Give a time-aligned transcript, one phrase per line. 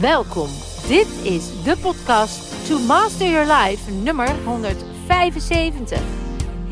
[0.00, 0.48] Welkom.
[0.86, 6.00] Dit is de podcast To Master Your Life nummer 175.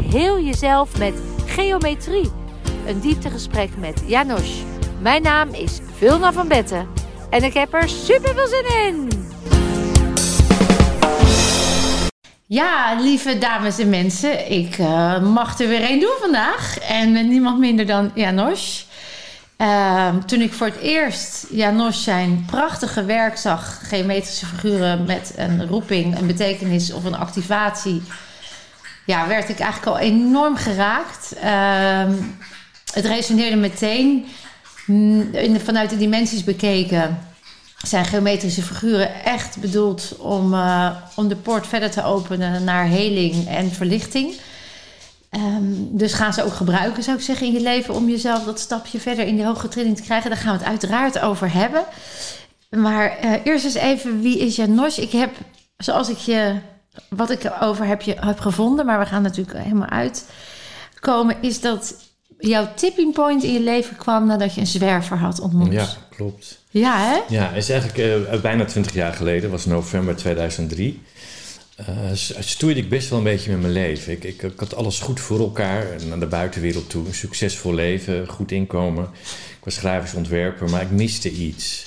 [0.03, 1.15] Heel jezelf met
[1.47, 2.31] geometrie.
[2.87, 4.63] Een dieptegesprek met Janos.
[5.01, 6.89] Mijn naam is Vilna van Betten
[7.31, 9.09] en ik heb er super veel zin in.
[12.47, 16.79] Ja, lieve dames en mensen, ik uh, mag er weer een doen vandaag.
[16.79, 18.86] En met niemand minder dan Janos.
[19.59, 25.67] Uh, toen ik voor het eerst Janos zijn prachtige werk zag, geometrische figuren met een
[25.67, 28.03] roeping, een betekenis of een activatie,
[29.07, 31.35] ja, werd ik eigenlijk al enorm geraakt.
[31.45, 32.05] Uh,
[32.93, 34.27] het resoneerde meteen
[35.33, 37.19] in, vanuit de dimensies bekeken
[37.77, 43.49] zijn geometrische figuren echt bedoeld om, uh, om de poort verder te openen naar heling
[43.49, 44.35] en verlichting.
[45.31, 48.61] Um, dus gaan ze ook gebruiken, zou ik zeggen, in je leven om jezelf dat
[48.61, 50.31] stapje verder in die hoge trilling te krijgen.
[50.31, 51.85] Daar gaan we het uiteraard over hebben.
[52.71, 54.99] Maar uh, eerst eens even, wie is Janos?
[54.99, 55.31] Ik heb,
[55.77, 56.55] zoals ik je,
[57.09, 61.95] wat ik erover heb, je, heb gevonden, maar we gaan natuurlijk helemaal uitkomen, is dat
[62.39, 65.73] jouw tipping point in je leven kwam nadat je een zwerver had ontmoet.
[65.73, 66.65] Ja, klopt.
[66.71, 67.35] Ja, hè?
[67.35, 71.03] Ja, is eigenlijk uh, bijna 20 jaar geleden, was november 2003.
[71.81, 72.11] Uh,
[72.41, 74.13] stoeide ik best wel een beetje met mijn leven.
[74.13, 77.07] Ik, ik, ik, had alles goed voor elkaar, naar de buitenwereld toe.
[77.07, 79.05] Een succesvol leven, goed inkomen.
[79.59, 81.87] Ik was grafisch ontwerper, maar ik miste iets.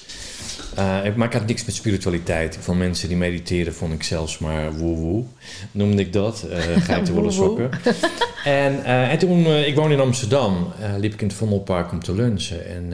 [0.77, 2.55] Uh, maar ik had niks met spiritualiteit.
[2.55, 5.23] Ik vond mensen die mediteren, vond ik zelfs maar woe-woe,
[5.71, 6.45] noemde ik dat.
[6.49, 7.69] Uh, geitenwolle sokken.
[8.43, 12.13] en, uh, en toen, ik woonde in Amsterdam, liep ik in het Vondelpark om te
[12.13, 12.65] lunchen.
[12.65, 12.93] En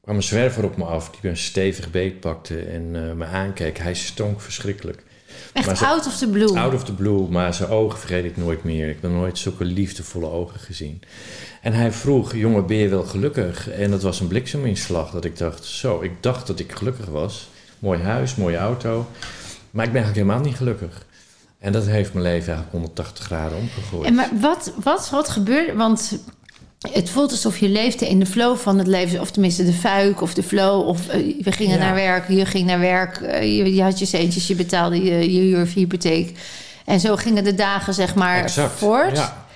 [0.00, 3.78] kwam een zwerver op me af die me stevig beet pakte en me aankeek.
[3.78, 5.06] Hij stonk verschrikkelijk.
[5.52, 6.58] Echt out of the blue?
[6.58, 8.88] Out of the blue, maar zijn ogen vergeet ik nooit meer.
[8.88, 11.02] Ik heb nooit zulke liefdevolle ogen gezien.
[11.62, 13.70] En hij vroeg, jongen, ben je wel gelukkig?
[13.70, 17.48] En dat was een blikseminslag dat ik dacht, zo, ik dacht dat ik gelukkig was.
[17.78, 19.06] Mooi huis, mooie auto.
[19.70, 21.06] Maar ik ben eigenlijk helemaal niet gelukkig.
[21.58, 24.06] En dat heeft mijn leven eigenlijk 180 graden omgegooid.
[24.06, 25.74] En maar wat, wat, wat gebeurde?
[25.74, 26.18] Want
[26.78, 29.20] het voelt alsof je leefde in de flow van het leven.
[29.20, 30.88] Of tenminste de fuik of de flow.
[30.88, 31.84] Of uh, we gingen ja.
[31.84, 33.20] naar werk, je ging naar werk.
[33.20, 36.38] Uh, je, je, had je centjes, je betaalde je, je huur of je hypotheek.
[36.84, 38.78] En zo gingen de dagen zeg maar exact.
[38.78, 39.16] voort.
[39.16, 39.46] Ja.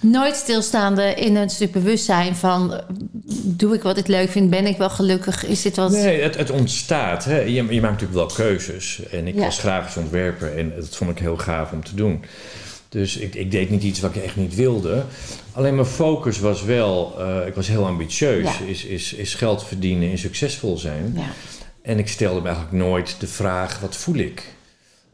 [0.00, 2.80] Nooit stilstaande in een stuk bewustzijn van...
[3.44, 4.50] doe ik wat ik leuk vind?
[4.50, 5.46] Ben ik wel gelukkig?
[5.46, 5.90] Is dit wat...
[5.90, 7.24] Nee, het, het ontstaat.
[7.24, 7.40] Hè?
[7.40, 9.02] Je, je, maakt natuurlijk wel keuzes.
[9.10, 9.40] En ik ja.
[9.40, 12.24] was grafisch ontwerper en dat vond ik heel gaaf om te doen.
[12.90, 15.04] Dus ik, ik, deed niet iets wat ik echt niet wilde.
[15.52, 17.14] Alleen mijn focus was wel...
[17.18, 18.58] Uh, ik was heel ambitieus.
[18.58, 18.64] Ja.
[18.64, 21.12] Is, is, is geld verdienen en succesvol zijn.
[21.16, 21.30] Ja.
[21.82, 23.80] En ik stelde me eigenlijk nooit de vraag...
[23.80, 24.44] wat voel ik?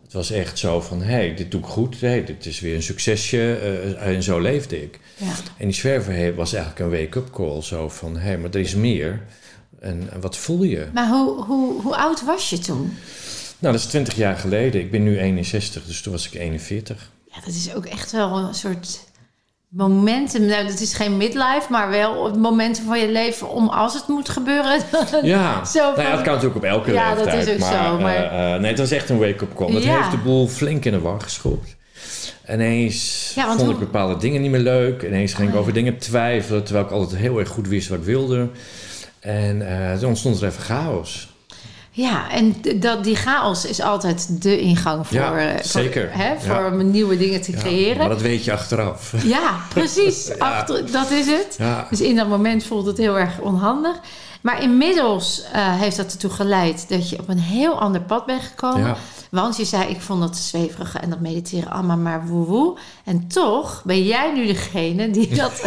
[0.03, 2.01] Het was echt zo van, hé, hey, dit doe ik goed.
[2.01, 3.37] Hey, dit is weer een succesje.
[3.37, 4.99] Uh, en zo leefde ik.
[5.17, 5.33] Ja.
[5.59, 7.63] En die zwerver was eigenlijk een wake-up call.
[7.63, 9.23] Zo van, hé, hey, maar er is meer.
[9.81, 10.87] En, en, wat voel je?
[10.95, 12.97] Maar hoe, hoe, hoe oud was je toen?
[13.59, 14.81] Nou, dat is 20 jaar geleden.
[14.81, 17.11] Ik ben nu 61, dus toen was ik 41.
[17.37, 19.01] Ja, dat is ook echt wel een soort
[19.69, 20.45] momentum.
[20.47, 24.29] Nou, dat is geen midlife, maar wel momenten van je leven om als het moet
[24.29, 24.81] gebeuren.
[25.23, 25.93] Ja, zo van...
[25.95, 27.37] nou ja, dat kan natuurlijk op elke ja, leeftijd.
[27.47, 27.99] dat is ook maar, zo.
[27.99, 28.25] Maar...
[28.33, 29.73] Uh, uh, nee, het was echt een wake-up call.
[29.73, 29.97] Dat Ja.
[29.97, 31.77] heeft de boel flink in de war geschopt.
[32.51, 35.03] Ineens Ja, vond hoe- ik bepaalde dingen niet meer leuk.
[35.03, 35.61] Ineens ging Oh, ik ja.
[35.61, 38.49] over dingen twijfelen, terwijl ik altijd heel erg goed wist wat ik wilde.
[39.21, 41.35] En eh toen ontstond er even chaos.
[41.97, 46.85] Ja, en dat, die chaos is altijd de ingang voor, Ja, eh, voor, hè, voor
[46.85, 47.99] nieuwe dingen te Ja, creëren.
[47.99, 49.13] maar dat weet je achteraf.
[49.25, 50.31] Ja, precies.
[50.39, 51.59] Achter, dat is het.
[51.91, 53.97] Dus in dat moment voelt het heel erg onhandig.
[54.41, 58.43] Maar inmiddels eh, heeft dat ertoe geleid dat je op een heel ander pad bent
[58.43, 58.97] gekomen.
[59.31, 62.79] Want je zei, ik vond dat zweverige en dat mediteren allemaal maar woe-woe.
[63.05, 65.63] En toch ben jij nu degene die dat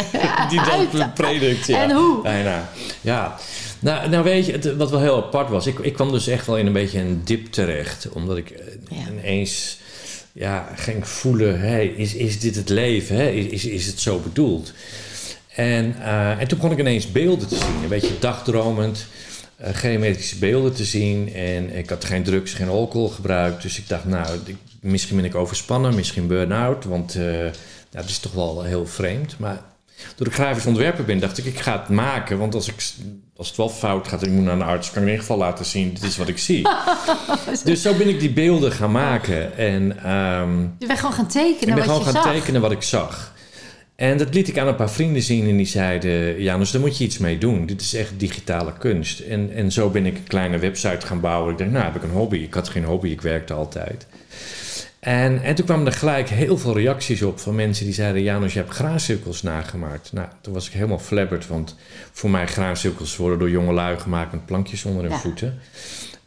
[0.49, 1.81] Die dat predikt, ja.
[1.81, 2.21] En hoe?
[2.21, 2.69] Bijna.
[3.01, 3.35] Ja.
[3.79, 5.67] Nou, nou weet je, het, wat wel heel apart was...
[5.67, 8.09] Ik, ik kwam dus echt wel in een beetje een dip terecht.
[8.09, 9.11] Omdat ik eh, Ja.
[9.11, 9.77] ineens
[10.33, 11.59] ja, ging voelen...
[11.59, 13.15] Hey, is, is dit het leven?
[13.15, 13.29] Hè?
[13.29, 14.73] Is, is, is het zo bedoeld?
[15.55, 17.83] En, eh, en toen begon ik ineens beelden te zien.
[17.83, 19.05] Een beetje dagdromend.
[19.57, 21.33] eh geometrische beelden te zien.
[21.33, 23.61] En ik had geen drugs, geen alcohol gebruikt.
[23.61, 25.95] Dus ik dacht, nou, ik- misschien ben ik overspannen.
[25.95, 26.85] Misschien burn-out.
[26.85, 27.51] Want eh, nou,
[27.91, 29.35] het is toch wel heel vreemd.
[29.39, 29.61] Maar
[30.15, 32.37] door ik grafisch ontwerper ben, dacht ik, ik ga het maken.
[32.37, 32.75] Want als, ik,
[33.35, 35.25] als het wel fout gaat en ik moet naar een arts, kan ik in ieder
[35.25, 36.67] geval laten zien, dit is wat ik zie.
[37.63, 39.57] dus zo ben ik die beelden gaan maken.
[39.57, 42.33] En ehm, Je bent gewoon gaan tekenen ik ben wat gewoon je gaan zag.
[42.33, 43.37] tekenen wat ik zag.
[43.95, 46.41] En dat liet ik aan een paar vrienden zien en die zeiden...
[46.41, 47.65] Janus, daar moet je iets mee doen.
[47.65, 49.19] Dit is echt digitale kunst.
[49.19, 51.51] En, en zo ben ik een kleine website gaan bouwen.
[51.51, 52.37] Ik dacht, nou heb ik een hobby.
[52.37, 54.07] Ik had geen hobby, ik werkte altijd.
[54.99, 58.21] En, en toen kwamen er gelijk heel veel reacties op van mensen die zeiden...
[58.23, 60.13] Janus, je hebt graancirkels nagemaakt.
[60.13, 61.75] Nou, toen was ik helemaal flabberd, want
[62.11, 65.17] voor mij graancirkels worden door jonge lui gemaakt met plankjes onder hun Ja.
[65.17, 65.59] voeten.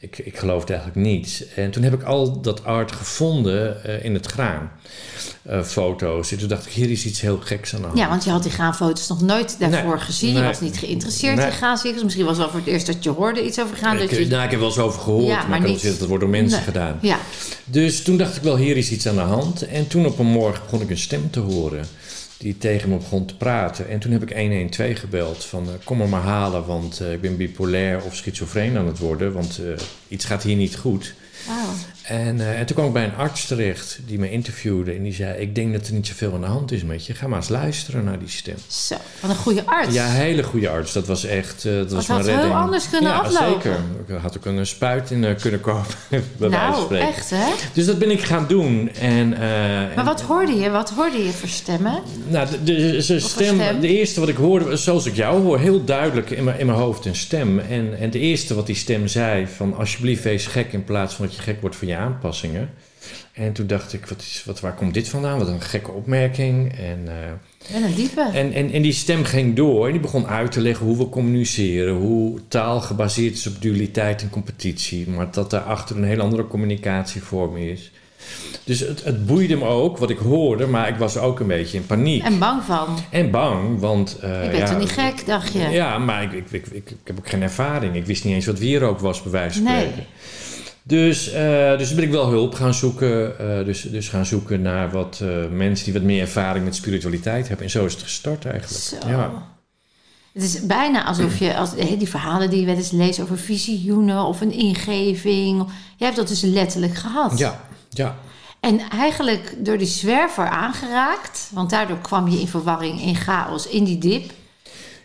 [0.03, 1.45] Ik, ik geloofde eigenlijk niets.
[1.55, 4.71] En toen heb ik al dat art gevonden eh, in het graan.
[5.43, 6.33] Eh, foto's.
[6.33, 7.99] En toen dacht ik, hier is iets heel geks aan de hand.
[7.99, 10.33] Ja, want je had die graanfoto's nog nooit daarvoor Nee, gezien.
[10.33, 10.43] nee.
[10.43, 11.47] je was niet geïnteresseerd Nee.
[11.47, 12.03] in graanziektes.
[12.03, 13.99] Misschien was het wel voor het eerst dat je hoorde iets over graan.
[13.99, 14.27] ik, dat je...
[14.27, 16.63] nou, ik heb wel eens over gehoord, Ja, maar, maar niet- dat wordt door mensen
[16.63, 16.99] gedaan.
[17.01, 17.19] Ja,
[17.65, 19.63] Dus toen dacht ik wel, hier is iets aan de hand.
[19.67, 21.85] En toen op een morgen begon ik een stem te horen
[22.43, 23.89] die tegen me begon te praten.
[23.89, 27.21] En toen heb ik 112 gebeld van eh, kom me maar halen, want eh, ik
[27.21, 31.15] ben bipolair of schizofreen aan het worden, want eh, iets gaat hier niet goed.
[31.47, 31.75] wauw.
[32.03, 35.13] En, eh, en toen kwam ik bij een arts terecht die me interviewde en die
[35.15, 37.15] zei, ik denk dat er niet zoveel aan de hand is met je.
[37.15, 38.57] Ga maar eens luisteren naar die stem.
[38.67, 39.95] Zo, wat een goede arts.
[39.95, 40.93] Ja, hele goede arts.
[40.93, 42.61] Dat was echt, eh, dat was had mijn heel redding.
[42.61, 43.63] anders kunnen ja, aflopen.
[43.63, 43.81] zeker.
[44.07, 45.85] Ik had ook een spuit in eh, kunnen kopen,
[46.37, 47.47] bij nou, echt hè?
[47.73, 48.91] Dus dat ben ik gaan doen.
[49.01, 50.71] En, Maar en- wat hoorde je?
[50.71, 52.03] Wat hoorde je voor stemmen?
[52.29, 53.81] Nou, de, stem, stem?
[53.81, 56.67] de eerste wat ik hoorde, was zoals ik jou hoor, heel duidelijk in mijn, in
[56.67, 57.59] mijn hoofd een stem.
[57.59, 61.27] En, en de eerste wat die stem zei, van alsjeblieft wees gek in plaats van
[61.27, 62.71] dat je gek wordt van aanpassingen.
[63.33, 65.39] En toen dacht ik, wat is, wat, waar komt dit vandaan?
[65.39, 66.73] Wat een gekke opmerking.
[66.79, 68.31] En, eh, En een diepe.
[68.33, 71.09] en, en, en die stem ging door en die begon uit te leggen hoe we
[71.09, 71.95] communiceren.
[71.95, 75.09] Hoe taal gebaseerd is op dualiteit en competitie.
[75.09, 77.91] Maar dat daarachter een hele andere communicatievorm is.
[78.65, 81.77] Dus het, het boeide me ook wat ik hoorde, maar ik was ook een beetje
[81.79, 82.23] in paniek.
[82.25, 82.99] En bang van.
[83.11, 84.19] En bang, want...
[84.21, 85.59] eh, Je bent ja, toch niet gek, dacht je?
[85.59, 87.97] Ja, maar ik, ik, ik, ik, ik heb ook geen ervaring.
[87.97, 89.81] Ik wist niet eens wat wierook was, bij wijze van Nee.
[89.83, 90.07] spreken.
[90.83, 93.39] Dus, eh, dus ben ik wel hulp gaan zoeken.
[93.39, 97.49] eh, dus, dus gaan zoeken naar wat eh, mensen die wat meer ervaring met spiritualiteit
[97.49, 97.67] hebben.
[97.67, 98.83] En zo is het gestart eigenlijk.
[98.83, 99.09] Zo.
[99.09, 99.51] Ja.
[100.33, 104.25] Het is bijna alsof je, als, die verhalen die je wel eens leest over visioenen
[104.25, 105.67] of een ingeving.
[105.97, 107.39] Je hebt dat dus letterlijk gehad.
[107.39, 108.17] Ja, ja.
[108.61, 113.85] En eigenlijk door die zwerver aangeraakt, want daardoor kwam je in verwarring, in chaos, in
[113.85, 114.33] die dip.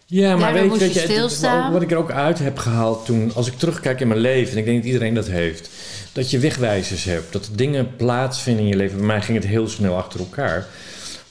[0.10, 1.72] Ja, maar Daardoor weet, je stilstaan.
[1.72, 4.58] wat ik er ook uit heb gehaald toen, als ik terugkijk in mijn leven, en
[4.58, 5.70] ik denk dat iedereen dat heeft,
[6.12, 8.98] dat je wegwijzers hebt, dat dingen plaatsvinden in je leven.
[8.98, 10.68] Bij mij ging het heel snel achter elkaar.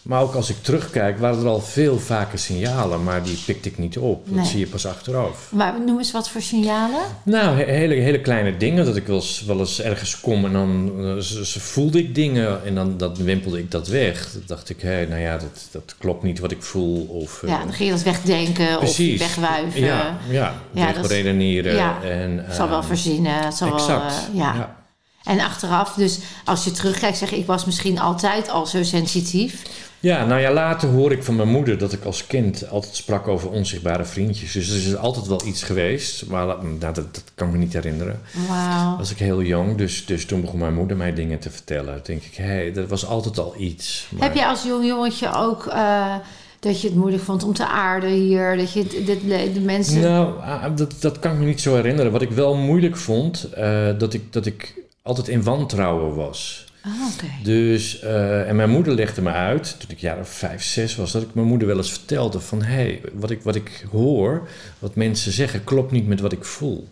[0.07, 3.79] Maar ook als ik terugkijk, waren er al veel vaker signalen, maar die pikte ik
[3.79, 4.27] niet op.
[4.37, 5.49] Dat zie je pas achteraf.
[5.53, 7.01] Maar noem eens wat voor signalen.
[7.23, 8.85] Nou, he- hele, hele kleine dingen.
[8.85, 12.15] Dat ik wel eens, wel eens ergens kom en dan eh, z- z- voelde ik
[12.15, 14.33] dingen en dan, dan wimpelde ik dat weg.
[14.33, 17.07] Dan dacht ik, hé, nou ja, dat, dat klopt niet wat ik voel.
[17.07, 19.21] Of, eh, Ja, dan ging je dat wegdenken precies.
[19.21, 19.81] of wegwuiven.
[19.81, 21.75] Ja, ja, Ja, dat is- redeneren.
[21.75, 22.03] ja.
[22.03, 23.45] En, Het zal wel ehm.
[23.45, 24.13] Het zal wel, Exact.
[24.13, 24.55] eh, ja.
[24.55, 24.77] ja.
[25.25, 29.63] En achteraf, dus als je terugkijkt, zeg je, ik was misschien altijd al zo sensitief.
[30.07, 33.29] Ja, nou ja, later hoor ik van mijn moeder dat ik als kind altijd sprak
[33.29, 34.53] over onzichtbare vriendjes.
[34.53, 37.73] Dus er is altijd wel iets geweest, maar nou, dat, dat kan ik me niet
[37.73, 38.21] herinneren.
[38.49, 38.97] Wauw.
[38.97, 41.95] Was ik heel jong, dus, dus toen begon mijn moeder mij dingen te vertellen.
[41.95, 44.09] Toen denk ik, hé, hey, dat was altijd al iets.
[44.11, 46.15] Maar- Heb je als jong jongetje ook eh,
[46.61, 48.57] dat je het moeilijk vond om te aarden hier?
[48.57, 50.01] Dat je dit, de mensen...
[50.01, 52.13] Nou, ah, dat, dat kan ik me niet zo herinneren.
[52.13, 56.66] Wat ik wel moeilijk vond, eh, dat, ik, dat ik altijd in wantrouwen was.
[56.87, 57.45] Ah.
[57.45, 61.23] Dus, eh, en mijn moeder legde me uit, toen ik jaren vijf, zes was, dat
[61.23, 62.63] ik mijn moeder wel eens vertelde van...
[62.63, 64.49] hé, hey, wat, ik, wat ik hoor,
[64.79, 66.89] wat mensen zeggen, klopt niet met wat ik voel.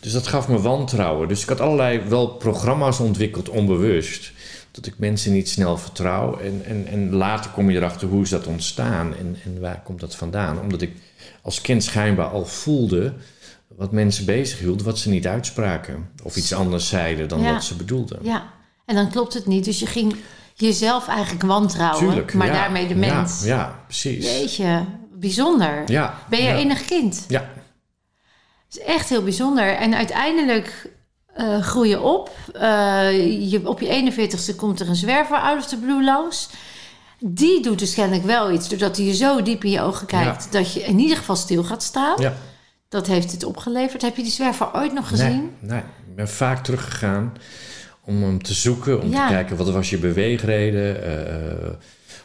[0.00, 1.28] Dus dat gaf me wantrouwen.
[1.28, 4.32] Dus ik had allerlei wel programma's ontwikkeld, onbewust.
[4.70, 6.38] Dat ik mensen niet snel vertrouw.
[6.38, 10.00] En, en, en later kom je erachter hoe is dat ontstaan en, en waar komt
[10.00, 10.60] dat vandaan.
[10.60, 10.92] Omdat ik
[11.42, 13.12] als kind schijnbaar al voelde
[13.68, 16.08] wat mensen bezig hielden, wat ze niet uitspraken.
[16.22, 17.52] Of iets anders zeiden dan Ja.
[17.52, 18.18] wat ze bedoelden.
[18.22, 18.52] Ja,
[18.84, 19.64] en dan klopt het niet.
[19.64, 20.16] Dus je ging
[20.54, 21.98] jezelf eigenlijk wantrouwen.
[21.98, 22.52] Tuurlijk, maar ja.
[22.52, 23.44] daarmee de Ja, mens.
[23.44, 24.24] Ja, precies.
[24.24, 25.82] Jeetje, bijzonder.
[25.86, 26.18] Ja.
[26.28, 26.56] Ben je ja.
[26.56, 27.24] enig kind?
[27.28, 27.40] Ja.
[28.68, 29.76] Het is echt heel bijzonder.
[29.76, 30.92] En uiteindelijk
[31.34, 32.30] eh groei je op.
[32.52, 36.48] Eh, je, op je 41ste komt er een zwerver out of the blue langs.
[37.18, 38.68] Die doet dus kennelijk wel iets.
[38.68, 40.52] Doordat hij je zo diep in je ogen kijkt...
[40.52, 42.20] dat je in ieder geval stil gaat staan.
[42.20, 42.34] ja.
[42.88, 44.02] Dat heeft het opgeleverd.
[44.02, 45.56] Heb je die zwerver ooit nog gezien?
[45.60, 47.32] Nee, nee, ik ben vaak teruggegaan
[48.04, 49.26] om hem te zoeken, om Ja.
[49.26, 51.02] te kijken wat was je beweegreden.
[51.04, 51.70] eh,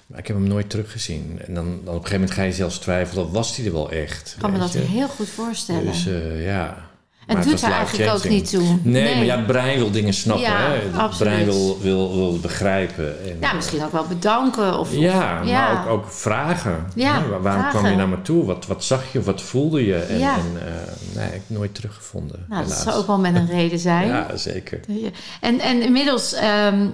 [0.08, 1.40] maar ik heb hem nooit teruggezien.
[1.48, 3.72] En dan, dan op een gegeven moment ga je zelfs twijfelen, of was hij er
[3.72, 4.32] wel echt?
[4.36, 4.80] Ik kan me dat je?
[4.80, 5.86] heel goed voorstellen.
[5.86, 6.89] Dus eh, ja.
[7.30, 8.78] Het Maar doet er eigenlijk ook niet toe.
[8.82, 10.46] Nee, maar ja, het brein wil dingen snappen.
[10.46, 10.74] Ja, hè?
[10.74, 11.34] Het absoluut.
[11.34, 13.24] brein wil, wil, wil begrijpen.
[13.30, 14.80] En, Ja, misschien ook wel bedanken.
[14.80, 16.86] Of, Ja, of- maar ook, ook vragen.
[16.96, 17.70] Ja, waarom vragen.
[17.80, 18.46] kwam je naar me toe?
[18.46, 19.22] Wat, wat zag je?
[19.22, 19.96] Wat voelde je?
[19.96, 20.34] En, Ja.
[20.36, 20.74] en eh,
[21.16, 22.46] nee, ik heb nooit teruggevonden.
[22.50, 24.08] Nou, dat zou ook wel met een reden zijn.
[24.08, 24.80] Ja, zeker.
[25.42, 26.88] En, en inmiddels ehm,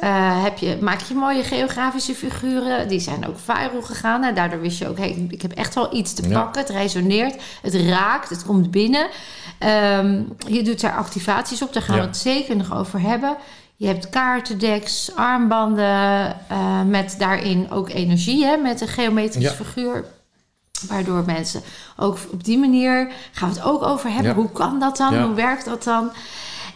[0.00, 2.88] eh, heb je, maak je mooie geografische figuren.
[2.88, 4.24] Die zijn ook viral gegaan.
[4.24, 6.40] En daardoor wist je ook, hey, ik heb echt wel iets te Ja.
[6.42, 6.60] pakken.
[6.60, 9.06] Het resoneert, het raakt, het komt binnen.
[9.62, 11.72] Ehm, je doet daar activaties op.
[11.72, 12.00] Daar gaan Ja.
[12.00, 13.36] we het zeker nog over hebben.
[13.76, 19.64] Je hebt kaartendeks, armbanden eh, met daarin ook energie, hè, met een geometrische Ja.
[19.64, 20.04] figuur.
[20.88, 21.62] Waardoor mensen
[21.96, 24.30] ook op die manier gaan we het ook over hebben.
[24.30, 24.34] Ja.
[24.34, 25.14] Hoe kan dat dan?
[25.14, 25.24] Ja.
[25.26, 26.10] Hoe werkt dat dan?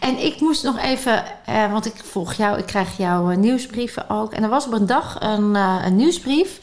[0.00, 4.10] En ik moest nog even, eh, want ik volg jou, ik krijg jouw eh, nieuwsbrieven
[4.10, 4.32] ook.
[4.32, 6.60] En er was op een dag een, eh, een nieuwsbrief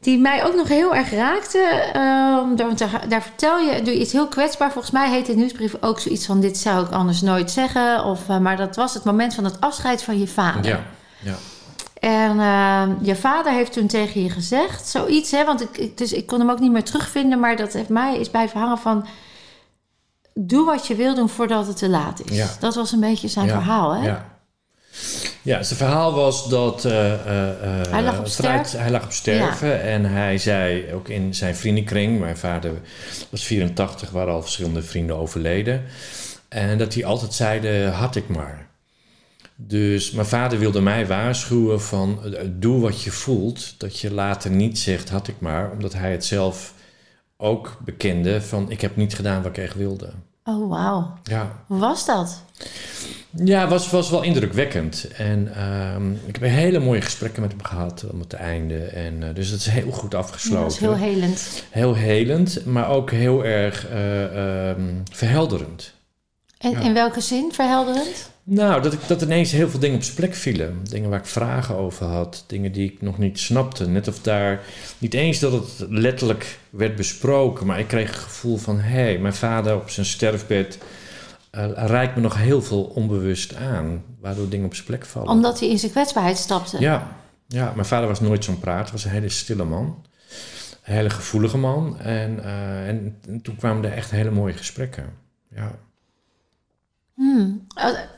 [0.00, 1.58] die mij ook nog heel erg raakte.
[1.92, 4.72] Ehm, daar, daar, vertel je, doe je iets heel kwetsbaar.
[4.72, 8.04] Volgens mij heet de nieuwsbrief ook zoiets van: Dit zou ik anders nooit zeggen.
[8.04, 10.70] Of, eh, maar dat was het moment van het afscheid van je vader.
[10.70, 10.82] Ja,
[11.22, 11.34] ja.
[12.00, 16.26] En eh, je vader heeft toen tegen je gezegd, zoiets, hè, want ik, dus ik
[16.26, 19.06] kon hem ook niet meer terugvinden, maar dat heeft mij is blijven hangen van.
[20.34, 22.36] Doe wat je wil doen voordat het te laat is.
[22.36, 22.48] Ja.
[22.60, 24.06] Dat was een beetje zijn verhaal, hè?
[24.06, 24.26] Ja.
[25.42, 28.30] Ja, zijn verhaal was dat eh, eh, eh, Hij lag op vanuit-
[28.66, 28.80] sterven?
[28.80, 32.72] hij lag op sterven en hij zei ook in zijn vriendenkring, mijn vader
[33.30, 35.82] was 84, waren al verschillende vrienden overleden,
[36.48, 38.68] en dat hij altijd zeiden, had ik maar.
[39.56, 44.50] Dus mijn vader wilde mij waarschuwen van, eh, doe wat je voelt, dat je later
[44.50, 46.74] niet zegt, had ik maar, omdat hij het zelf
[47.36, 50.10] ook bekende van, ik heb niet gedaan wat ik echt wilde.
[50.50, 51.12] Oh, wauw.
[51.22, 52.42] Ja, Hoe was dat?
[53.44, 55.08] ja, het was, was wel indrukwekkend.
[55.16, 58.78] En ehm, ik heb hele mooie gesprekken met hem gehad om het einde.
[58.78, 60.62] En, eh, dus het is heel goed Dat afgesloten.
[60.64, 61.62] was heel helend.
[61.70, 65.92] Heel helend, maar ook heel erg eh, ehm, verhelderend.
[66.60, 66.80] En Ja.
[66.80, 68.30] in welke zin verhelderend?
[68.42, 70.80] Nou, dat, ik, dat ineens heel veel dingen op zijn plek vielen.
[70.82, 72.44] Dingen waar ik vragen over had.
[72.46, 73.88] Dingen die ik nog niet snapte.
[73.88, 74.60] Net of daar...
[74.98, 77.66] Niet eens dat het letterlijk werd besproken.
[77.66, 78.78] Maar ik kreeg het gevoel van...
[78.80, 80.78] Hé, hey, mijn vader op zijn sterfbed...
[81.74, 84.04] reikt me nog heel veel onbewust aan.
[84.20, 85.28] Waardoor dingen op zijn plek vallen.
[85.28, 86.80] Omdat hij in zijn kwetsbaarheid stapte.
[86.80, 88.90] Ja, ja, mijn vader was nooit zo'n praat.
[88.90, 90.04] was een hele stille man.
[90.84, 92.00] Een hele gevoelige man.
[92.00, 95.04] En, eh, en, en toen kwamen er echt hele mooie gesprekken.
[95.54, 95.78] Ja,
[97.20, 97.66] Hmm.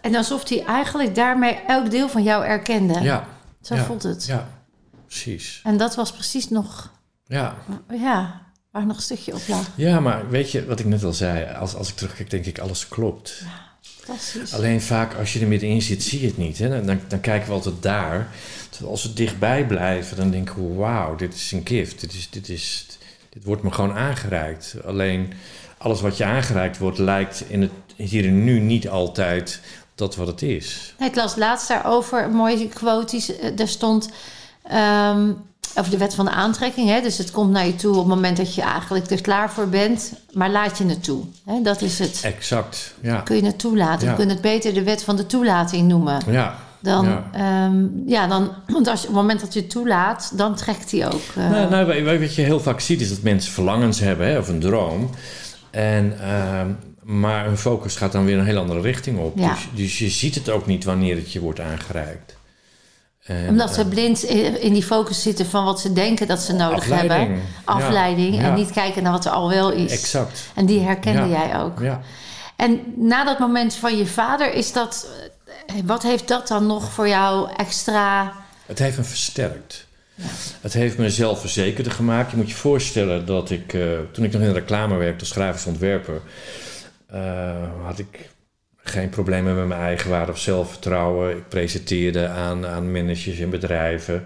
[0.03, 3.01] En alsof hij eigenlijk daarmee elk deel van jou erkende.
[3.01, 3.27] ja,
[3.63, 3.85] Zo ja.
[3.85, 4.25] voelt het.
[4.27, 4.49] ja
[5.07, 5.61] precies.
[5.65, 6.91] En dat was precies nog,
[7.27, 7.57] Ja.
[7.91, 9.69] ja, waar nog een stukje op lag.
[9.75, 11.55] ja, maar weet je wat ik net al zei?
[11.55, 13.43] Als, als ik terugkijk, denk ik alles klopt.
[13.81, 14.55] Fantastisch.
[14.55, 16.59] Alleen vaak als je er middenin zit, zie je het niet.
[16.59, 16.69] Hè?
[16.69, 18.29] Dan- Dan, dan kijken we altijd daar.
[18.71, 20.75] Terwijl als we dichtbij blijven, dan denken we...
[20.75, 22.01] wauw, dit is een gift.
[22.01, 22.87] Dit, is, dit, is,
[23.31, 24.77] dit wordt me gewoon aangereikt.
[24.85, 25.33] Alleen
[25.83, 26.99] alles wat je aangereikt wordt...
[26.99, 29.61] lijkt in het hier en nu niet altijd
[29.95, 30.95] dat wat het is.
[30.99, 33.17] Ik las laatst daarover een mooie quote.
[33.17, 34.09] die- eh, Daar stond
[34.69, 35.31] ehm,
[35.77, 36.89] over de wet van de aantrekking.
[36.89, 37.01] Hè?
[37.01, 39.69] Dus het komt naar je toe op het moment dat je eigenlijk er klaar voor
[39.69, 40.13] bent.
[40.33, 41.25] Maar laat je het toe.
[41.47, 41.63] Hè?
[41.63, 42.21] Dat is het.
[42.25, 43.21] Exact, ja.
[43.21, 44.05] Kun je het toelaten?
[44.05, 44.11] Ja.
[44.11, 46.21] We kunnen het beter de wet van de toelating noemen.
[46.31, 47.25] Ja, Dan, Ja.
[47.37, 47.71] ja.
[48.07, 51.07] ja, dan, want als je, op het moment dat je het toelaat, dan trekt hij
[51.07, 51.21] ook.
[51.37, 54.27] eh, Nou, nou, wa- wa- wat je heel vaak ziet is dat mensen verlangens hebben
[54.27, 55.11] hè, of een droom.
[55.73, 56.71] En, ehm,
[57.03, 59.39] maar hun focus gaat dan weer een heel andere richting op.
[59.39, 59.49] Ja.
[59.49, 62.37] Dus, dus je ziet het ook niet wanneer het je wordt aangereikt.
[63.23, 66.53] En, omdat ze eh, blind in die focus zitten van wat ze denken dat ze
[66.53, 67.21] nodig afleiding.
[67.21, 67.43] hebben.
[67.65, 68.35] Afleiding.
[68.35, 68.55] Ja, En ja.
[68.55, 69.93] niet kijken naar wat er al wel is.
[69.93, 70.43] Exact.
[70.55, 71.81] En die herkende jij ook.
[71.81, 72.01] Ja.
[72.57, 75.07] En na dat moment van je vader, is dat,
[75.67, 78.33] eh, wat heeft dat dan nog voor jou extra?
[78.67, 79.87] Het heeft me versterkt.
[80.61, 82.31] Het heeft me zelfverzekerder gemaakt.
[82.31, 85.31] Je moet je voorstellen dat ik, eh, toen ik nog in de reclame werkte als
[85.31, 86.21] grafisch ontwerper,
[87.07, 87.53] eh,
[87.83, 88.31] had ik
[88.85, 91.37] geen problemen met mijn eigenwaarde of zelfvertrouwen.
[91.37, 94.25] Ik presenteerde aan, aan managers in bedrijven.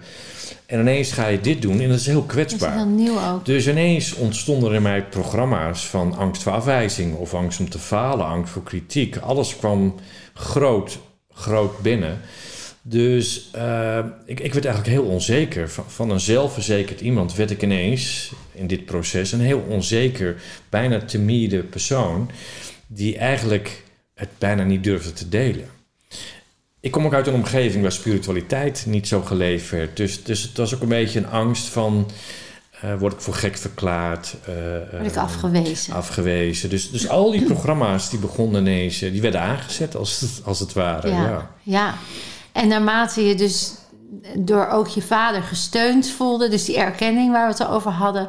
[0.66, 2.74] En ineens ga je dit doen en dat is heel Dat is kwetsbaar.
[2.74, 3.44] heel nieuw ook.
[3.44, 7.78] Dus ineens ontstonden er in mij programma's van angst voor afwijzing of angst om te
[7.78, 9.16] falen, angst voor kritiek.
[9.16, 9.94] Alles kwam
[10.34, 10.98] groot,
[11.32, 12.20] groot binnen.
[12.88, 15.70] Dus eh, ik, ik werd eigenlijk heel onzeker.
[15.70, 20.36] Van, van een zelfverzekerd iemand werd ik ineens in dit proces een heel onzeker,
[20.68, 22.30] bijna timide persoon.
[22.86, 23.82] Die eigenlijk
[24.14, 25.68] het bijna niet durfde te delen.
[26.80, 29.96] Ik kom ook uit een omgeving waar spiritualiteit niet zo geleefd werd.
[29.96, 32.10] Dus, dus het was ook een beetje een angst van...
[32.80, 34.36] eh, word ik voor gek verklaard?
[34.44, 34.54] eh,
[34.90, 35.94] Word ik eh, afgewezen.
[35.94, 36.70] afgewezen.
[36.70, 39.02] Dus, dus al die programma's die begonnen ineens...
[39.02, 41.08] eh, die werden aangezet als het, als het ware.
[41.08, 41.22] Ja.
[41.24, 41.50] ja.
[41.62, 41.94] ja.
[42.56, 43.72] En naarmate je dus
[44.38, 48.28] door ook je vader gesteund voelde, dus die erkenning waar we het over hadden,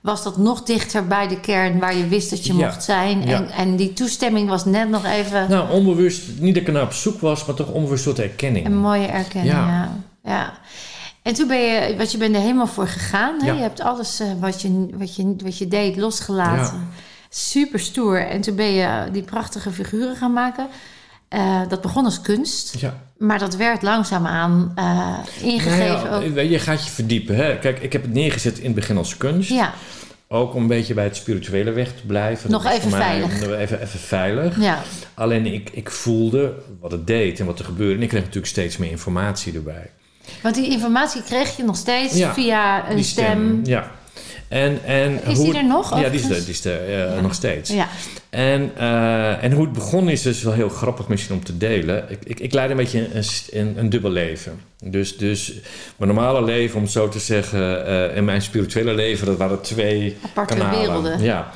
[0.00, 2.66] was dat nog dichter bij de kern waar je wist dat je Ja.
[2.66, 3.22] mocht zijn.
[3.26, 3.34] Ja.
[3.36, 6.92] En, en die toestemming was net nog even Nou, onbewust, niet dat ik ernaar op
[6.92, 7.44] zoek was...
[7.44, 8.66] maar toch onbewust tot erkenning.
[8.66, 9.52] een mooie erkenning.
[9.54, 9.66] Ja.
[9.66, 9.90] Ja.
[10.30, 10.52] Ja.
[11.22, 13.40] En toen ben je, wat je bent er helemaal voor gegaan.
[13.40, 13.46] Hè?
[13.46, 13.52] Ja.
[13.52, 16.76] Je hebt alles eh, wat, je, wat, je, wat je deed losgelaten.
[16.78, 16.86] Ja.
[17.28, 18.26] Super stoer.
[18.26, 20.66] En toen ben je die prachtige figuren gaan maken.
[21.28, 22.74] Eh, dat begon als kunst.
[22.78, 23.00] Ja.
[23.18, 27.36] Maar dat werd langzaamaan eh ingegeven Nou ja, je gaat je verdiepen.
[27.36, 27.58] Hè?
[27.58, 29.50] Kijk, ik heb het neergezet in het begin als kunst.
[29.50, 29.72] Ja,
[30.28, 32.50] Ook om een beetje bij het spirituele weg te blijven.
[32.50, 33.40] Nog even veilig.
[33.42, 34.60] Even, even veilig.
[34.60, 34.82] ja.
[35.14, 37.94] Alleen ik, ik voelde wat het deed en wat er gebeurde.
[37.94, 39.90] En ik kreeg natuurlijk steeds meer informatie erbij.
[40.42, 43.60] Want die informatie kreeg je nog steeds Ja, via een stem.
[43.64, 43.90] Ja.
[44.48, 47.14] En, en Is hoe die er nog, Ja, die is er, die is er eh,
[47.14, 47.20] Ja.
[47.20, 47.70] nog steeds.
[47.70, 47.88] Ja.
[48.36, 52.04] En, eh, en hoe het begon is dus wel heel grappig misschien om te delen.
[52.08, 54.60] Ik, ik, ik leid een beetje een, een, een dubbel leven.
[54.84, 55.52] Dus, dus
[55.96, 59.60] mijn normale leven, om het zo te zeggen, eh, en mijn spirituele leven, dat waren
[59.60, 60.78] twee Aparte kanalen.
[60.78, 61.22] werelden.
[61.22, 61.52] Ja.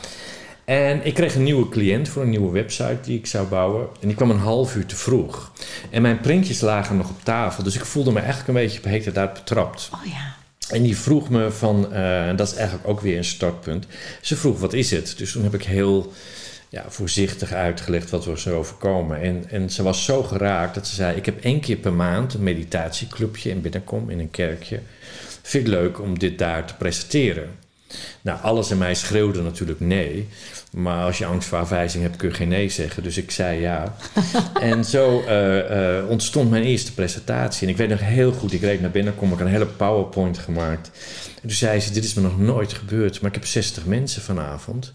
[0.65, 3.87] En ik kreeg een nieuwe cliënt voor een nieuwe website die ik zou bouwen.
[4.01, 5.53] En die kwam een half uur te vroeg.
[5.91, 7.63] En mijn printjes lagen nog op tafel.
[7.63, 9.91] Dus ik voelde me eigenlijk een beetje op hete daar betrapt.
[9.95, 10.35] Oh ja.
[10.77, 13.87] En die vroeg me van, eh, en dat is eigenlijk ook weer een startpunt.
[14.21, 15.15] Ze vroeg, wat is het?
[15.17, 16.13] Dus toen heb ik heel
[16.71, 19.21] ja, voorzichtig uitgelegd wat we zo overkomen.
[19.21, 22.35] En, en ze was zo geraakt dat ze zei, ik heb één keer per maand
[22.35, 24.81] een meditatieclubje in Binnenkom, in een kerkje.
[25.43, 27.51] Vind ik leuk om dit daar te presenteren.
[28.21, 30.29] Nou, alles in mij schreeuwde natuurlijk nee.
[30.73, 33.03] Maar als je angst voor afwijzing hebt, kun je geen nee zeggen.
[33.03, 33.97] Dus ik zei ja.
[34.61, 37.67] en zo eh, eh, ontstond mijn eerste presentatie.
[37.67, 40.39] En ik weet nog heel goed, ik reed naar binnen, kom ik een hele PowerPoint
[40.39, 40.91] gemaakt.
[41.35, 44.23] En toen zei ze, dit is me nog nooit gebeurd, maar ik heb 60 mensen
[44.23, 44.93] vanavond.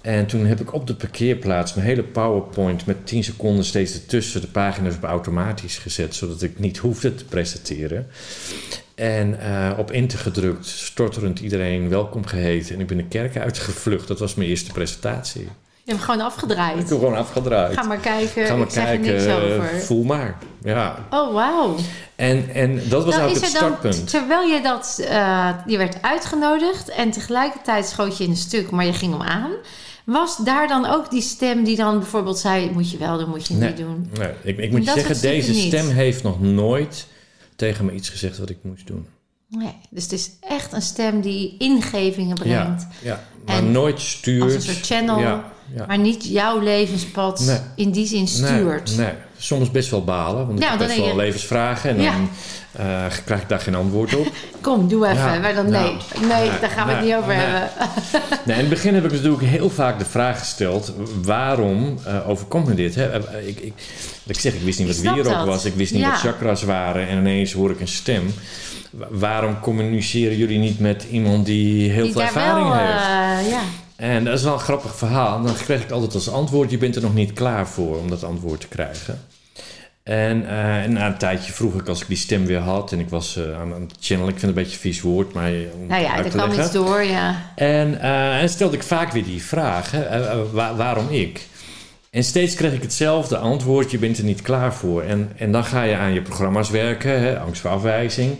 [0.00, 4.40] En toen heb ik op de parkeerplaats mijn hele PowerPoint met 10 seconden steeds ertussen
[4.40, 8.06] de pagina's op automatisch gezet, zodat ik niet hoefde te presenteren.
[8.94, 12.74] En eh, op enter gedrukt, storterend iedereen welkom geheten.
[12.74, 14.08] En ik ben de kerk uitgevlucht.
[14.08, 15.40] Dat was mijn eerste presentatie.
[15.40, 16.78] Je hebt hem gewoon Ik afgedraaid.
[16.78, 17.74] heb gewoon afgedraaid.
[17.76, 18.46] Ga maar kijken.
[18.46, 19.80] Ga maar ik zeg kijken, niks eh, over.
[19.80, 20.38] voel maar.
[20.62, 21.06] Ja.
[21.10, 21.76] Oh, wauw.
[22.16, 24.10] En, en dat was Nou, eigenlijk is het dan, startpunt.
[24.10, 28.84] terwijl je dat, eh, je werd uitgenodigd en tegelijkertijd schoot je in een stuk, maar
[28.84, 29.50] je ging hem aan.
[30.12, 33.46] Was daar dan ook die stem die dan bijvoorbeeld zei: moet je wel doen, moet
[33.46, 33.68] je Nee.
[33.68, 34.10] niet doen?
[34.18, 35.66] Nee, ik, ik moet je zeggen, deze niet.
[35.66, 37.06] stem heeft nog nooit
[37.56, 39.06] tegen me iets gezegd wat ik moest doen.
[39.48, 39.72] Nee.
[39.90, 43.24] Dus het is echt een stem die ingevingen brengt, Ja, ja.
[43.46, 44.42] maar En nooit stuurt.
[44.42, 45.84] als een soort channel, Ja, ja.
[45.86, 47.58] maar niet jouw levenspad Nee.
[47.76, 48.96] in die zin stuurt.
[48.96, 50.46] Nee, nee, soms best wel balen.
[50.46, 51.90] Want ik Ja, heb best wel je- levensvragen.
[51.90, 52.30] En dan
[52.72, 54.26] eh, krijg ik daar geen antwoord op.
[54.60, 55.40] Kom, doe even.
[55.40, 55.84] Maar dan nou,
[56.20, 57.68] nee, nee, daar gaan we het niet over hebben.
[58.44, 62.66] Nee, in het begin heb ik natuurlijk heel vaak de vraag gesteld: waarom eh, overkomt
[62.66, 62.94] me dit?
[62.94, 63.06] Hè?
[63.10, 63.72] Eh, Ik, ik,
[64.26, 67.08] ik zeg, ik wist niet Ik wat wierook was, ik wist niet wat chakras waren
[67.08, 68.34] en ineens hoor ik een stem.
[68.90, 72.92] Wa- Waarom communiceren jullie niet met iemand die heel Die veel ervaring wel, heeft?
[73.46, 73.60] eh, ja.
[74.00, 75.36] En dat is wel een grappig verhaal.
[75.36, 78.08] En dan kreeg ik altijd als antwoord: je bent er nog niet klaar voor om
[78.08, 79.20] dat antwoord te krijgen.
[80.02, 82.98] En, eh, en na een tijdje vroeg ik als ik die stem weer had en
[82.98, 84.32] ik was eh, aan, aan het channelen.
[84.32, 86.72] Ik vind het een beetje een vies woord, maar om Nou ja, er kwam iets
[86.72, 87.52] door, ja.
[87.54, 91.46] En, eh, en stelde ik vaak weer die vraag, hè, waarom ik?
[92.10, 95.02] En steeds kreeg ik hetzelfde antwoord, je bent er niet klaar voor.
[95.02, 98.36] En, en dan ga je aan je programma's werken, hè, angst voor afwijzing.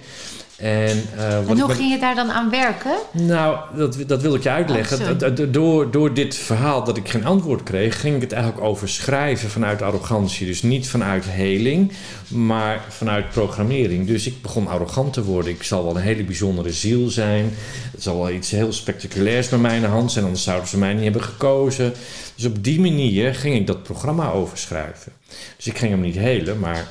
[0.61, 2.93] En, eh, En hoe ben- ging je daar dan aan werken?
[3.13, 5.21] nou, dat, dat wil ik je uitleggen.
[5.23, 9.51] Oh, door, door dit verhaal dat ik geen antwoord kreeg, ging ik het eigenlijk overschrijven
[9.51, 10.47] vanuit arrogantie.
[10.47, 11.93] Dus niet vanuit heling,
[12.29, 14.07] maar vanuit programmering.
[14.07, 15.51] Dus ik begon arrogant te worden.
[15.53, 17.51] Ik zal wel een hele bijzondere ziel zijn.
[17.93, 20.79] Het zal wel iets heel spectaculairs bij mij in de hand zijn, anders zouden ze
[20.79, 21.93] mij niet hebben gekozen.
[22.35, 25.13] Dus op die manier ging ik dat programma overschrijven.
[25.57, 26.87] Dus ik ging hem niet helen, maar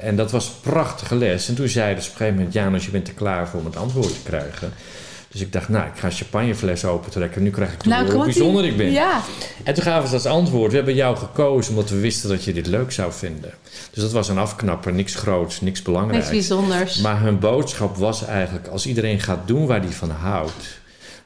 [0.00, 1.48] en dat was een prachtige les.
[1.48, 2.54] En toen zei dus op een gegeven moment...
[2.54, 4.72] Janus, je bent er klaar voor om het antwoord te krijgen.
[5.34, 7.42] Dus ik dacht, nou, ik ga een champagnefles opentrekken.
[7.42, 8.90] Nu krijg ik te horen hoe bijzonder ik ben.
[8.90, 9.20] Ja,
[9.64, 10.70] En toen gaven ze als antwoord...
[10.70, 13.52] we hebben jou gekozen omdat we wisten dat je dit leuk zou vinden.
[13.90, 14.92] Dus dat was een afknapper.
[14.92, 16.28] Niks groots, niks niks belangrijks.
[16.28, 17.00] bijzonders.
[17.00, 18.66] Maar hun boodschap was eigenlijk...
[18.66, 20.82] als iedereen gaat doen waar hij van houdt...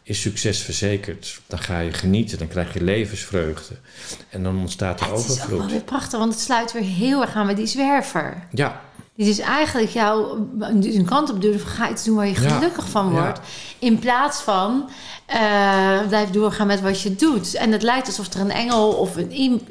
[0.08, 1.40] is succes verzekerd.
[1.46, 3.74] Dan ga je genieten, dan krijg je levensvreugde.
[4.30, 5.70] En dan ontstaat er het is ook wel overvloed.
[5.70, 8.46] weer prachtig, want het sluit weer heel erg aan met die zwerver.
[8.50, 8.82] Ja,
[9.18, 12.48] Dit is eigenlijk jou een kant op duwen van ga iets doen waar je Ja.
[12.48, 13.20] gelukkig van Ja.
[13.20, 13.40] wordt.
[13.78, 14.88] In plaats van
[15.26, 17.54] eh, blijf doorgaan met wat je doet.
[17.54, 19.62] En het lijkt alsof er een engel of een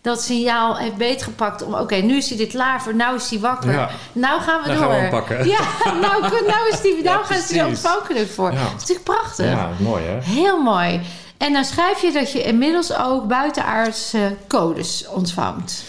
[0.00, 3.38] dat signaal heeft beetgepakt om oké, nu is hij dit klaar voor, nou is hij
[3.38, 3.72] wakker.
[3.72, 3.90] Ja.
[4.12, 4.84] Nou gaan we Dan door.
[4.84, 5.48] gaan we hem pakken.
[5.48, 5.58] Ja,
[6.00, 8.50] nou, nou is die, nou gaan ze er ontvankelijk voor.
[8.50, 9.46] Dat is natuurlijk prachtig.
[9.46, 10.18] ja mooi hè?
[10.22, 11.00] Heel mooi.
[11.38, 15.84] En dan schrijf je dat je inmiddels ook buitenaardse codes ontvangt.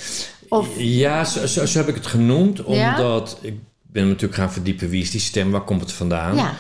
[0.50, 2.62] Of, Ja, zo, zo, zo heb ik het genoemd.
[2.68, 2.96] Ja?
[2.96, 3.54] Omdat ik
[3.92, 4.90] ben natuurlijk gaan verdiepen.
[4.90, 5.52] Wie is die stem?
[5.52, 6.36] Waar komt het vandaan?
[6.36, 6.54] ja.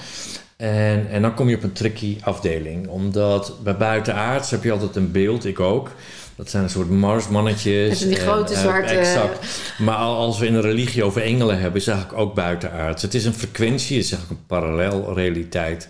[0.58, 2.88] En, en dan kom je op een tricky afdeling.
[2.88, 5.45] Omdat bij buitenaards heb je altijd een beeld.
[5.45, 5.91] Ik ook.
[6.36, 8.00] Dat zijn een soort marsmannetjes.
[8.00, 9.45] Met die grote eh, zwarte- exact.
[9.78, 11.82] Maar al- als we in een religie over engelen hebben...
[11.82, 13.02] is eigenlijk ook buitenaards.
[13.02, 13.95] Het is een frequentie.
[13.97, 15.89] Het is eigenlijk een parallelrealiteit...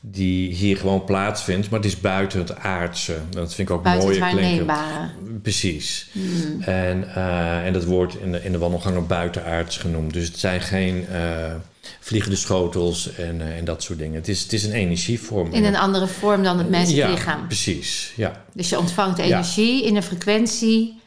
[0.00, 1.70] die hier gewoon plaatsvindt.
[1.70, 3.16] Maar het is buiten het aardse.
[3.30, 4.36] Dat vind ik ook buiten klinken.
[4.36, 5.10] waarneembare.
[5.42, 6.08] Precies.
[6.12, 6.62] Hmm.
[6.62, 10.12] En, eh, en dat wordt in de, in de wandelgangen buitenaards genoemd.
[10.12, 11.54] Dus het zijn geen eh,
[12.00, 14.14] vliegende schotels en, eh, en dat soort dingen.
[14.14, 15.52] Het is, het is een energievorm.
[15.52, 17.46] In een andere vorm dan het menselijk ja, lichaam.
[17.46, 18.12] precies.
[18.16, 18.44] Ja.
[18.52, 21.00] Dus je ontvangt energie in een frequentie.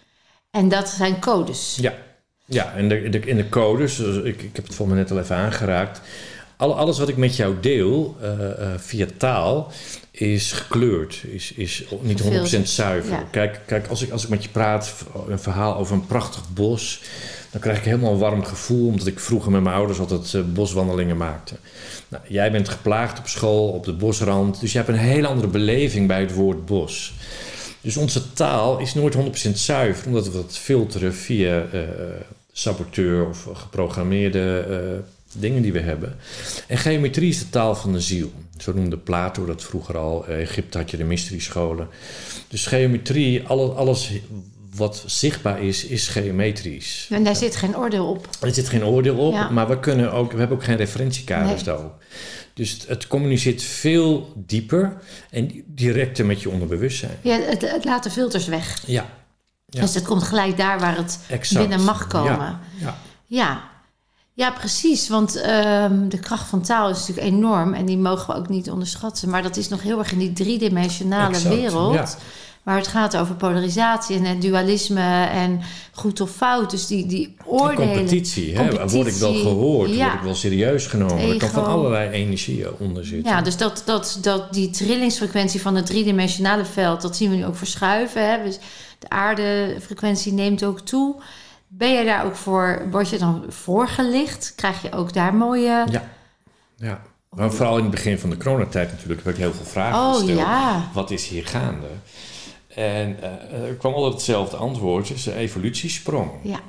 [0.51, 1.77] En dat zijn codes.
[1.82, 1.93] Ja,
[2.45, 5.12] ja en de, de, in de codes, dus ik, ik heb het volgens mij net
[5.12, 6.01] al even aangeraakt.
[6.62, 9.71] Al, alles wat ik met jou deel uh, uh, via taal
[10.12, 13.12] is gekleurd, is, is niet 100% zuiver.
[13.12, 13.28] Ja.
[13.32, 14.93] Kijk, kijk als, ik, als ik met je praat,
[15.28, 17.02] een verhaal over een prachtig bos,
[17.52, 20.43] dan krijg ik helemaal een warm gevoel, omdat ik vroeger met mijn ouders altijd uh,
[20.54, 21.56] boswandelingen maakte.
[22.08, 25.47] Nou, jij bent geplaagd op school, op de bosrand, dus je hebt een hele andere
[25.47, 27.13] beleving bij het woord bos.
[27.82, 29.19] Dus onze taal is nooit 100%
[29.54, 31.65] zuiver, omdat we dat filteren via
[32.52, 34.65] saboteur of geprogrammeerde
[35.38, 36.15] dingen die we hebben.
[36.67, 38.32] En geometrie is de taal van de ziel.
[38.58, 40.26] Zo noemde Plato dat vroeger al.
[40.28, 41.88] In Egypte had je de mystery-scholen.
[42.48, 44.12] Dus geometrie, alles, alles
[44.76, 47.08] wat zichtbaar is, is geometrisch.
[47.10, 48.28] En daar zit geen oordeel op.
[48.41, 49.50] Er zit geen oordeel op, Ja.
[49.50, 51.63] maar we, kunnen ook, we hebben ook geen referentiekaders Nee.
[51.63, 52.04] daarop.
[52.54, 54.98] Dus het, het communiceert veel dieper
[55.30, 57.17] en directer met je onderbewustzijn.
[57.22, 58.84] Ja, het, het laat de filters weg.
[58.86, 59.06] Ja,
[59.70, 59.82] Ja.
[59.82, 61.67] Dus het komt gelijk daar waar het exact.
[61.67, 62.60] binnen mag komen.
[62.80, 63.70] Ja, ja.
[64.41, 65.08] Ja, precies.
[65.10, 68.71] Want ehm, de kracht van taal is natuurlijk enorm en die mogen we ook niet
[68.71, 69.30] onderschatten.
[69.30, 71.93] Maar dat is nog heel erg in die driedimensionale Exact, wereld.
[71.93, 72.08] ja.
[72.63, 75.62] Waar het gaat over polarisatie en het dualisme en
[75.93, 76.71] goed of fout.
[76.71, 77.95] Dus die, die En oordelen.
[77.95, 78.67] competitie, hè?
[78.67, 80.04] Competitie, word ik wel gehoord, ja.
[80.06, 81.30] word ik wel serieus genomen.
[81.30, 83.32] Er kan van allerlei energieën onder zitten.
[83.32, 87.45] Ja, dus dat, dat, dat die trillingsfrequentie van het driedimensionale veld, dat zien we nu
[87.45, 88.30] ook verschuiven.
[88.30, 88.43] Hè?
[88.43, 88.60] Dus
[88.99, 91.15] de aardefrequentie neemt ook toe.
[91.73, 94.53] Ben je daar ook voor, word je dan voorgelicht?
[94.55, 95.86] Krijg je ook daar mooie...
[95.91, 96.10] Ja.
[96.75, 97.01] ja.
[97.29, 100.13] Maar vooral in het begin van de coronatijd natuurlijk heb ik heel veel vragen Oh
[100.15, 100.39] gesteld.
[100.39, 101.88] ja, Wat is hier gaande?
[102.67, 106.31] En eh, er kwam altijd hetzelfde antwoord, een evolutiesprong.
[106.43, 106.60] ja.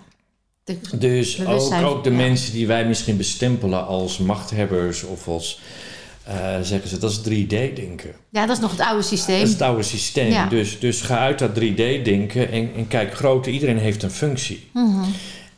[0.64, 2.16] De- Dus ook, de ja.
[2.16, 5.60] mensen die wij misschien bestempelen als machthebbers of als,
[6.24, 8.12] eh, zeggen ze, dat is 3D-denken.
[8.30, 9.42] ja, dat is nog het oude Dat systeem.
[9.42, 10.30] is het oude systeem.
[10.30, 10.46] Ja.
[10.46, 13.52] Dus, dus ga uit dat 3D-denken en, en kijk groter.
[13.52, 14.68] Iedereen heeft een functie.
[14.72, 15.04] Mhm.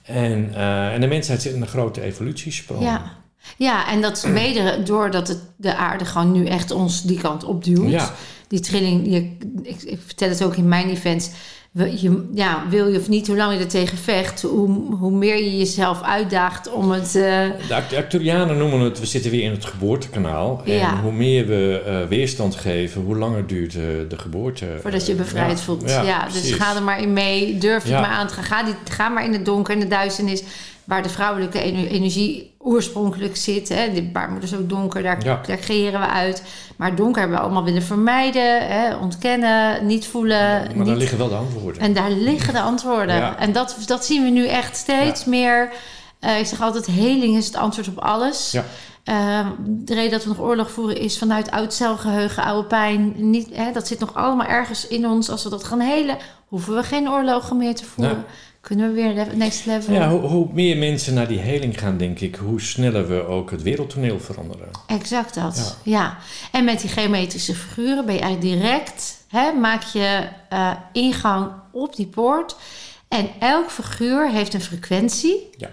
[0.03, 2.83] En, eh, en de mensheid zit in een grote evolutiesprong.
[2.83, 3.13] Ja.
[3.57, 7.45] ja, en dat is mede doordat het, de aarde gewoon nu echt ons die kant
[7.45, 7.91] opduwt.
[7.91, 8.15] Ja.
[8.49, 11.31] Die trilling, je, ik, ik vertel het ook in mijn events.
[11.75, 15.37] Je, ja, wil je of niet, hoe lang je er tegen vecht, hoe, hoe meer
[15.37, 17.07] je jezelf uitdaagt om het...
[17.15, 20.63] eh, De Acturianen noemen het, we zitten weer in het geboortekanaal.
[20.65, 21.01] En Ja.
[21.01, 24.67] hoe meer we eh, weerstand geven, hoe langer duurt eh, de geboorte.
[24.81, 25.65] Voordat je bevrijd ja.
[25.65, 25.91] voelt.
[25.91, 26.53] Ja, dus precies.
[26.55, 27.59] ga er maar in mee.
[27.59, 28.01] Durf het Ja.
[28.01, 28.45] maar aan te gaan.
[28.45, 30.43] Ga, die, ga maar in het donker, in de duisternis.
[30.85, 33.69] Waar de vrouwelijke ener- energie oorspronkelijk zit.
[33.69, 33.93] Hè.
[33.93, 35.41] De baarmoeder is ook donker, daar, Ja.
[35.47, 36.43] daar creëren we uit.
[36.77, 38.67] Maar donker hebben we allemaal willen vermijden.
[38.67, 38.97] Hè.
[38.97, 40.39] Ontkennen, niet voelen.
[40.63, 40.87] Maar niet...
[40.87, 41.83] daar liggen wel de antwoorden.
[41.83, 43.17] En daar liggen de antwoorden.
[43.17, 43.39] Ja.
[43.39, 45.73] En dat, dat zien we nu echt steeds meer.
[46.21, 48.51] Eh, ik zeg altijd, heling is het antwoord op alles.
[48.53, 48.65] Ja.
[49.05, 53.13] Ehm, de reden dat we nog oorlog voeren is vanuit oud celgeheugen, oude pijn.
[53.17, 55.31] Niet, hè, dat zit nog allemaal ergens in ons.
[55.31, 56.17] Als we dat gaan helen,
[56.49, 58.25] hoeven we geen oorlogen meer te voeren.
[58.65, 59.95] Kunnen we weer next level.
[59.95, 63.51] Ja, hoe, hoe meer mensen naar die heling gaan, denk ik, hoe sneller we ook
[63.51, 64.69] het wereldtoneel veranderen.
[64.87, 66.19] Exact dat, ja.
[66.53, 69.23] En met die geometrische figuren ben je eigenlijk direct...
[69.29, 72.57] Hè, maak je eh, ingang op die poort.
[73.09, 75.51] En elk figuur heeft een frequentie.
[75.57, 75.71] Ja.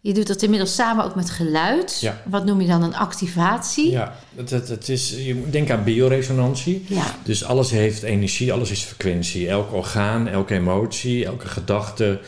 [0.00, 1.98] Je doet dat inmiddels samen ook met geluid.
[2.00, 2.22] Ja.
[2.24, 3.90] Wat noem je dan een activatie?
[3.90, 6.84] Ja, het, het, het is, je moet denken aan bioresonantie.
[6.88, 7.14] Ja.
[7.22, 9.48] Dus alles heeft energie, alles is frequentie.
[9.48, 12.20] Elk orgaan, elke emotie, elke gedachte,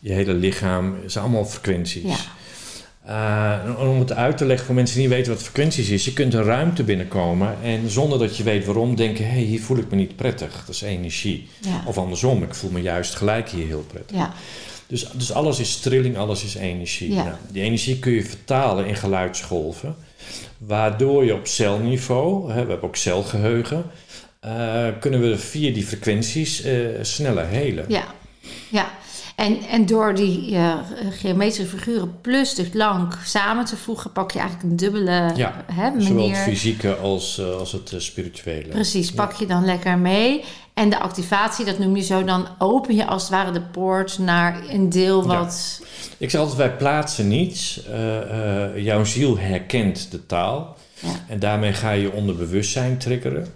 [0.00, 2.02] je hele lichaam, zijn allemaal frequenties.
[2.02, 2.16] Ja.
[3.04, 6.12] Eh, om het uit te leggen voor mensen die niet weten wat frequenties is, je
[6.12, 9.76] kunt een ruimte binnenkomen en zonder dat je weet waarom denken, hé, hey, hier voel
[9.76, 10.62] ik me niet prettig.
[10.66, 11.48] Dat is energie.
[11.60, 11.82] Ja.
[11.86, 14.16] Of andersom, ik voel me juist gelijk hier heel prettig.
[14.16, 14.34] ja.
[14.86, 17.12] Dus, dus alles is trilling, alles is energie.
[17.14, 17.24] Ja.
[17.24, 19.96] Nou, die energie kun je vertalen in geluidsgolven,
[20.58, 23.84] waardoor je op celniveau, hè, we hebben ook celgeheugen,
[24.40, 27.84] eh, kunnen we via die frequenties eh, sneller helen.
[27.88, 28.04] Ja,
[28.70, 28.92] ja.
[29.34, 30.74] En, en door die eh,
[31.10, 35.90] geometrische figuren plus de klank samen te voegen, pak je eigenlijk een dubbele Ja, hè,
[36.00, 36.36] Zowel manier.
[36.36, 38.68] het fysieke als, eh, als het eh, spirituele.
[38.68, 40.44] Precies, pak je dan lekker mee.
[40.74, 44.18] En de activatie, dat noem je zo, dan open je als het ware de poort
[44.18, 45.38] naar een deel Ja.
[45.38, 45.80] wat...
[46.18, 47.80] Ik zeg altijd, wij plaatsen niets.
[48.76, 50.76] Jouw ziel herkent de taal.
[51.00, 51.08] Ja.
[51.28, 53.46] En daarmee ga je je onderbewustzijn triggeren.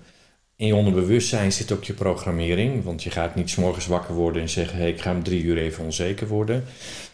[0.58, 2.84] In je onderbewustzijn zit ook je programmering.
[2.84, 4.78] Want je gaat niet 's morgens wakker worden en zeggen...
[4.78, 6.64] Hey, ik ga om drie uur even onzeker worden.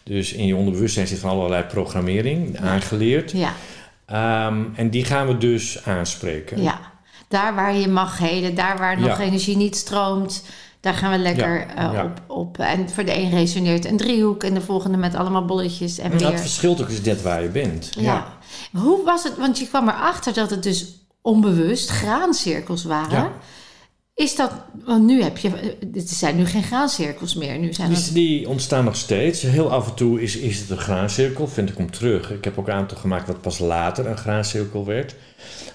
[0.03, 3.31] Dus in je onderbewustzijn zit van allerlei programmering aangeleerd.
[3.31, 3.53] Ja,
[4.05, 6.61] Ehm, en die gaan we dus aanspreken.
[6.61, 6.79] ja.
[7.27, 9.23] Daar waar je mag helen, daar waar nog Ja.
[9.23, 10.43] energie niet stroomt...
[10.79, 12.03] Daar gaan we lekker Ja, eh, ja.
[12.03, 12.57] Op, op.
[12.59, 14.43] En voor de een resoneert een driehoek...
[14.43, 17.49] en de volgende met allemaal bolletjes en En dat verschilt ook eens net waar je
[17.49, 17.89] bent.
[17.99, 18.27] Ja.
[18.71, 19.37] Hoe was het?
[19.37, 20.85] Want je kwam erachter dat het dus
[21.25, 23.17] onbewust graancirkels waren.
[23.17, 23.31] Ja.
[24.13, 24.51] Is dat,
[24.85, 25.49] want nu heb je,
[25.93, 27.59] er zijn nu geen graancirkels meer.
[27.59, 29.41] Nu zijn Die, ontstaan nog steeds.
[29.41, 32.31] Heel af en toe is, is het een graancirkel, vind ik hem terug.
[32.31, 35.15] Ik heb ook een aantal gemaakt wat pas later een graancirkel werd.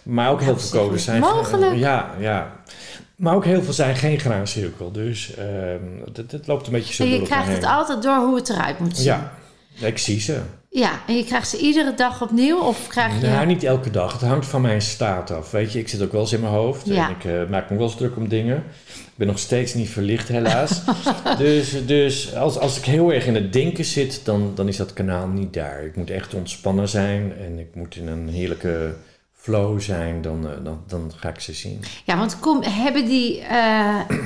[0.03, 1.21] Maar ook heel Dat veel codes zijn...
[1.21, 1.77] mogelijk.
[1.77, 2.63] Ja, ja.
[3.17, 4.93] Maar ook heel veel zijn geen graancirkel.
[4.93, 7.67] Dus ehm het, het loopt een beetje zo en je door krijgt het heen.
[7.67, 9.05] altijd door hoe het eruit moet zien.
[9.05, 9.33] Ja,
[9.81, 10.41] ik zie ze.
[10.73, 13.27] Ja, en je krijgt ze iedere dag opnieuw of krijg je...
[13.27, 14.13] Nou, niet elke dag.
[14.13, 15.51] Het hangt van mijn staat af.
[15.51, 16.87] Weet je, ik zit ook wel eens in mijn hoofd.
[16.87, 17.09] Ja.
[17.09, 18.57] En ik eh, maak me wel eens druk om dingen.
[18.87, 20.83] Ik ben nog steeds niet verlicht, helaas.
[21.39, 24.93] dus dus als, als ik heel erg in het denken zit, dan, dan is dat
[24.93, 25.85] kanaal niet daar.
[25.85, 28.95] Ik moet echt ontspannen zijn en ik moet in een heerlijke
[29.33, 30.23] flow zijn.
[30.23, 31.81] Dan, eh, dan, dan ga ik ze zien.
[32.05, 33.41] Ja, want kom, hebben die...
[33.41, 34.01] eh,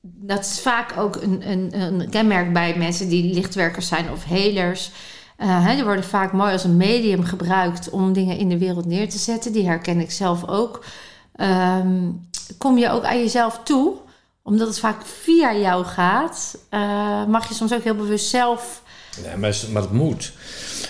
[0.00, 4.90] dat is vaak ook een, een, een kenmerk bij mensen die lichtwerkers zijn of helers.
[5.46, 9.08] Hè, die worden vaak mooi als een medium gebruikt om dingen in de wereld neer
[9.08, 9.52] te zetten.
[9.52, 10.84] Die herken ik zelf ook.
[11.36, 12.10] Ehm,
[12.58, 13.92] kom je ook aan jezelf toe?
[14.42, 18.82] Omdat het vaak via jou gaat, eh, mag je soms ook heel bewust zelf...
[19.24, 20.32] Ja, maar, maar het moet.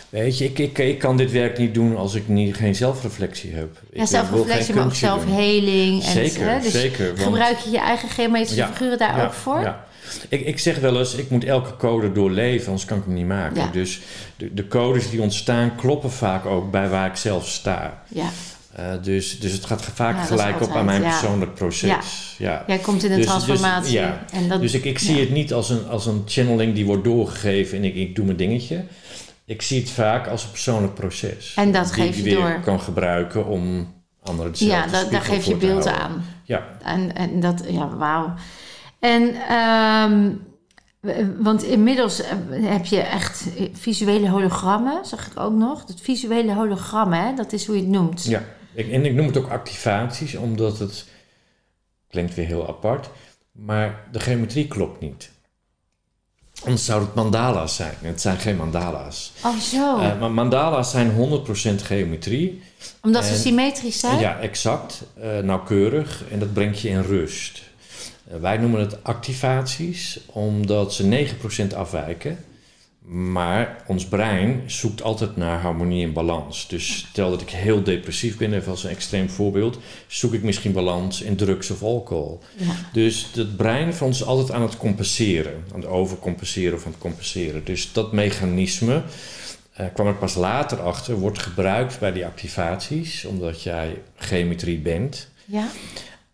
[0.08, 3.52] Weet je, ik, ik, ik kan dit werk niet doen als ik niet, geen zelfreflectie
[3.54, 3.78] heb.
[3.90, 6.04] Ik, Ja, eh, zelfreflectie, maar ook zelfheling.
[6.04, 7.06] En, Zeker, hè, dus zeker.
[7.06, 9.60] want- gebruik je je eigen geometrische Ja, figuren daar ja, ook voor?
[9.60, 9.84] Ja.
[10.28, 13.26] Ik, ik zeg wel eens, ik moet elke code doorleven, anders kan ik hem niet
[13.26, 13.56] maken.
[13.62, 13.68] Ja.
[13.72, 14.00] Dus
[14.36, 18.02] de, de codes die ontstaan kloppen vaak ook bij waar ik zelf sta.
[18.08, 18.28] Ja.
[18.72, 22.34] Eh, dus, dus het gaat vaak Ja, gelijk op aan mijn persoonlijk proces.
[22.38, 22.64] Ja.
[22.66, 23.92] Jij komt in een Dus- dus- transformatie.
[23.92, 24.24] ja.
[24.32, 27.04] en dat, Dus ik, ik zie het niet als een, als een channeling die wordt
[27.04, 28.84] doorgegeven en ik, ik doe mijn dingetje.
[29.44, 31.52] Ik zie het vaak als een persoonlijk proces.
[31.56, 32.60] En dat die geef je weer door.
[32.64, 36.24] kan gebruiken om anderen hetzelfde ja, da- daar geef je te beeld aan.
[36.44, 38.34] Ja, En, en dat, ja, wauw.
[39.02, 40.30] En, ehm,
[41.00, 45.84] w- want inmiddels heb je echt visuele hologrammen, zag ik ook nog.
[45.84, 48.24] Dat visuele hologrammen, hè, dat is hoe je het noemt.
[48.24, 48.42] Ja,
[48.74, 51.06] ik, en ik noem het ook activaties, omdat het
[52.08, 53.10] klinkt weer heel apart,
[53.52, 55.30] maar de geometrie klopt niet.
[56.64, 57.94] Anders zou het mandala's zijn.
[58.00, 59.32] Het zijn geen mandala's.
[59.44, 59.98] Oh, zo.
[59.98, 62.62] Eh, maar mandala's zijn 100% geometrie.
[63.02, 64.18] Omdat ze symmetrisch zijn?
[64.18, 67.62] Ja, exact, eh, nauwkeurig en dat brengt je in rust.
[68.24, 72.38] Eh, wij noemen het activaties, omdat ze 9% afwijken.
[73.06, 76.68] Maar ons brein zoekt altijd naar harmonie en balans.
[76.68, 80.72] Dus stel dat ik heel depressief ben, even als een extreem voorbeeld, zoek ik misschien
[80.72, 82.40] balans in drugs of alcohol.
[82.56, 82.74] Ja.
[82.92, 86.90] Dus het brein van ons is altijd aan het compenseren, aan het overcompenseren of aan
[86.90, 87.64] het compenseren.
[87.64, 89.02] Dus dat mechanisme
[89.72, 95.28] eh, kwam ik pas later achter, wordt gebruikt bij die activaties, omdat jij geometrie bent.
[95.44, 95.68] Ja?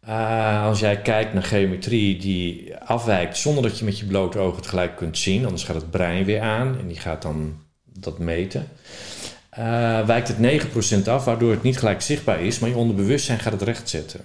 [0.09, 4.57] Uh, als jij kijkt naar geometrie die afwijkt zonder dat je met je blote ogen
[4.57, 8.18] het gelijk kunt zien, anders gaat het brein weer aan en die gaat dan dat
[8.18, 8.68] meten.
[9.59, 10.64] Uh, wijkt het
[11.07, 14.21] 9% af, waardoor het niet gelijk zichtbaar is, maar je onderbewustzijn gaat het rechtzetten.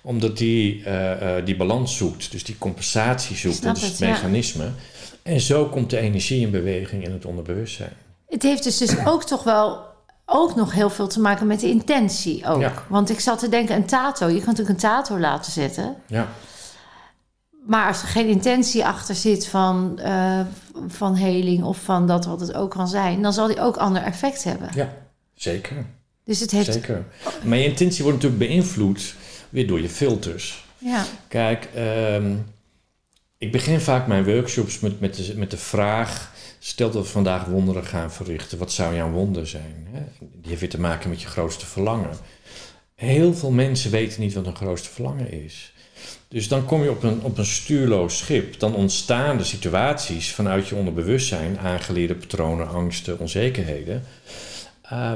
[0.00, 4.08] Omdat die uh, die balans zoekt, dus die compensatie zoekt, dat is het, het ja.
[4.08, 4.70] mechanisme.
[5.22, 7.92] En zo komt de energie in beweging in het onderbewustzijn.
[8.28, 9.95] Het heeft dus, dus ook toch wel
[10.26, 12.60] ook nog heel veel te maken met de intentie ook.
[12.60, 12.72] Ja.
[12.88, 15.96] Want ik zat te denken, een tato, je kan natuurlijk een tato laten zetten.
[16.06, 16.28] Ja.
[17.66, 20.40] Maar als er geen intentie achter zit van, uh,
[20.88, 24.02] van heling of van dat wat het ook kan zijn, dan zal die ook ander
[24.02, 24.68] effect hebben.
[24.74, 24.92] Ja,
[25.34, 25.86] zeker.
[26.24, 26.72] Dus het heeft.
[26.72, 27.04] Zeker.
[27.42, 29.14] Maar je intentie wordt natuurlijk beïnvloed
[29.48, 30.64] weer door je filters.
[30.78, 31.04] Ja.
[31.28, 32.46] Kijk, um,
[33.38, 36.32] ik begin vaak mijn workshops met, met, de, met de vraag:
[36.66, 39.86] stel dat we vandaag wonderen gaan verrichten, wat zou jouw wonder zijn?
[40.18, 42.10] Die heeft weer te maken met je grootste verlangen.
[42.94, 45.72] Heel veel mensen weten niet wat hun grootste verlangen is.
[46.28, 48.58] Dus dan kom je op een, op een stuurloos schip.
[48.60, 54.04] Dan ontstaan de situaties vanuit je onderbewustzijn, aangeleerde patronen, angsten, onzekerheden.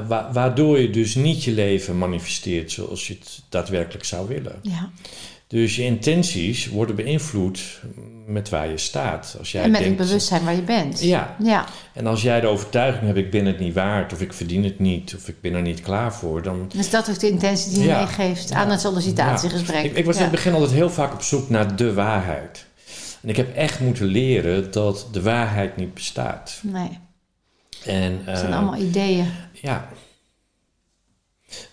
[0.07, 4.59] Wa waardoor je dus niet je leven manifesteert zoals je het daadwerkelijk zou willen.
[4.61, 4.91] Ja.
[5.51, 7.59] Dus je intenties worden beïnvloed
[8.25, 9.35] met waar je staat.
[9.39, 11.01] Als jij en met denkt, het bewustzijn waar je bent.
[11.03, 11.35] Ja.
[11.43, 11.65] ja.
[11.93, 14.79] En als jij de overtuiging hebt, ik ben het niet waard, of ik verdien het
[14.79, 16.71] niet, of ik ben er niet klaar voor, dan...
[16.75, 17.99] Dus dat ook de intentie die je Ja.
[17.99, 18.55] meegeeft Ja.
[18.55, 19.83] aan het sollicitatiegesprek.
[19.83, 19.89] Ja.
[19.89, 22.65] Ik, ik was in het begin altijd heel vaak op zoek naar de waarheid.
[23.21, 26.59] En ik heb echt moeten leren dat de waarheid niet bestaat.
[26.63, 26.99] Nee,
[27.85, 29.27] En, het zijn eh, allemaal ideeën.
[29.53, 29.89] Ja.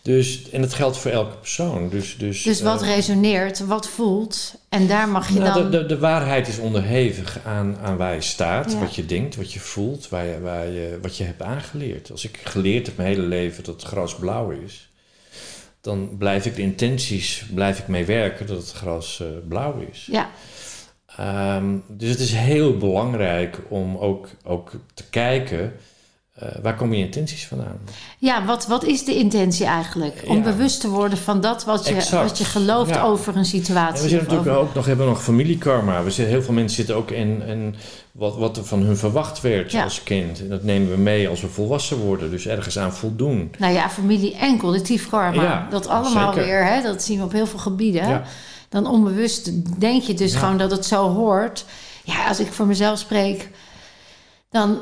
[0.02, 1.88] Dus, en dat geldt voor elke persoon.
[1.88, 4.54] Dus, dus, Dus wat eh, resoneert, wat voelt.
[4.68, 5.70] En daar mag je Nou, dan...
[5.70, 8.78] de, de, de waarheid is onderhevig aan, aan waar je staat, Ja.
[8.78, 12.10] wat je denkt, wat je voelt, waar je, waar je, wat je hebt aangeleerd.
[12.10, 14.90] Als ik geleerd heb mijn hele leven dat het gras blauw is,
[15.80, 20.08] dan blijf ik de intenties, blijf ik mee werken dat het gras eh, blauw is.
[20.10, 20.30] Ja,
[21.18, 25.72] Ehm, dus het is heel belangrijk om ook, ook te kijken
[26.38, 27.78] eh, waar komen je intenties vandaan?
[28.18, 30.22] Ja, wat, wat is de intentie eigenlijk?
[30.26, 30.42] Om Ja.
[30.42, 32.28] bewust te worden van dat wat je, Exact.
[32.28, 33.02] wat je gelooft Ja.
[33.02, 33.96] over een situatie.
[33.96, 36.02] En we zitten natuurlijk over- ook nog, hebben nog familiekarma.
[36.02, 37.74] We zitten, heel veel mensen zitten ook in, in
[38.12, 39.82] wat, wat er van hun verwacht werd Ja.
[39.82, 40.40] als kind.
[40.40, 42.30] En dat nemen we mee als we volwassen worden.
[42.30, 43.50] Dus ergens aan voldoen.
[43.58, 45.66] Nou ja, familie en collectief karma.
[45.70, 46.46] Dat allemaal zeker.
[46.48, 48.22] weer, hè, dat zien we op heel veel gebieden.
[48.68, 51.64] Dan onbewust denk je dus gewoon dat het zo hoort.
[52.04, 53.48] Ja, als ik voor mezelf spreek,
[54.50, 54.78] dan...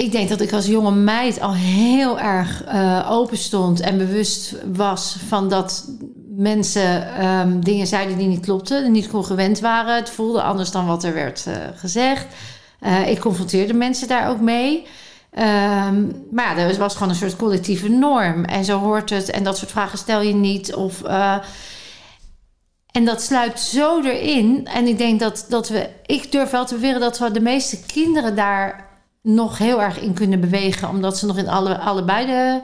[0.00, 4.54] Ik denk dat ik als jonge meid al heel erg eh, open stond en bewust
[4.72, 5.88] was van dat
[6.36, 9.94] mensen ehm, dingen zeiden die niet klopten, niet congruent waren.
[9.94, 12.26] Het voelde anders dan wat er werd eh, gezegd.
[12.78, 14.86] Eh, ik confronteerde mensen daar ook mee.
[15.30, 18.44] Ehm, maar ja, er was gewoon een soort collectieve norm.
[18.44, 19.30] En zo hoort het.
[19.30, 20.74] En dat soort vragen stel je niet.
[20.74, 21.02] Of,
[22.90, 24.66] en dat sluipt zo erin.
[24.66, 25.88] En ik denk dat, dat we...
[26.06, 28.89] Ik durf wel te beweren dat we de meeste kinderen daar
[29.22, 30.88] nog heel erg in kunnen bewegen.
[30.88, 32.60] Omdat ze nog in alle, allebei de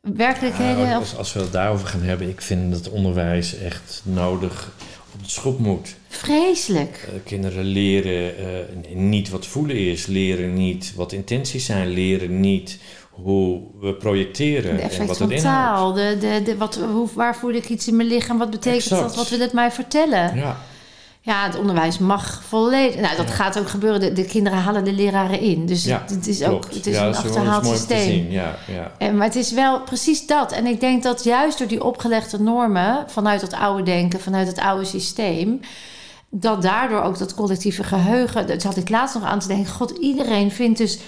[0.00, 0.76] werkelijkheden...
[0.86, 4.72] Nou, of- als, als we het daarover gaan hebben, ik vind dat onderwijs echt nodig
[5.14, 5.94] op de schop moet.
[6.08, 7.08] vreselijk.
[7.08, 12.78] Eh, kinderen leren eh, niet wat voelen is, leren niet wat intenties zijn, leren niet
[13.10, 15.44] hoe we projecteren De en wat van het inhoudt.
[15.44, 15.92] taal.
[15.92, 18.38] De, de, de, wat, hoe, waar voel ik iets in mijn lichaam?
[18.38, 19.02] Wat betekent Exact.
[19.02, 19.16] dat?
[19.16, 20.36] Wat wil het mij vertellen?
[20.36, 20.56] Ja,
[21.24, 23.00] Ja, het onderwijs mag volledig.
[23.00, 23.34] Nou, dat Ja.
[23.34, 24.00] gaat ook gebeuren.
[24.00, 25.66] De, de kinderen halen de leraren in.
[25.66, 28.08] Dus ja het, het is ook het is ja, een achterhaald is systeem.
[28.08, 28.30] zien.
[28.30, 28.92] Ja, ja.
[28.98, 30.52] En, maar het is wel precies dat.
[30.52, 34.58] En ik denk dat juist door die opgelegde normen vanuit het oude denken, vanuit het
[34.58, 35.60] oude systeem,
[36.30, 38.46] dat daardoor ook dat collectieve geheugen.
[38.46, 39.72] Dat had ik laatst nog aan te denken.
[39.72, 40.98] God, iedereen vindt dus.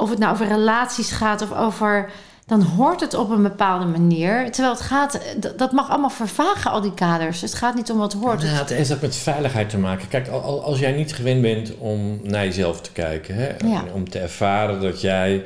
[0.00, 2.10] Of het nou over relaties gaat of over.
[2.46, 4.50] Dan hoort het op een bepaalde manier.
[4.50, 5.20] Terwijl het gaat.
[5.56, 7.40] Dat, mag allemaal vervagen, al die kaders.
[7.40, 8.42] Het gaat niet om wat hoort.
[8.42, 10.08] Nou, het heeft ook met veiligheid te maken.
[10.08, 13.84] Kijk, al- al- als jij niet gewend bent om naar jezelf te kijken, hè, Ja.
[13.94, 15.44] om te ervaren dat jij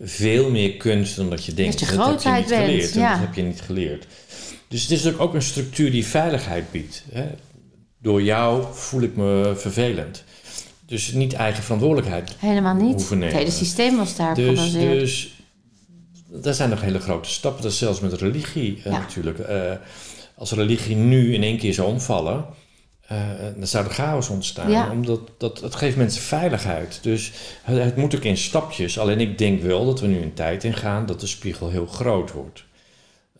[0.00, 2.94] veel meer kunt dan dat je denkt, Dat je heb je grootheid niet bent, geleerd.
[2.94, 3.10] ja.
[3.10, 4.06] Dat heb je niet geleerd.
[4.68, 7.02] Dus het is ook een structuur die veiligheid biedt.
[7.12, 7.24] Hè.
[7.98, 10.24] Door jou voel ik me vervelend.
[10.86, 12.32] Dus niet eigen verantwoordelijkheid.
[12.38, 13.08] Helemaal niet.
[13.08, 14.98] Het hele systeem was daarop Dus, gebaseerd.
[15.00, 15.33] dus
[16.42, 17.62] daar zijn nog hele grote stappen.
[17.62, 18.98] Dat is zelfs met religie eh, Ja.
[18.98, 19.38] natuurlijk.
[19.38, 19.72] Eh,
[20.36, 22.46] als religie nu in één keer zou omvallen,
[23.06, 23.18] eh,
[23.56, 24.70] dan zou er chaos ontstaan.
[24.70, 24.90] Ja.
[24.90, 26.98] Omdat dat, het geeft mensen veiligheid.
[27.02, 28.98] Dus het, het moet ook in stapjes.
[28.98, 32.32] Alleen ik denk wel dat we nu een tijd ingaan dat de spiegel heel groot
[32.32, 32.64] wordt.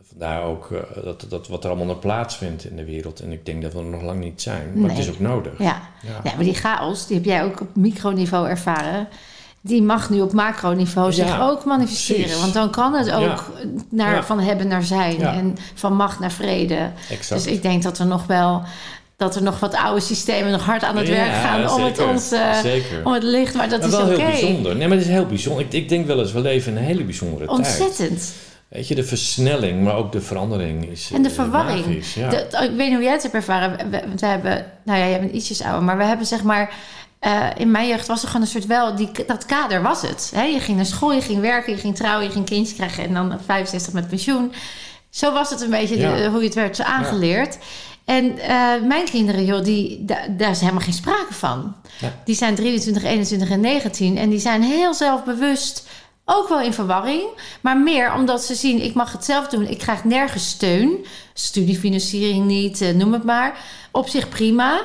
[0.08, 3.20] Vandaar ook eh, dat, dat wat er allemaal naar plaatsvindt in de wereld.
[3.20, 4.72] En ik denk dat we er nog lang niet zijn.
[4.74, 5.58] Maar het is ook nodig.
[5.58, 5.88] Ja.
[6.02, 6.20] Ja.
[6.24, 9.08] ja, maar die chaos, die heb jij ook op microniveau ervaren.
[9.66, 12.22] Die mag nu op macroniveau zich Ja, ook manifesteren.
[12.22, 12.40] precies.
[12.40, 13.50] Want dan kan het ook
[13.88, 14.22] naar, Ja.
[14.24, 15.20] van hebben naar zijn.
[15.22, 16.90] En van macht naar vrede.
[17.10, 17.44] Exact.
[17.44, 18.62] Dus ik denk dat er nog wel...
[19.16, 22.32] Dat er nog wat oude systemen nog hard aan het werk gaan om het, ons,
[22.32, 22.50] eh,
[23.04, 23.54] om het licht.
[23.54, 24.76] Maar dat Maar is wel heel bijzonder.
[24.76, 25.64] Nee, maar het is heel bijzonder.
[25.64, 27.58] Ik, ik denk wel eens, we leven in een hele bijzondere tijd.
[27.58, 28.32] Ontzettend.
[28.68, 31.86] Weet je, de versnelling, maar ook de verandering is En de eh, verwarring.
[31.86, 32.12] magisch.
[32.14, 33.90] De- ik weet niet hoe jij het hebt ervaren.
[33.90, 36.72] We, we hebben, nou ja, jij bent ietsjes ouder, maar we hebben zeg maar.
[37.24, 40.32] Eh, in mijn jeugd was er gewoon een soort wel, die, dat kader was het.
[40.34, 40.42] Hè?
[40.42, 43.14] Je ging naar school, je ging werken, je ging trouwen, je ging kindjes krijgen en
[43.14, 44.52] dan op 65 met pensioen.
[45.10, 46.14] Zo was het een beetje Ja.
[46.16, 47.58] de- hoe je het werd aangeleerd.
[48.04, 48.48] En eh,
[48.82, 51.74] mijn kinderen, joh, die, da- daar is helemaal geen sprake van.
[52.00, 52.12] Ja.
[52.24, 55.86] Die zijn 23, 21 en 19 en die zijn heel zelfbewust.
[56.24, 57.22] Ook wel in verwarring,
[57.60, 59.66] maar meer omdat ze zien: ik mag het zelf doen.
[59.68, 61.04] Ik krijg nergens steun.
[61.34, 63.58] Studiefinanciering niet, eh, noem het maar.
[63.90, 64.80] Op zich prima.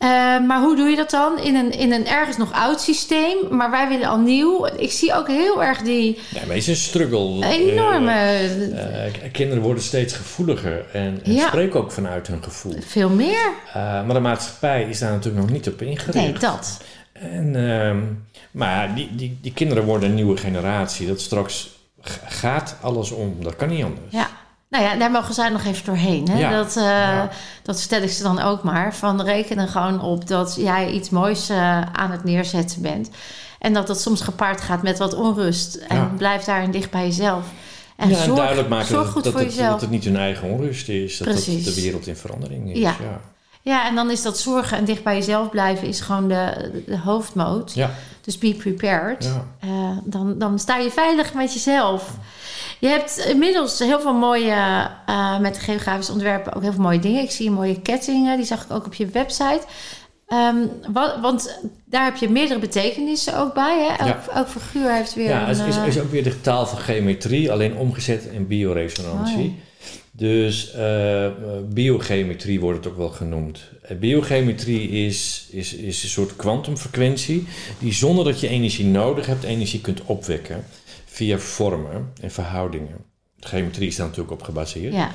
[0.00, 0.08] Eh,
[0.46, 1.38] maar hoe doe je dat dan?
[1.38, 3.36] In een, in een ergens nog oud systeem.
[3.50, 4.66] Maar wij willen al nieuw.
[4.76, 7.46] Ik zie ook heel erg die Nee, maar het is een struggle.
[7.46, 8.10] enorme.
[8.12, 11.46] Eh, eh, kinderen worden steeds gevoeliger en, en Ja.
[11.46, 12.76] spreken ook vanuit hun gevoel.
[12.86, 13.52] veel meer.
[13.68, 16.14] Eh, maar de maatschappij is daar natuurlijk nog niet op ingericht.
[16.14, 16.80] Nee, dat.
[17.12, 17.98] En, ehm,
[18.50, 21.06] maar die, die, die kinderen worden een nieuwe generatie.
[21.06, 21.70] Dat straks
[22.24, 23.36] gaat alles om.
[23.42, 24.06] Dat kan niet anders.
[24.10, 24.28] Ja.
[24.70, 26.28] Nou ja, daar mogen zij nog even doorheen.
[26.28, 26.38] Hè?
[26.38, 26.50] Ja.
[26.50, 27.28] Dat, eh, Ja.
[27.62, 28.94] dat stel ik ze dan ook maar.
[28.94, 33.10] Van reken er gewoon op dat jij iets moois eh, aan het neerzetten bent.
[33.58, 35.74] En dat dat soms gepaard gaat met wat onrust.
[35.74, 36.10] En Ja.
[36.16, 37.44] blijf daarin dicht bij jezelf.
[37.96, 39.70] En ja, en zorg, duidelijk maken dat, goed dat, voor het, jezelf.
[39.70, 41.18] dat het niet hun eigen onrust is.
[41.18, 42.78] Dat, dat de wereld in verandering is.
[42.78, 42.94] Ja.
[43.62, 43.86] Ja.
[43.88, 47.72] En dan is dat zorgen en dicht bij jezelf blijven is gewoon de, de, hoofdmoot.
[47.74, 47.90] Ja.
[48.20, 49.24] Dus be prepared.
[49.24, 49.44] Ja.
[49.60, 52.16] Eh, dan, dan sta je veilig met jezelf.
[52.80, 56.98] Je hebt inmiddels heel veel mooie, eh, met de geografische ontwerpen, ook heel veel mooie
[56.98, 57.22] dingen.
[57.22, 59.62] Ik zie mooie kettingen, die zag ik ook op je website.
[60.26, 60.56] Ehm,
[60.92, 63.78] wat, want daar heb je meerdere betekenissen ook bij.
[63.88, 64.04] Hè?
[64.04, 64.34] Elk, Ja.
[64.34, 65.48] elk figuur heeft weer Ja, een...
[65.58, 69.36] het is, eh, is ook weer de taal van geometrie, alleen omgezet in bioresonantie.
[69.36, 69.62] Mooi.
[70.12, 71.26] Dus eh,
[71.68, 73.60] biogeometrie wordt het ook wel genoemd.
[74.00, 77.46] Biogeometrie is, is, is een soort kwantumfrequentie
[77.78, 80.64] die zonder dat je energie nodig hebt, energie kunt opwekken
[81.20, 82.96] via vormen en verhoudingen.
[83.40, 84.92] Geometrie is daar natuurlijk op gebaseerd.
[84.94, 85.10] ja.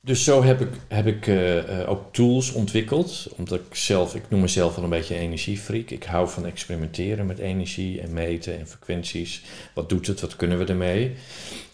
[0.00, 3.26] Dus zo heb ik, heb ik eh, eh, ook tools ontwikkeld.
[3.36, 5.90] Omdat ik zelf, ik noem mezelf wel een beetje een energiefreak.
[5.90, 9.42] Ik hou van experimenteren met energie en meten en frequenties.
[9.74, 11.12] Wat doet het, wat kunnen we ermee?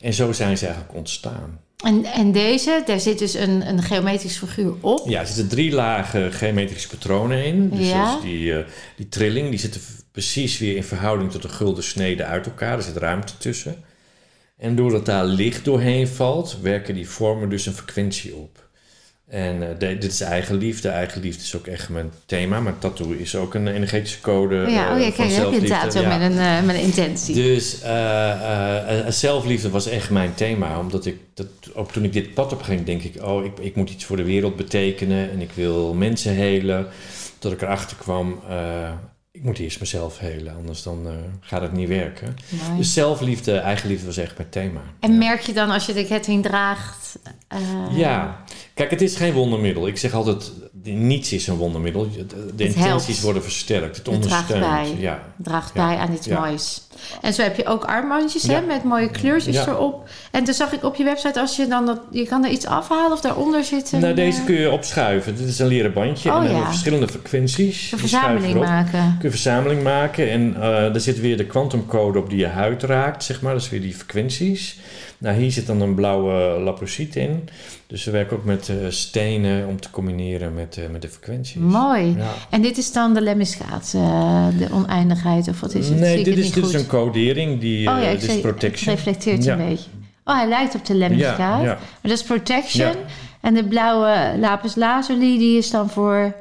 [0.01, 1.61] En zo zijn ze eigenlijk ontstaan.
[1.85, 5.09] En, en deze, daar zit dus een, een geometrisch figuur op.
[5.09, 7.69] Ja, er zitten drie lagen geometrische patronen in.
[7.71, 8.21] Dus Ja.
[8.21, 8.65] die, eh,
[8.97, 12.77] die trilling, die zitten v- precies weer in verhouding tot de gulden snede uit elkaar.
[12.77, 13.77] Er zit ruimte tussen.
[14.59, 18.69] En doordat daar licht doorheen valt, werken die vormen dus een frequentie op.
[19.29, 20.89] En eh, de- dit is eigenliefde.
[20.89, 22.61] Eigenliefde is ook echt mijn thema.
[22.61, 26.19] Maar tattoo is ook een energetische code ja, eh, oh ja, kijk, heb je Ja.
[26.19, 27.35] met, een, eh, met een intentie.
[27.35, 30.79] Dus eh, eh, eh, zelfliefde was echt mijn thema.
[30.79, 33.23] Omdat ik, dat, ook toen ik dit pad op ging, denk ik...
[33.23, 35.31] oh, ik, ik moet iets voor de wereld betekenen...
[35.31, 36.87] en ik wil mensen helen.
[37.39, 38.41] Tot ik erachter kwam...
[39.33, 42.37] ik moet eerst mezelf helen, anders dan eh, gaat het niet werken.
[42.77, 44.81] Dus zelfliefde, eigenliefde was echt mijn thema.
[45.01, 45.19] en Ja.
[45.19, 47.19] merk je dan als je de ketting draagt...
[47.49, 47.59] eh,
[47.91, 49.87] Ja, kijk, het is geen wondermiddel.
[49.87, 50.53] Ik zeg altijd,
[50.83, 52.09] niets is een wondermiddel.
[52.55, 53.21] De, intenties helpt.
[53.21, 53.97] worden versterkt.
[53.97, 54.93] Het Het draagt ondersteunt.
[54.95, 55.03] bij.
[55.03, 55.23] Ja.
[55.37, 55.87] draagt Ja.
[55.87, 56.41] bij aan iets Ja.
[56.41, 56.83] moois.
[57.21, 60.09] En zo heb je ook armbandjes hè, met mooie kleurtjes erop.
[60.31, 62.67] En toen zag ik op je website, als je dan dat, je kan er iets
[62.67, 64.01] afhalen of daaronder zitten.
[64.01, 65.37] Nou, deze kun je opschuiven.
[65.37, 66.31] Dit is een leren bandje.
[66.31, 66.67] Oh, en ja.
[66.67, 67.93] verschillende frequenties.
[67.93, 69.01] een verzameling maken.
[69.19, 72.83] kun je verzameling maken en eh er zit weer de kwantumcode op die je huid
[72.83, 73.53] raakt, zeg maar.
[73.53, 74.79] Dat is weer die frequenties.
[75.21, 77.49] Nou, hier zit dan een blauwe laprosiet in.
[77.87, 81.55] Dus we werken ook met eh, stenen om te combineren met, eh, met de frequenties.
[81.55, 82.15] Mooi.
[82.17, 82.33] Ja.
[82.51, 85.99] En dit is dan de lemmiscaat, eh, de oneindigheid of wat is het?
[85.99, 86.75] Nee, dit is, goed?
[86.75, 88.95] een codering, die, oh ja, dit is zie, het protection.
[88.95, 89.59] reflecteert Ja.
[89.59, 89.91] een beetje.
[90.25, 91.63] Oh, hij lijkt op de lemmiscaat.
[91.65, 92.93] Maar dat is protection.
[93.41, 96.35] En de blauwe lapis lazuli, die is dan voor...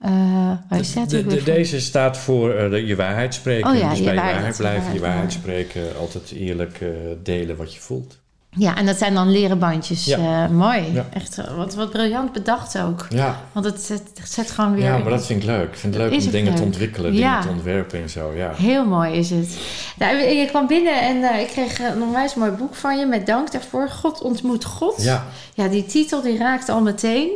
[0.00, 3.70] eh De- de- deze staat voor eh, de- je waarheid spreken.
[3.70, 5.38] Oh ja, dus je bij je waarheid, waarheid je blijven, je waarheid, waarheid ja.
[5.38, 5.98] spreken.
[5.98, 6.88] Altijd eerlijk eh,
[7.22, 8.18] delen wat je voelt.
[8.56, 10.04] Ja, en dat zijn dan leren bandjes.
[10.04, 10.44] Ja.
[10.44, 10.92] Eh, mooi.
[10.92, 11.06] Ja.
[11.12, 13.06] Echt eh, wat, wat briljant bedacht ook.
[13.10, 14.84] Ja, Want het zet, het zet gewoon weer...
[14.84, 15.68] ja, maar dat vind ik leuk.
[15.68, 18.32] Ik vind het leuk om dingen te ontwikkelen, dingen te ontwerpen en zo.
[18.34, 18.52] Ja.
[18.54, 19.58] Heel mooi is het.
[19.98, 23.06] Nou, je kwam binnen en eh, ik kreeg een onwijs mooi boek van je.
[23.06, 23.88] Met dank daarvoor.
[23.88, 25.02] God ontmoet God.
[25.02, 25.26] Ja.
[25.54, 27.30] Ja, die titel die raakt al meteen.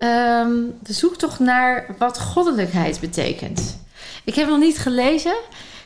[0.00, 3.78] Ehm, de zoektocht naar wat goddelijkheid betekent.
[4.24, 5.34] Ik heb nog niet gelezen.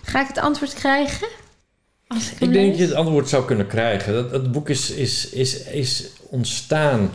[0.03, 1.29] Ga ik het antwoord krijgen?
[2.07, 4.13] Als ik, Ik denk dat je het antwoord zou kunnen krijgen.
[4.13, 7.11] Dat, het boek is, is, is, is ontstaan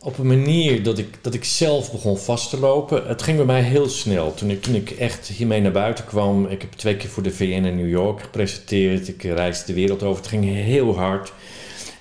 [0.00, 3.06] op een manier dat ik, dat ik zelf begon vast te lopen.
[3.06, 4.34] Het ging bij mij heel snel.
[4.34, 6.46] Toen ik, toen ik echt hiermee naar buiten kwam.
[6.46, 9.08] Ik heb twee keer voor de VN in New York gepresenteerd.
[9.08, 10.20] Ik reisde de wereld over.
[10.22, 11.32] Het ging heel hard.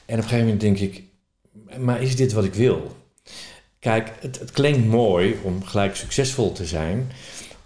[0.06, 1.04] En op een gegeven moment denk ik...
[1.78, 3.00] Maar is dit wat ik wil?
[3.82, 7.12] Kijk, het, het klinkt mooi om gelijk succesvol te zijn...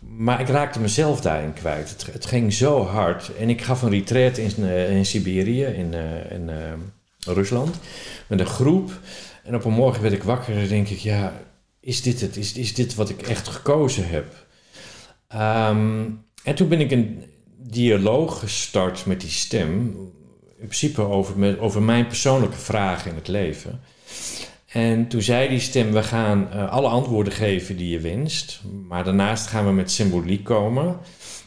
[0.08, 2.06] Maar ik raakte mezelf daarin kwijt.
[2.12, 3.36] Het, ging zo hard.
[3.36, 6.74] En ik gaf een retreat in, eh, in Siberië, in, eh, in eh,
[7.20, 7.76] Rusland,
[8.28, 9.00] met een groep.
[9.44, 11.42] En op een morgen werd ik wakker en denk ik, ja,
[11.80, 12.38] is dit het?
[12.38, 14.46] Is, is dit wat ik echt gekozen heb?
[15.28, 16.04] Ehm,
[16.44, 17.24] en toen ben ik een
[17.58, 19.72] dialoog gestart met die stem.
[20.58, 23.82] In principe over, over mijn persoonlijke vragen in het leven.
[24.76, 28.62] En toen zei die stem, we gaan eh, alle antwoorden geven die je wenst.
[28.88, 30.98] Maar daarnaast gaan we met symboliek komen.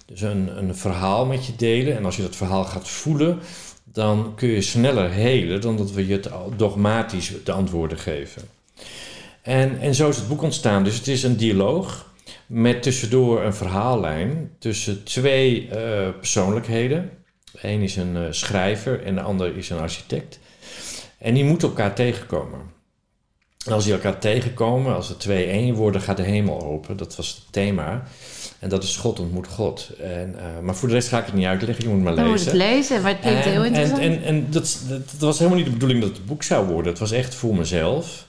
[0.07, 1.97] Dus een, een verhaal met je delen.
[1.97, 3.39] En als je dat verhaal gaat voelen,
[3.85, 6.21] dan kun je sneller helen dan dat we je
[6.57, 8.43] dogmatisch de antwoorden geven.
[9.43, 10.85] En, en zo is het boek ontstaan.
[10.85, 12.13] Dus het is een dialoog
[12.47, 17.11] met tussendoor een verhaallijn tussen twee eh, persoonlijkheden.
[17.61, 20.39] Eén is een eh, schrijver en de ander is een architect.
[21.19, 22.77] En die moeten elkaar tegenkomen.
[23.69, 26.97] En als die elkaar tegenkomen, als er twee één worden, gaat de hemel open.
[26.97, 28.03] Dat was het thema.
[28.59, 29.91] En dat is God ontmoet God.
[30.03, 32.17] En, eh, maar voor de rest ga ik het niet uitleggen, je moet het maar
[32.17, 32.53] Dan moet lezen.
[32.53, 34.01] het lezen, maar het klinkt heel En, interessant.
[34.01, 36.67] en, en, en dat, dat, dat was helemaal niet de bedoeling dat het boek zou
[36.67, 36.91] worden.
[36.91, 38.27] Het was echt voor mezelf.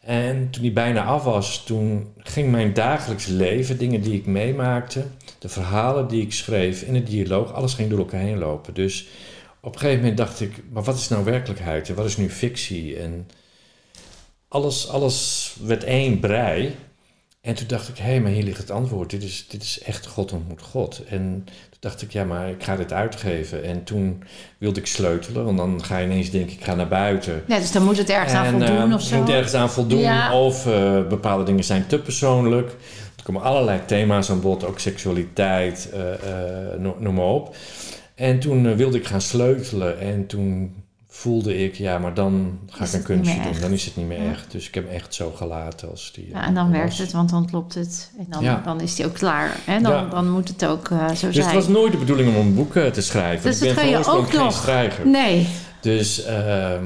[0.00, 5.02] En toen die bijna af was, toen ging mijn dagelijks leven, dingen die ik meemaakte,
[5.38, 8.74] de verhalen die ik schreef in het dialoog, alles ging door elkaar heen lopen.
[8.74, 9.06] Dus
[9.60, 12.30] op een gegeven moment dacht ik, maar wat is nou werkelijkheid en wat is nu
[12.30, 12.96] fictie?
[12.96, 13.28] En
[14.48, 16.76] alles, alles werd één brei.
[17.40, 19.10] En toen dacht ik, hé, hey, maar hier ligt het antwoord.
[19.10, 21.02] Dit is, dit is echt God ontmoet God.
[21.08, 23.64] En toen dacht ik, ja, maar ik ga dit uitgeven.
[23.64, 24.22] En toen
[24.58, 27.42] wilde ik sleutelen, want dan ga je ineens denken, ik ga naar buiten.
[27.46, 29.16] Ja, dus dan moet het ergens aan En, voldoen eh, of zo.
[29.18, 29.98] moet ergens aan voldoen.
[29.98, 30.38] Ja.
[30.40, 32.70] Of eh, bepaalde dingen zijn te persoonlijk.
[33.16, 35.92] Er komen allerlei thema's aan bod, ook seksualiteit,
[36.78, 37.56] no- noem maar op.
[38.14, 39.98] En toen wilde ik gaan sleutelen.
[40.00, 40.74] En toen
[41.18, 43.50] voelde ik, ja, maar dan ga Is ik een kunstje doen.
[43.50, 43.60] echt.
[43.60, 44.30] Dan is het niet meer Ja.
[44.30, 44.50] echt.
[44.50, 46.28] Dus ik heb hem echt zo gelaten als die.
[46.32, 46.78] Ja, en dan was.
[46.78, 48.10] werkt het, want dan klopt het.
[48.18, 48.60] En dan, Ja.
[48.64, 49.56] dan is die ook klaar.
[49.66, 50.08] En dan, Ja.
[50.10, 51.46] dan moet het ook eh, zo Dus zijn.
[51.46, 53.50] het was nooit de bedoeling om een boek eh, te schrijven.
[53.50, 54.52] Dus ik ben van oorsprong ook geen nog.
[54.52, 55.06] schrijver.
[55.06, 55.46] Nee,
[55.80, 56.84] Dus ehm,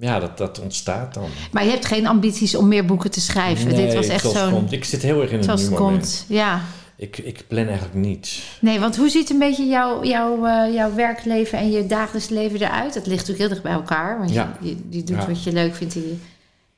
[0.00, 1.28] ja, dat, dat ontstaat dan.
[1.52, 3.66] maar je hebt geen ambities om meer boeken te schrijven.
[3.74, 4.66] Nee, Dit was echt zo'n...
[4.70, 5.74] Ik zit heel erg in het moment.
[5.74, 6.60] komt, ja.
[6.96, 8.42] Ik, ik plan eigenlijk niets.
[8.60, 12.60] Nee, want hoe ziet een beetje jouw, jouw, eh, jouw werkleven en je dagelijks leven
[12.60, 12.94] eruit?
[12.94, 14.18] Dat ligt natuurlijk heel dicht bij elkaar.
[14.18, 14.56] Want Ja.
[14.60, 15.26] je, je, je doet Ja.
[15.26, 15.94] wat je leuk vindt.
[15.94, 16.16] Je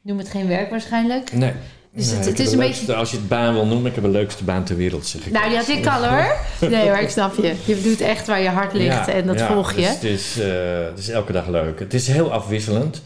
[0.02, 1.32] noem het geen werk waarschijnlijk.
[1.32, 1.52] Nee.
[1.92, 4.10] Dus Nee, het- is een leukste- Als je het baan wil noemen, ik heb de
[4.10, 5.32] leukste baan ter wereld, zeg ik.
[5.32, 6.36] Nou, die had ik al hoor.
[6.70, 7.54] Nee hoor, ik snap je.
[7.64, 9.80] Je doet echt waar je hart ligt Ja, en dat ja, volg je.
[9.80, 10.48] Dus het, is, eh,
[10.90, 11.78] het is elke dag leuk.
[11.78, 13.02] Het is heel afwisselend.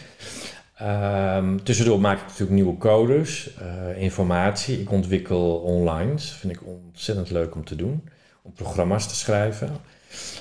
[0.80, 4.80] Ehm, tussendoor maak ik natuurlijk nieuwe codes, eh, informatie.
[4.80, 6.10] Ik ontwikkel online.
[6.10, 8.08] Dat vind ik ontzettend leuk om te doen.
[8.42, 9.70] Om programma's te schrijven.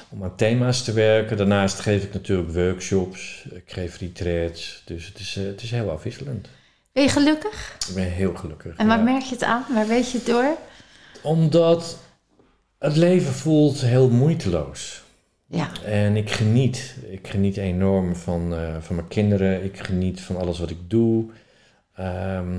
[0.10, 1.38] Om aan thema's te werken.
[1.38, 3.46] Daarnaast geef ik natuurlijk workshops.
[3.52, 4.82] Ik geef retreats.
[4.86, 6.48] Dus het is, eh, het is heel afwisselend.
[6.92, 7.76] Ben je gelukkig?
[7.90, 8.76] Ik ben heel gelukkig.
[8.76, 9.04] En waar ja.
[9.04, 9.66] merk je het aan?
[9.74, 10.58] Waar weet je het door?
[11.22, 11.98] Omdat
[12.78, 15.04] het leven voelt heel moeiteloos.
[15.52, 16.96] Ja, En ik geniet.
[17.10, 19.64] Ik geniet enorm van, eh, van mijn kinderen.
[19.64, 21.26] Ik geniet van alles wat ik doe.
[21.96, 22.56] Ehm,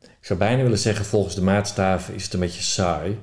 [0.00, 3.18] ik zou bijna willen zeggen, volgens de maatstaven is het een beetje saai.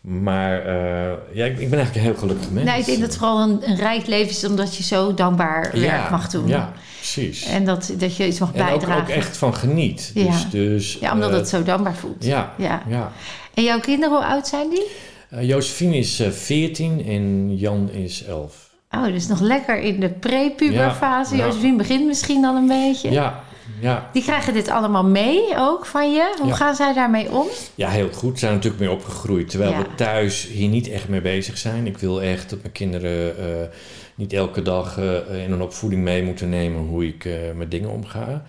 [0.00, 2.66] Maar eh, ja, ik, ik ben eigenlijk een heel gelukkig mens.
[2.70, 5.70] nee, ik denk dat het vooral een, een rijk leven is omdat je zo dankbaar
[5.72, 6.46] werk mag doen.
[6.48, 7.44] Ja, precies.
[7.44, 9.02] En dat, dat je iets mag En ook, bijdragen.
[9.02, 10.10] ook echt van geniet.
[10.14, 10.22] Ja.
[10.24, 12.24] Dus, dus, ja, omdat eh, het zo dankbaar voelt.
[12.24, 12.82] Ja, Ja.
[12.88, 13.12] ja.
[13.54, 14.86] En jouw kinderen, hoe oud zijn die?
[15.30, 18.70] Eh, Josephine is eh, 14 en Jan is 11.
[18.90, 21.36] Oh, dus nog lekker in de pre-puberfase.
[21.36, 21.44] Ja.
[21.46, 23.10] Josephine begint misschien al een beetje.
[23.10, 23.44] Ja,
[23.80, 24.10] ja.
[24.12, 26.34] Die krijgen dit allemaal mee ook van je.
[26.38, 26.54] Hoe Ja.
[26.54, 27.46] gaan zij daarmee om?
[27.74, 28.32] Ja, heel goed.
[28.32, 29.50] Ze zijn natuurlijk mee opgegroeid.
[29.50, 29.78] Terwijl Ja.
[29.78, 31.86] we thuis hier niet echt mee bezig zijn.
[31.86, 33.68] Ik wil echt dat mijn kinderen eh,
[34.16, 37.90] niet elke dag eh, in een opvoeding mee moeten nemen hoe ik eh, met dingen
[37.90, 38.44] omga.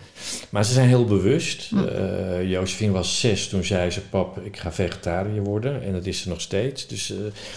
[0.49, 1.71] Maar ze zijn heel bewust.
[2.45, 5.83] Josephine was zes toen zei ze: Pap, ik ga vegetariër worden.
[5.83, 6.87] En dat is ze nog steeds.
[6.87, 7.13] Dus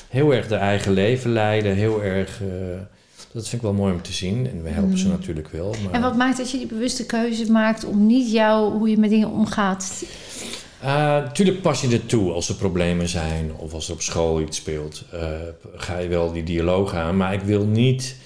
[0.08, 1.74] heel erg de eigen leven leiden.
[1.74, 2.40] Heel erg.
[3.32, 4.48] dat vind ik wel mooi om te zien.
[4.50, 5.10] En we helpen ze Hm.
[5.10, 5.74] natuurlijk wel.
[5.84, 5.92] Maar...
[5.92, 9.10] En wat maakt dat je die bewuste keuze maakt om niet jou, hoe je met
[9.10, 10.04] dingen omgaat?
[10.82, 14.56] Natuurlijk pas je er toe als er problemen zijn of als er op school iets
[14.56, 15.04] speelt.
[15.12, 15.20] eh,
[15.74, 17.16] ga je wel die dialoog aan.
[17.16, 18.16] Maar ik wil niet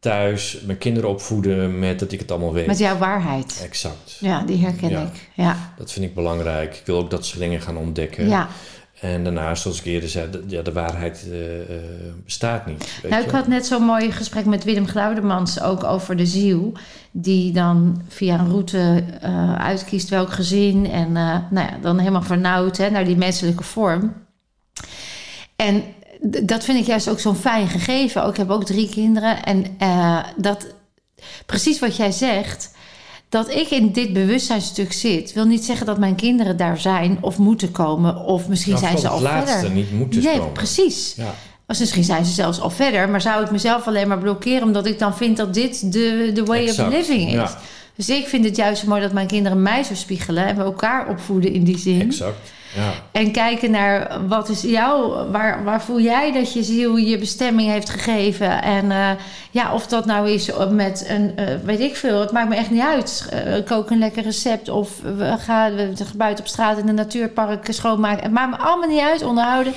[0.00, 2.66] thuis mijn kinderen opvoeden met dat ik het allemaal weet.
[2.66, 3.60] Met jouw waarheid.
[3.64, 4.16] Exact.
[4.20, 5.02] Ja, die herken Ja.
[5.02, 5.28] ik.
[5.34, 5.72] Ja.
[5.78, 6.74] Dat vind ik belangrijk.
[6.76, 8.28] Ik wil ook dat ze dingen gaan ontdekken.
[8.28, 8.48] ja.
[9.00, 11.66] En daarnaast, zoals ik eerder zei, de, ja, de waarheid eh, eh,
[12.24, 12.98] bestaat niet.
[13.02, 16.72] Weet Nou, ik had net zo'n mooi gesprek met Willem Glaudemans ook over de ziel.
[17.10, 20.90] Die dan via een route eh, uitkiest welk gezin.
[20.90, 24.14] En nou ja, dan helemaal vernauwd hè, naar die menselijke vorm.
[25.56, 25.82] En
[26.42, 28.22] dat vind ik juist ook zo'n fijn gegeven.
[28.24, 29.44] Ook, ik heb ook drie kinderen.
[29.44, 29.76] En
[30.36, 30.66] dat,
[31.46, 32.75] precies wat jij zegt.
[33.36, 37.38] Dat ik in dit bewustzijnstuk zit, wil niet zeggen dat mijn kinderen daar zijn of
[37.38, 38.16] moeten komen.
[38.24, 39.70] Of misschien Nou, zijn ze al laatste, verder.
[39.76, 40.52] niet moeten nee, komen.
[40.52, 41.14] precies.
[41.16, 41.34] Ja.
[41.66, 44.86] Of misschien zijn ze zelfs al verder, maar zou ik mezelf alleen maar blokkeren omdat
[44.86, 47.32] ik dan vind dat dit de, de way Exact, of living is.
[47.32, 47.58] ja.
[47.96, 50.62] Dus ik vind het juist zo mooi dat mijn kinderen mij zo spiegelen en we
[50.62, 52.00] elkaar opvoeden in die zin.
[52.00, 52.52] Exact.
[52.74, 52.92] Ja.
[53.12, 57.70] En kijken naar wat is jou, waar, waar voel jij dat je ziel je bestemming
[57.70, 58.62] heeft gegeven.
[58.62, 59.10] En eh,
[59.50, 62.70] ja, of dat nou is met een, eh, weet ik veel, het maakt me echt
[62.70, 63.28] niet uit.
[63.30, 67.66] Eh, kook een lekker recept of we gaan we buiten op straat in een natuurpark
[67.70, 68.22] schoonmaken.
[68.22, 69.72] Het maakt me allemaal niet uit, onderhouden.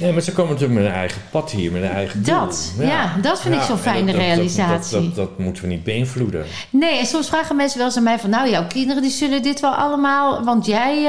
[0.00, 2.40] Nee, maar ze komen natuurlijk met een eigen pad hier, met een eigen doel.
[2.40, 5.00] Dat, ja, dat vind ik zo'n fijne dat- realisatie.
[5.00, 6.44] Dat, dat, dat, moeten we niet beïnvloeden.
[6.70, 8.30] Nee, en soms vragen mensen wel eens aan mij van...
[8.30, 10.44] nou, jouw kinderen die zullen dit wel allemaal...
[10.44, 11.06] want jij...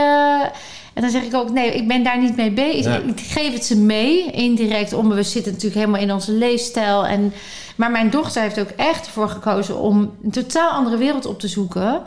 [0.98, 2.86] En dan zeg ik ook, nee, ik ben daar niet mee bezig.
[2.86, 3.02] Ja.
[3.16, 4.32] Ik geef het ze mee.
[4.32, 7.06] Indirect, onbewust zitten natuurlijk helemaal in onze leefstijl.
[7.06, 7.34] En,
[7.76, 9.80] maar mijn dochter heeft ook echt ervoor gekozen...
[9.80, 12.02] om een totaal andere wereld op te zoeken.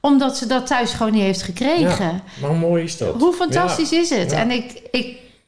[0.00, 2.04] Omdat ze dat thuis gewoon niet heeft gekregen.
[2.06, 3.14] Ja, maar hoe mooi is dat?
[3.20, 4.32] Hoe fantastisch is het?
[4.32, 5.06] En ik, ik,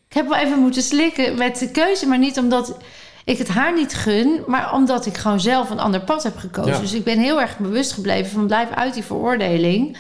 [0.08, 2.76] ik heb wel even moeten slikken met de keuze, maar niet omdat
[3.24, 6.80] ik het haar niet gun, maar omdat ik gewoon zelf een ander pad heb gekozen.
[6.80, 9.96] Dus ik ben heel erg bewust gebleven van blijf uit die veroordeling.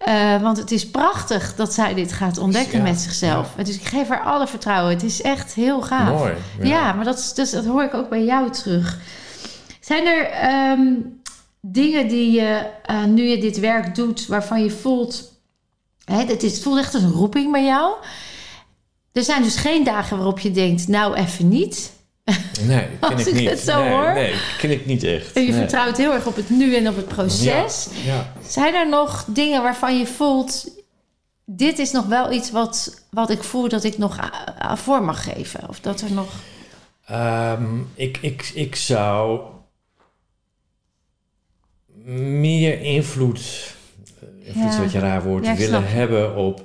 [0.00, 3.54] Eh, want het is prachtig dat zij dit gaat ontdekken Ja, met zichzelf.
[3.62, 4.92] Dus ik geef haar alle vertrouwen.
[4.92, 6.18] Het is echt heel gaaf.
[6.18, 6.32] Mooi.
[6.62, 8.98] Ja, maar dat, is, dus, dat hoor ik ook bij jou terug.
[9.80, 10.92] Zijn er ehm,
[11.60, 15.32] dingen die je, eh, nu je dit werk doet, waarvan je voelt...
[16.04, 17.94] Hè, het, is, het voelt echt als een roeping bij jou.
[19.12, 21.92] Er zijn dus geen dagen waarop je denkt, nou even niet.
[22.66, 23.50] Nee, ken ik ik niet.
[23.50, 24.12] het zo nee, hoor.
[24.12, 25.32] Nee, ken ik niet echt.
[25.32, 25.58] En je Nee.
[25.60, 27.86] vertrouwt heel erg op het nu en op het proces.
[28.04, 28.32] Ja, ja.
[28.48, 30.68] Zijn er nog dingen waarvan je voelt...
[31.44, 34.18] dit is nog wel iets wat, wat ik voel dat ik nog
[34.74, 35.68] voor mag geven?
[35.68, 36.28] Of dat er nog...
[37.06, 39.40] Ehm, ik, ik, ik zou
[42.04, 43.40] meer invloed,
[44.20, 44.80] eh, invloed Ja.
[44.80, 45.86] beetje een raar woord, Ja, willen je.
[45.86, 46.62] hebben op...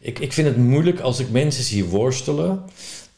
[0.00, 2.64] Ik, ik vind het moeilijk als ik mensen zie worstelen,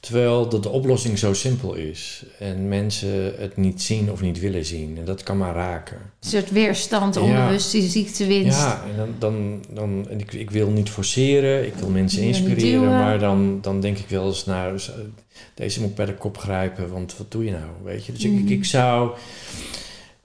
[0.00, 2.24] terwijl dat de oplossing zo simpel is.
[2.38, 4.96] En mensen het niet zien of niet willen zien.
[4.98, 5.96] En dat kan maar raken.
[5.96, 7.20] Een soort weerstand, Ja.
[7.20, 8.58] onbewust, die ziektewinst.
[8.58, 12.88] Ja, en dan, dan, dan en ik, ik wil niet forceren, ik wil mensen inspireren,
[12.88, 14.90] maar dan, dan denk ik wel eens, nou, z-
[15.54, 18.12] deze moet ik bij de kop grijpen, want wat doe je nou, weet je?
[18.12, 18.38] Dus ik, Mm.
[18.38, 19.10] ik, ik zou,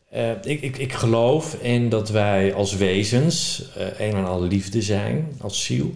[0.10, 4.82] eh, ik, ik, ik geloof in dat wij als wezens eh, een en al liefde
[4.82, 5.94] zijn, als ziel.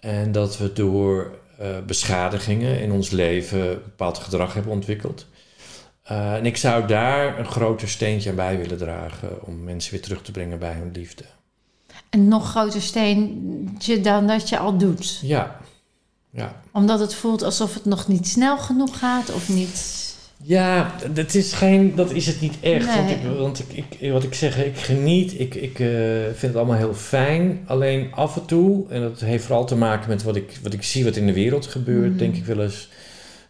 [0.00, 5.26] En dat we door eh, beschadigingen in ons leven bepaald gedrag hebben ontwikkeld.
[6.02, 10.02] Eh, en ik zou daar een groter steentje aan bij willen dragen om mensen weer
[10.02, 11.24] terug te brengen bij hun liefde.
[12.10, 15.18] Een nog groter steentje dan dat je al doet.
[15.22, 15.56] Ja,
[16.30, 16.62] ja.
[16.72, 20.05] Omdat het voelt alsof het nog niet snel genoeg gaat of niet...
[20.48, 22.86] Ja, dat is, geen, dat is het niet echt.
[22.96, 25.88] Want, ik, want ik, ik, wat ik zeg, ik geniet, ik, ik eh,
[26.24, 27.60] vind het allemaal heel fijn.
[27.66, 30.82] Alleen af en toe, en dat heeft vooral te maken met wat ik, wat ik
[30.82, 32.18] zie wat in de wereld gebeurt, Mhm.
[32.18, 32.88] denk ik wel eens...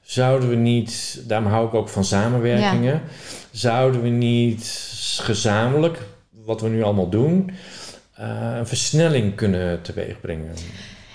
[0.03, 3.03] Zouden we niet, daarom hou ik ook van samenwerkingen,
[3.51, 4.89] zouden we niet
[5.23, 5.99] gezamenlijk,
[6.45, 7.51] wat we nu allemaal doen,
[8.15, 10.55] eh, een versnelling kunnen teweegbrengen?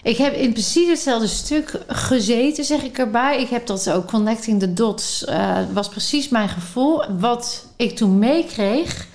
[0.03, 3.41] Ik heb in precies hetzelfde stuk gezeten, zeg ik erbij.
[3.41, 7.03] Ik heb dat ook, Connecting the Dots, eh, was precies mijn gevoel.
[7.19, 9.07] Wat ik toen meekreeg,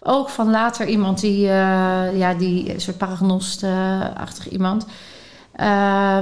[0.00, 4.86] ook van later iemand die, eh, ja, die soort paragnost-achtig iemand...
[5.52, 5.66] Eh,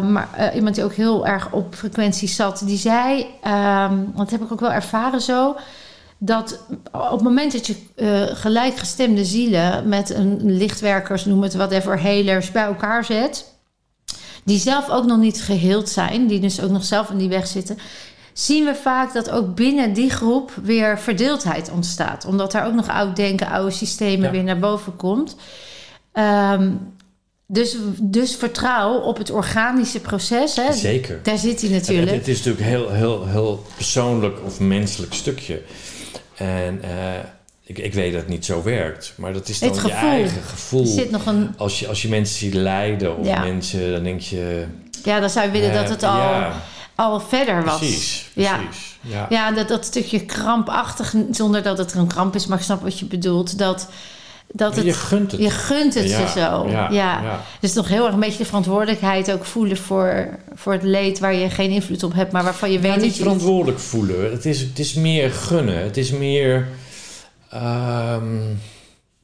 [0.03, 4.53] maar iemand die ook heel erg op frequentie zat, die zei, ehm, dat heb ik
[4.53, 5.57] ook wel ervaren zo,
[6.19, 6.61] dat
[6.93, 7.77] op het moment dat je
[8.35, 13.54] gelijkgestemde zielen met een lichtwerkers, noem het whatever, helers bij elkaar zet,
[14.45, 17.47] die zelf ook nog niet geheeld zijn, die dus ook nog zelf in die weg
[17.47, 17.79] zitten,
[18.33, 22.25] zien we vaak dat ook binnen die groep weer verdeeldheid ontstaat.
[22.25, 24.31] Omdat daar ook nog oud denken, oude systemen Ja.
[24.31, 25.37] weer naar boven komt.
[26.13, 26.71] Ehm,
[27.47, 30.57] dus, dus vertrouw op het organische proces.
[30.57, 30.73] Hè?
[30.73, 31.21] Zeker.
[31.23, 32.11] Daar zit hij natuurlijk.
[32.17, 35.63] het is natuurlijk heel, heel, heel persoonlijk of menselijk stukje.
[36.35, 36.91] En eh,
[37.67, 39.91] ik, ik weet dat het niet zo werkt, maar dat is dan je gevoel.
[40.11, 40.87] eigen gevoel.
[40.87, 41.55] zit nog een.
[41.57, 43.41] Als je, als je mensen ziet lijden of Ja.
[43.41, 44.67] mensen, dan denk je...
[45.05, 46.53] Ja, dan zou je willen dat eh, het al, Ja,
[46.95, 47.79] al verder was.
[47.79, 48.31] precies.
[48.33, 48.57] Ja.
[48.57, 48.99] precies.
[49.01, 49.27] Ja.
[49.31, 52.99] Ja, dat, dat stukje krampachtig, zonder dat het een kramp is, maar ik snap wat
[52.99, 53.59] je bedoelt.
[53.59, 53.89] Dat,
[54.53, 55.41] dat het, je gunt het.
[55.41, 56.67] je gunt het Ja, ze zo.
[56.69, 57.43] Ja, Ja, ja.
[57.61, 61.35] Dus nog heel erg een beetje de verantwoordelijkheid ook voelen voor, voor het leed waar
[61.35, 63.23] je geen invloed op hebt, maar waarvan je weet dat niet je.
[63.23, 64.31] verantwoordelijk voelen.
[64.33, 65.83] Het is, het is meer gunnen.
[65.83, 66.69] Het is meer...
[67.55, 68.37] ehm,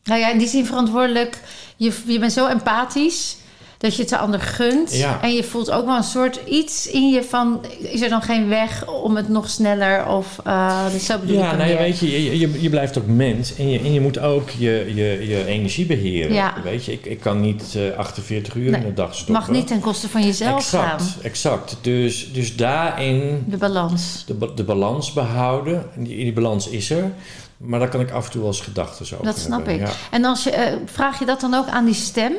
[0.05, 1.41] Nou ja, in die zin verantwoordelijk.
[1.77, 3.37] Je, je bent zo empathisch
[3.79, 4.97] dat je het de ander gunt.
[4.97, 5.19] Ja.
[5.23, 7.65] En je voelt ook wel een soort iets in je van...
[7.79, 10.39] is er dan geen weg om het nog sneller of...
[10.45, 13.07] eh dus zo bedoel ik ja, hem nou weet je, je, je, je blijft ook
[13.07, 16.33] mens en je, en je moet ook je, je, je energie beheren.
[16.33, 16.55] Ja.
[16.65, 19.35] Weet je, ik, ik kan niet eh, 48 uur Nee, in de dag stoppen.
[19.35, 21.23] mag niet ten koste van jezelf exact, gaan.
[21.23, 21.77] Exact.
[21.81, 24.25] Dus, dus daarin De balans.
[24.27, 25.85] de, ba- de balans behouden.
[25.97, 27.13] En die, die balans is er.
[27.61, 29.87] Maar daar kan ik af en toe wel eens gedachten over Dat snap hebben.
[29.87, 29.93] ik.
[30.11, 32.33] En als je, eh, vraag je dat dan ook aan die stem?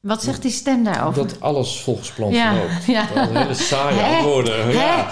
[0.00, 1.26] Wat zegt die stem daarover?
[1.26, 2.84] Dat alles volgens plan Ja, verloopt.
[2.86, 3.06] ja.
[3.14, 4.16] Dat hele saaie Hè?
[4.16, 4.70] antwoorden.
[4.72, 5.10] Ja.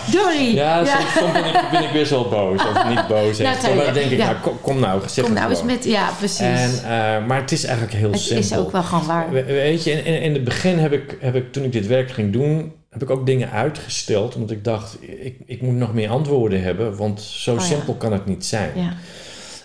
[0.52, 2.60] Ja, soms, soms ben, ik, ben ik best wel boos.
[2.60, 3.38] Of niet boos.
[3.44, 3.74] Nou, echt.
[3.74, 5.84] maar dan denk ik, nou, kom, kom nou, zeg Kom het nou eens met...
[5.84, 6.38] Ja, precies.
[6.38, 8.44] En, eh, maar het is eigenlijk heel het simpel.
[8.44, 9.30] is ook wel gewoon waar.
[9.30, 11.86] We- Weet je, in, in, in het begin heb ik, heb ik, toen ik dit
[11.86, 14.34] werk ging doen, heb ik ook dingen uitgesteld.
[14.34, 18.12] Omdat ik dacht, ik, ik moet nog meer antwoorden hebben, want zo Oh simpel kan
[18.12, 18.70] het niet zijn.
[18.74, 18.92] Ja.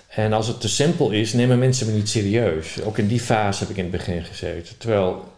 [0.09, 2.81] En als het te simpel is, nemen mensen me niet serieus.
[2.81, 4.77] Ook in die fase heb ik in het begin gezeten.
[4.77, 5.33] Terwijl,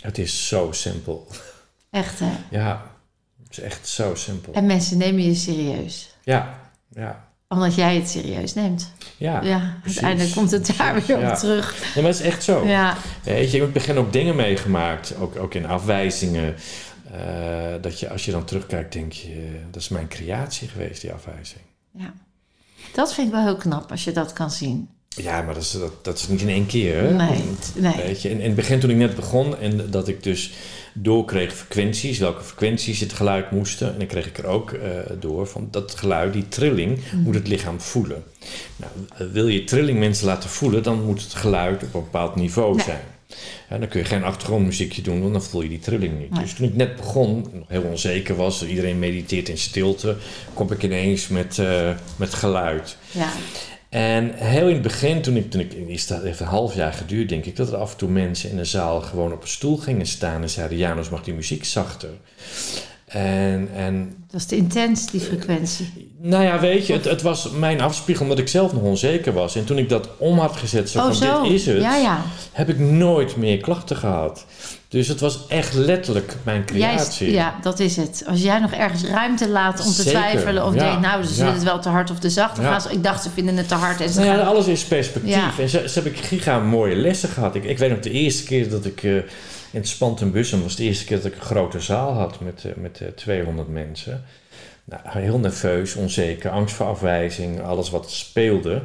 [0.00, 1.26] het is zo simpel.
[1.90, 2.30] Echt, hè?
[2.50, 2.90] Ja,
[3.42, 4.52] het is echt zo simpel.
[4.52, 6.14] En mensen nemen je serieus.
[6.22, 6.60] Ja,
[6.94, 8.92] ja, Omdat jij het serieus neemt.
[9.16, 9.42] ja.
[9.42, 10.02] Ja, precies.
[10.02, 11.34] uiteindelijk komt het daar Precies, weer op ja.
[11.36, 11.94] terug.
[11.94, 12.66] Ja, maar het is echt zo.
[12.66, 16.54] Ja, Weet je, ik heb in het begin ook dingen meegemaakt, ook, ook in afwijzingen.
[17.12, 21.12] eh, dat je als je dan terugkijkt, denk je, dat is mijn creatie geweest, die
[21.12, 21.60] afwijzing.
[21.98, 22.14] ja.
[22.94, 24.88] Dat vind ik wel heel knap als je dat kan zien.
[25.08, 26.96] Ja, maar dat is, dat, dat is niet in één keer.
[27.02, 27.10] Hè?
[27.12, 27.96] Nee, nee.
[27.96, 30.52] Weet je, in, in het begin toen ik net begon en dat ik dus
[30.94, 33.92] doorkreeg frequenties, welke frequenties het geluid moesten.
[33.92, 34.88] En dan kreeg ik er ook eh,
[35.20, 37.22] door van dat geluid, die trilling, Mhm.
[37.22, 38.22] moet het lichaam voelen.
[38.76, 38.92] Nou,
[39.32, 42.84] wil je trilling mensen laten voelen, dan moet het geluid op een bepaald niveau Nee.
[42.84, 43.00] zijn.
[43.70, 46.30] Ja, dan kun je geen achtergrondmuziekje doen, want dan voel je die trilling niet.
[46.30, 46.42] Nee.
[46.42, 50.16] Dus toen ik net begon, nog heel onzeker was, iedereen mediteert in stilte,
[50.54, 52.96] kom ik ineens met, eh, met geluid.
[53.10, 53.28] Ja.
[53.88, 56.92] En heel in het begin, toen ik, toen ik is dat heeft een half jaar
[56.92, 59.48] geduurd, denk ik, dat er af en toe mensen in de zaal gewoon op een
[59.48, 62.10] stoel gingen staan en zeiden: Janus, mag die muziek zachter?
[63.14, 66.10] En, en Dat is te intens, die frequentie.
[66.20, 69.56] nou ja, weet je, het, het was mijn afspiegel omdat ik zelf nog onzeker was.
[69.56, 71.42] En toen ik dat om had gezet, zo oh, van zo.
[71.42, 72.20] dit is het, Ja, ja.
[72.52, 74.44] heb ik nooit meer klachten gehad.
[74.88, 77.30] Dus het was echt letterlijk mijn Jij, creatie.
[77.32, 78.24] ja, dat is het.
[78.26, 81.28] Als jij nog ergens ruimte laat om te Zeker, twijfelen of ja, denkt, nou, ze
[81.28, 81.34] ja.
[81.34, 82.58] vinden het wel te hard of te zacht.
[82.58, 84.46] Gaan ze, ik dacht, ze vinden het te hard en ze Nou ja, gaan...
[84.46, 85.58] alles is perspectief.
[85.58, 87.54] En ze, ze heb ik giga mooie lessen gehad.
[87.54, 89.12] Ik, ik weet nog de eerste keer dat ik eh,
[89.74, 92.72] in het Spantenbussen was de eerste keer dat ik een grote zaal had met, eh,
[92.74, 94.24] met eh, 200 mensen.
[94.84, 98.82] Nou, heel nerveus, onzeker, angst voor afwijzing, alles wat speelde.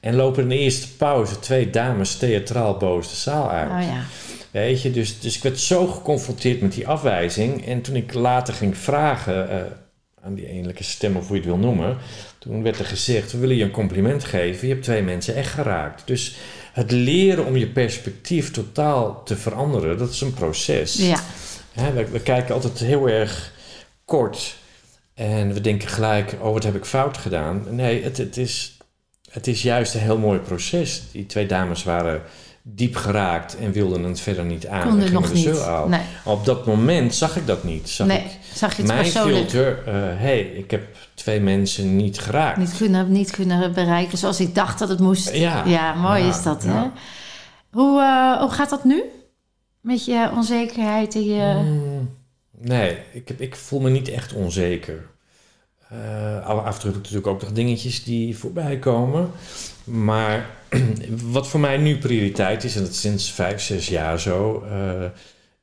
[0.00, 3.70] En lopen in de eerste pauze twee dames theatraal boos de zaal uit.
[3.70, 4.02] Oh ja.
[4.50, 7.66] Weet je, dus, dus ik werd zo geconfronteerd met die afwijzing.
[7.66, 9.56] En toen ik later ging vragen eh,
[10.22, 11.96] aan die innerlijke stem, of hoe je het wil noemen,
[12.38, 14.66] toen werd er gezegd: We willen je een compliment geven.
[14.66, 16.06] Je hebt twee mensen echt geraakt.
[16.06, 16.36] Dus
[16.78, 20.94] het leren om je perspectief totaal te veranderen, dat is een proces.
[20.94, 21.20] Ja,
[21.72, 23.52] Hè, we, we kijken altijd heel erg
[24.04, 24.56] kort
[25.14, 27.64] en we denken gelijk: Oh, wat heb ik fout gedaan?
[27.70, 28.76] Nee, het, het, is,
[29.30, 31.02] het is juist een heel mooi proces.
[31.12, 32.22] Die twee dames waren
[32.62, 34.88] diep geraakt en wilden het verder niet aan.
[34.88, 35.66] kon En gingen nog niet.
[35.88, 37.88] Nee, Op dat moment zag ik dat niet.
[37.88, 38.18] Zag nee.
[38.18, 42.58] ik zag je het mijn persoonlijk filter, hé, hey, ik heb twee mensen niet geraakt.
[42.58, 45.34] niet kunnen, niet kunnen bereiken zoals ik dacht dat het moest.
[45.34, 45.64] Ja.
[45.64, 46.82] Ja, mooi Ja, is dat, ja.
[46.82, 46.88] hè?
[47.70, 49.02] Hoe, eh, hoe gaat dat nu?
[49.80, 51.60] Met je onzekerheid en je...
[51.64, 52.16] Mm,
[52.58, 55.06] nee, ik, heb, ik voel me niet echt onzeker.
[55.88, 59.30] Eh, af en toe heb ik natuurlijk ook nog dingetjes die voorbij komen.
[59.84, 60.46] Maar
[61.32, 64.62] wat voor mij nu prioriteit is, en dat is sinds vijf, zes jaar zo...
[64.70, 65.04] eh,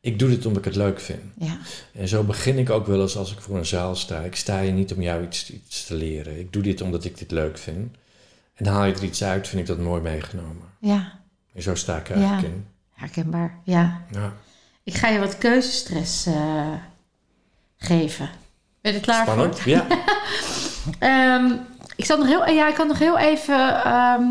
[0.05, 1.21] ik doe dit omdat ik het leuk vind.
[1.37, 1.57] Ja,
[1.93, 4.19] En zo begin ik ook wel eens als ik voor een zaal sta.
[4.19, 6.39] Ik sta hier niet om jou iets, iets te leren.
[6.39, 7.95] Ik doe dit omdat ik dit leuk vind.
[8.55, 10.67] En haal je er iets uit, vind ik dat mooi meegenomen.
[10.79, 11.11] ja,
[11.53, 12.65] En zo sta ik eigenlijk in.
[12.93, 13.59] herkenbaar.
[13.63, 14.01] Ja.
[14.11, 14.33] Ja.
[14.83, 16.73] Ik ga je wat keuzestress eh,
[17.77, 18.29] geven.
[18.81, 19.59] Ben je er klaar Spannend?
[19.59, 19.71] voor?
[19.71, 19.87] Ja.
[20.99, 21.51] Ehm,
[21.95, 24.23] ik, zal nog heel, ja, ik kan nog heel even ehm,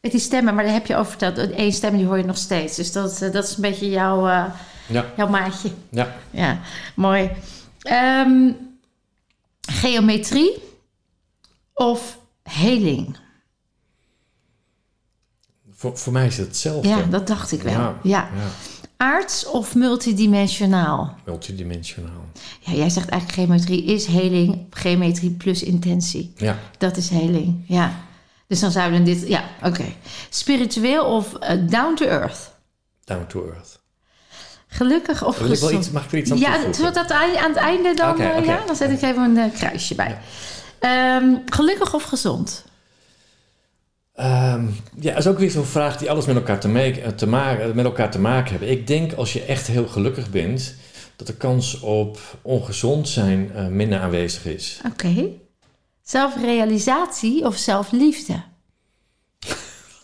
[0.00, 1.50] met die stemmen, maar daar heb je over verteld.
[1.58, 2.76] Eén stem die hoor je nog steeds.
[2.76, 4.44] Dus dat, eh, dat is een beetje jouw, eh,
[4.90, 5.04] Ja.
[5.16, 5.70] jouw maatje.
[5.90, 6.16] ja.
[6.30, 6.60] Ja,
[6.94, 7.30] mooi.
[7.82, 8.52] Ehm,
[9.60, 10.62] geometrie
[11.74, 13.16] of heling?
[15.72, 16.88] Voor, voor mij is het hetzelfde.
[16.88, 17.72] Ja, dat dacht ik wel.
[17.72, 17.98] Ja.
[18.02, 18.30] Ja.
[18.36, 18.48] ja.
[18.96, 21.16] Aards of multidimensionaal?
[21.24, 22.24] Multidimensionaal.
[22.60, 26.32] Ja, jij zegt eigenlijk geometrie is heling, geometrie plus intentie.
[26.36, 26.58] Ja.
[26.78, 27.94] Dat is heling, ja.
[28.46, 29.84] Dus dan zouden dit, ja, oké.
[30.28, 32.50] Spiritueel of eh, down to earth?
[33.04, 33.79] Down to earth.
[34.72, 35.84] Gelukkig of Wil ik wel gezond?
[35.84, 38.20] iets, mag ik er iets aan Ja, we dat aan het einde dan?
[38.20, 38.44] Eh.
[38.44, 40.18] Ja, dan zet ik even een eh, kruisje bij.
[40.78, 42.64] Ehm, gelukkig of gezond?
[44.14, 44.66] Ehm,
[45.00, 47.74] ja, dat is ook weer zo'n vraag die alles met elkaar te, make- te maken,
[47.74, 48.70] met elkaar te maken hebben.
[48.70, 50.74] Ik denk als je echt heel gelukkig bent,
[51.16, 54.80] dat de kans op ongezond zijn eh, minder aanwezig is.
[54.86, 55.26] Oké.
[56.02, 58.42] Zelfrealisatie of zelfliefde?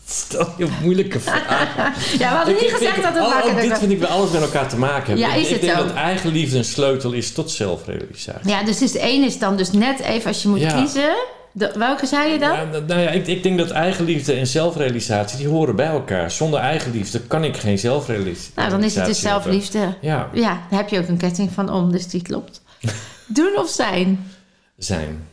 [0.09, 1.93] Stel je moeilijke vragen.
[2.19, 3.79] Ja, we hadden niet Ik- gezegd dat het ook makkelijk dit was.
[3.79, 5.19] vind ik wel alles met elkaar te maken hebben.
[5.29, 8.51] Ja, ik, is ik het denk dat eigenliefde een sleutel is tot zelfrealisatie.
[8.51, 10.73] Ja, dus het één is dan dus net even als je moet Ja.
[10.81, 11.15] kiezen.
[11.53, 12.53] De- welke zei je dan?
[12.53, 16.31] Ja, nou nou ja, ik, ik denk dat eigenliefde en zelfrealisatie, die horen bij elkaar.
[16.31, 19.43] Zonder eigenliefde kan ik geen zelfrealisatie nou, dan is het dus hebben.
[19.43, 19.95] zelfliefde.
[20.01, 22.61] Ja, Ja, daar heb je ook een ketting van om, dus die klopt.
[23.27, 24.31] Doen of zijn?
[24.79, 25.29] zijn.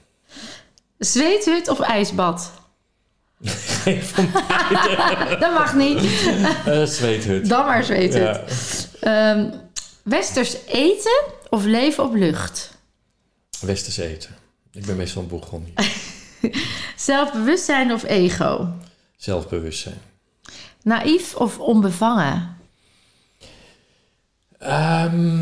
[0.98, 2.52] Zweethut of ijsbad?
[3.44, 4.32] Van
[5.40, 6.02] Dat mag niet.
[6.68, 7.50] uh, zweethut.
[7.50, 8.14] Dan maar zweethut.
[9.02, 9.32] Ja.
[9.32, 9.50] Ehm,
[10.04, 12.78] westers eten of leven op lucht?
[13.60, 14.36] Westers eten.
[14.72, 15.74] Ik ben wel een boegon.
[16.96, 18.68] Zelfbewustzijn of ego?
[19.18, 19.98] Zelfbewustzijn.
[20.82, 22.58] Naïef of onbevangen?
[24.60, 25.40] Ehm,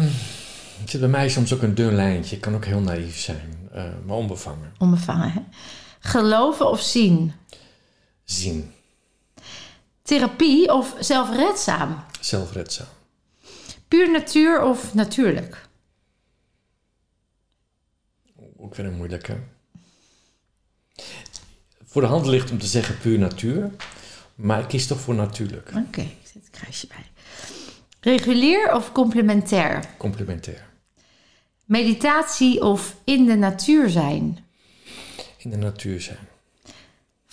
[0.80, 2.36] het zit bij mij soms ook een dun lijntje.
[2.36, 4.74] Ik kan ook heel naïef zijn, eh, maar onbevangen.
[4.78, 5.40] Onbevangen, hè?
[6.00, 7.34] Geloven of zien?
[8.32, 8.72] Zien.
[10.02, 12.04] Therapie of zelfredzaam?
[12.20, 12.88] Zelfredzaam.
[13.88, 15.68] Puur natuur of natuurlijk?
[18.58, 19.38] Ook weer een moeilijke.
[21.86, 23.72] Voor de hand ligt om te zeggen puur natuur.
[24.36, 25.72] Maar ik kies toch voor natuurlijk.
[25.76, 27.06] Oké, ik zet het kruisje bij.
[28.00, 29.84] Regulier of complementair?
[29.98, 30.70] Complementair.
[31.66, 34.46] Meditatie of in de natuur zijn?
[35.38, 36.30] In de natuur zijn.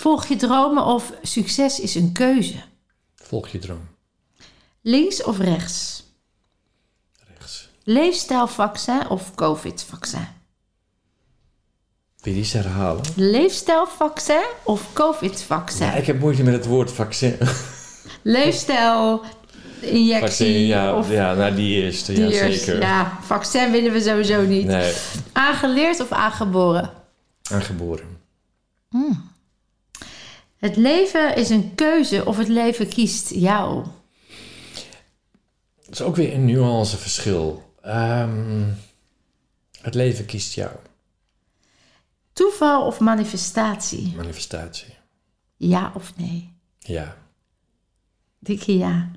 [0.01, 2.55] Volg je dromen of succes is een keuze?
[3.17, 3.89] Volg je droom.
[4.83, 6.05] Links of rechts?
[7.29, 7.69] Rechts.
[7.85, 10.27] Leefstijlvaccin of COVID-vaccin?
[12.21, 13.03] Wil je eens herhalen?
[13.17, 15.87] Leefstijlvaccin of COVID-vaccin?
[15.87, 17.37] Ja, ik heb moeite met het woord vaccin.
[18.23, 22.65] Leefstijlinjectie vaccin, ja, of ja, nou die eerste, die ja eerste.
[22.65, 22.81] zeker.
[22.81, 24.67] Ja, vaccin willen we sowieso niet.
[24.67, 24.95] Nee,
[25.33, 26.91] Aangeleerd of aangeboren?
[27.51, 28.17] aangeboren.
[30.59, 33.85] Het leven is een keuze of het leven kiest jou.
[35.85, 37.73] Dat is ook weer een nuanceverschil.
[37.83, 38.63] Ehm
[39.83, 40.71] het leven kiest jou.
[42.33, 44.13] Toeval of manifestatie?
[44.17, 44.95] Manifestatie.
[45.57, 46.53] Ja of nee?
[46.79, 47.17] Ja.
[48.39, 49.11] Dikke ja.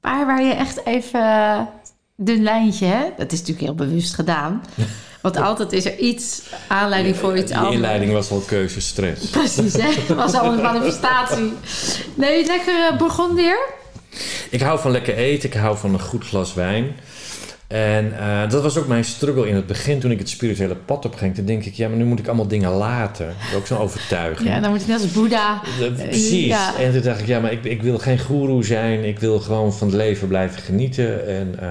[0.00, 1.68] Paar waar je echt even
[2.16, 3.10] dun lijntje, hè?
[3.16, 4.62] Dat is natuurlijk heel bewust gedaan.
[5.26, 7.74] Want altijd is er iets aanleiding voor iets anders.
[7.74, 9.26] inleiding was al keuzestress.
[9.38, 10.14] Precies, hè?
[10.14, 11.52] Was al een manifestatie.
[12.14, 13.58] Nee, lekker uh, Bourgondier?
[14.50, 16.96] Ik hou van lekker eten, ik hou van een goed glas wijn.
[17.66, 21.04] En eh, dat was ook mijn struggle in het begin toen ik het spirituele pad
[21.04, 21.34] opging.
[21.34, 23.26] Toen denk ik, ja, maar nu moet ik allemaal dingen laten.
[23.26, 24.48] Dat is ook zo'n overtuiging.
[24.48, 25.60] Ja, dan moet ik net als Boeddha.
[25.80, 26.46] Eh, Precies.
[26.46, 26.76] Ja.
[26.78, 29.04] En toen dacht ik, ja, maar ik, ik wil geen goeroe zijn.
[29.04, 31.26] Ik wil gewoon van het leven blijven genieten.
[31.28, 31.68] En, eh,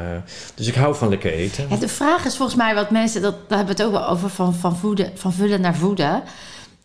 [0.55, 1.65] dus ik hou van lekker eten.
[1.69, 4.09] Ja, de vraag is volgens mij wat mensen, dat, daar hebben we het ook wel
[4.09, 6.23] over van, van, voeden, van vullen naar voeden,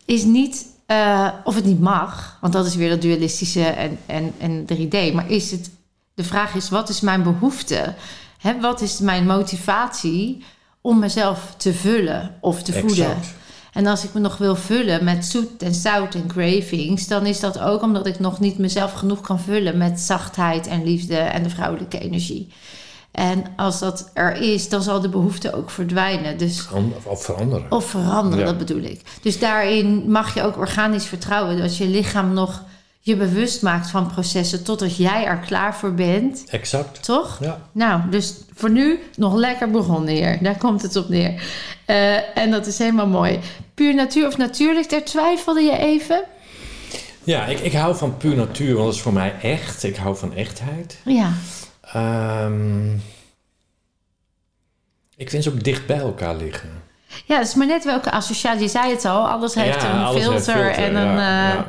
[0.05, 0.69] is niet
[1.43, 5.29] of het niet mag, want dat is weer dat dualistische en, en, en 3D, maar
[5.29, 5.69] is het,
[6.13, 7.93] de vraag is wat is mijn behoefte?
[8.41, 10.43] Hè, wat is mijn motivatie
[10.81, 13.05] om mezelf te vullen of te voeden?
[13.05, 13.33] Exact.
[13.73, 17.39] En als ik me nog wil vullen met zoet en zout en cravings, dan is
[17.39, 21.43] dat ook omdat ik nog niet mezelf genoeg kan vullen met zachtheid en liefde en
[21.43, 22.47] de vrouwelijke energie.
[23.11, 26.37] En als dat er is, dan zal de behoefte ook verdwijnen.
[26.37, 26.67] Dus,
[27.03, 27.71] Of veranderen.
[27.71, 28.45] of veranderen, Ja.
[28.45, 29.01] dat bedoel ik.
[29.21, 32.63] Dus daarin mag je ook organisch vertrouwen dat je lichaam nog
[33.03, 36.43] je bewust maakt van processen totdat jij er klaar voor bent.
[36.49, 37.03] Exact.
[37.03, 37.37] Toch?
[37.41, 37.61] Ja.
[37.71, 40.37] Nou, dus voor nu nog lekker begonnen hier.
[40.43, 41.43] Daar komt het op neer.
[41.85, 43.39] Eh, en dat is helemaal mooi.
[43.73, 46.23] Puur natuur of natuurlijk, daar twijfelde je even.
[47.23, 49.83] Ja, ik, ik hou van puur natuur, want dat is voor mij echt.
[49.83, 50.97] Ik hou van echtheid.
[51.05, 51.31] Ja,
[51.93, 52.93] Ehm,
[55.15, 56.69] ik vind ze ook dicht bij elkaar liggen.
[57.25, 58.61] ja het is maar net welke associatie.
[58.61, 61.15] Je zei het al, alles heeft Ja, een alles heeft filter, en een...
[61.15, 61.61] ja, eh.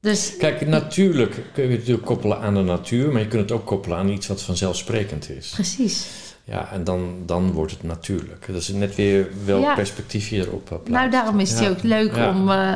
[0.00, 3.52] Dus Kijk, natuurlijk kun je het natuurlijk koppelen aan de natuur, maar je kunt het
[3.52, 5.48] ook koppelen aan iets wat vanzelfsprekend is.
[5.54, 6.06] precies.
[6.44, 8.46] Ja, en dan, dan wordt het natuurlijk.
[8.46, 9.74] Dat is net weer welk Ja.
[9.74, 10.88] perspectief je erop eh, plaatst.
[10.92, 11.68] Nou, daarom is het Ja.
[11.68, 12.28] ook leuk Ja.
[12.30, 12.50] om...
[12.50, 12.72] eh,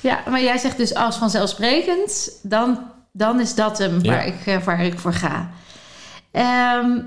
[0.00, 2.78] ja, maar jij zegt dus als vanzelfsprekend, dan,
[3.12, 5.50] dan is dat hem waar, ik, eh, waar ik voor ga.
[6.30, 6.98] Ehm,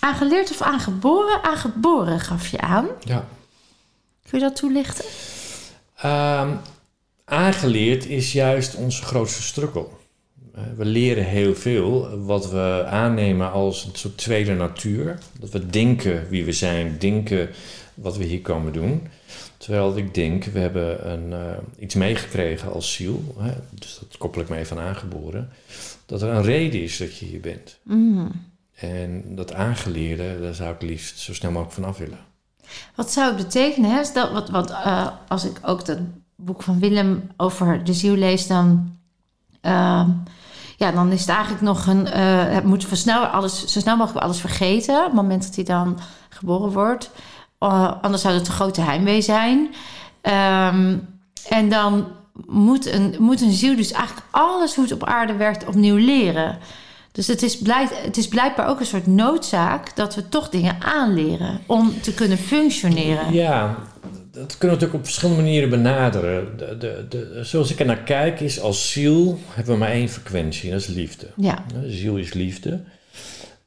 [0.00, 1.42] aangeleerd of aangeboren?
[1.42, 2.86] Aangeboren gaf je aan.
[3.00, 3.24] Ja.
[4.30, 5.04] Kun je dat toelichten?
[5.96, 6.48] Ehm,
[7.26, 9.86] aangeleerd is juist onze grootste struggle.
[10.54, 15.18] Eh, we leren heel veel wat we aannemen als een soort tweede natuur.
[15.40, 17.48] Dat we denken wie we zijn, denken
[17.94, 19.08] wat we hier komen doen.
[19.56, 23.34] Terwijl ik denk, we hebben een, eh, iets meegekregen als ziel.
[23.38, 25.50] Hè, dus dat koppel ik me even aan aangeboren.
[26.06, 27.78] Dat er een reden is dat je hier bent.
[27.82, 28.30] Mm.
[28.74, 32.18] En dat aangeleerde, daar zou ik liefst zo snel mogelijk vanaf willen.
[32.94, 33.90] Wat zou het betekenen?
[33.90, 34.04] Hè?
[34.04, 35.98] Stel, wat, wat, eh, als ik ook dat
[36.36, 38.96] boek van Willem over de ziel lees, dan,
[39.60, 40.10] ehm,
[40.76, 42.06] ja, dan is het eigenlijk nog een.
[42.06, 44.98] eh het moet voor snel alles, zo snel mogelijk alles vergeten.
[44.98, 47.10] Op het moment dat hij dan geboren wordt.
[47.58, 49.74] Eh, anders zou het een grote heimwee zijn.
[50.20, 50.96] Ehm,
[51.48, 52.06] en dan
[52.46, 56.58] moet een, moet een ziel dus eigenlijk alles hoe het op aarde werkt opnieuw leren.
[57.12, 60.76] Dus het is, blijk, het is blijkbaar ook een soort noodzaak dat we toch dingen
[60.82, 63.32] aanleren om te kunnen functioneren.
[63.32, 63.74] Ja,
[64.36, 66.56] dat kunnen we natuurlijk op verschillende manieren benaderen.
[66.56, 70.08] De, de, de, zoals ik er naar kijk is, als ziel hebben we maar één
[70.08, 71.26] frequentie, dat is liefde.
[71.36, 72.80] Ja, De ziel is liefde.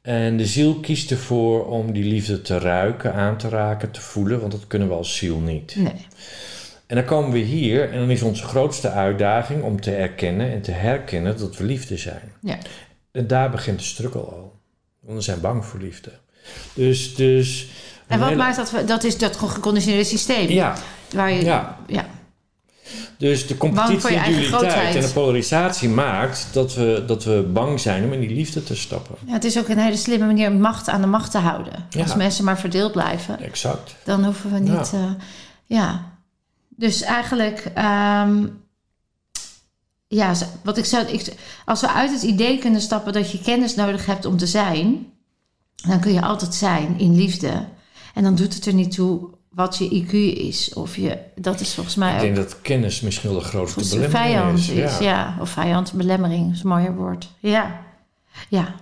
[0.02, 4.40] En de ziel kiest ervoor om die liefde te ruiken, aan te raken, te voelen,
[4.40, 5.76] want dat kunnen we als ziel niet.
[5.76, 6.06] nee.
[6.86, 10.60] En dan komen we hier en dan is onze grootste uitdaging om te erkennen en
[10.60, 12.32] te herkennen dat we liefde zijn.
[12.42, 12.58] Ja.
[13.12, 14.52] En daar begint de struggle al.
[15.00, 16.10] Want we zijn bang voor liefde.
[16.74, 17.68] Dus, dus
[18.10, 20.48] En wat hele- maakt dat we, dat is dat geconditioneerde systeem.
[20.48, 20.76] Ja,
[21.14, 21.76] Waar je, Ja.
[21.86, 22.06] ja.
[23.18, 28.12] Dus de competitie, en dualiteit de polarisatie maakt dat we, dat we bang zijn om
[28.12, 29.14] in die liefde te stappen.
[29.26, 31.86] Ja, het is ook een hele slimme manier om macht aan de macht te houden.
[31.90, 32.02] Ja.
[32.02, 33.94] Als mensen maar verdeeld blijven, Exact.
[34.04, 34.90] dan hoeven we niet.
[34.92, 35.16] Ja.
[35.66, 36.04] ja.
[36.68, 38.46] Dus eigenlijk, ehm,
[40.06, 40.32] ja,
[40.64, 41.32] wat ik zou, ik,
[41.64, 45.06] als we uit het idee kunnen stappen dat je kennis nodig hebt om te zijn,
[45.88, 47.64] dan kun je altijd zijn in liefde.
[48.14, 50.74] En dan doet het er niet toe wat je IQ is.
[50.74, 54.12] Of je, dat is volgens mij Ik denk dat kennis misschien wel de grootste belemmering
[54.12, 54.68] vijand is.
[54.68, 55.36] is, ja.
[55.40, 57.28] Of vijand, belemmering is een mooier woord.
[57.38, 57.80] Ja.
[58.48, 58.74] Ja.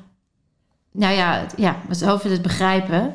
[0.92, 3.14] nou ja, ja, het hoofd wil het begrijpen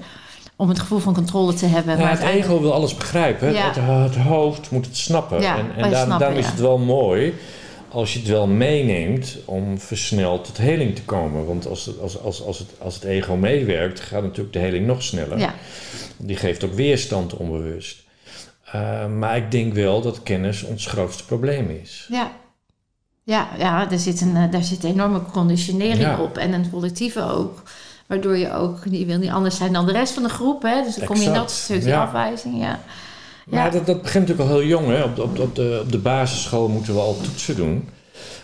[0.55, 1.97] om het gevoel van controle te hebben.
[1.97, 3.53] Nou, maar het ego wil alles begrijpen.
[3.53, 3.65] Ja.
[3.65, 3.75] Het,
[4.13, 5.41] het hoofd moet het snappen.
[5.41, 6.51] Ja, en en daarom, snappen, daarom is ja.
[6.51, 7.33] het wel mooi
[7.93, 11.45] als je het wel meeneemt om versneld tot heling te komen.
[11.45, 14.85] Want als het, als, als, als het, als het ego meewerkt, gaat natuurlijk de heling
[14.85, 15.39] nog sneller.
[15.39, 15.53] Ja,
[16.17, 18.01] Die geeft ook weerstand onbewust.
[18.75, 22.07] Uh, maar ik denk wel dat kennis ons grootste probleem is.
[22.09, 22.31] ja.
[23.25, 26.19] Ja, ja daar, zit een, eh, daar zit enorme conditionering Ja.
[26.21, 27.61] op en een collectieve ook.
[28.07, 30.61] Waardoor je ook, je wil niet anders zijn dan de rest van de groep.
[30.61, 30.83] Hè?
[30.83, 32.03] Dus dan kom je in dat stukje ja.
[32.03, 32.61] afwijzing.
[32.61, 32.79] Ja.
[33.45, 33.69] Maar Ja.
[33.69, 34.87] dat, dat begint natuurlijk al heel jong.
[34.87, 35.03] Hè?
[35.03, 37.89] Op, de, op, op, de, op de basisschool moeten we al toetsen doen.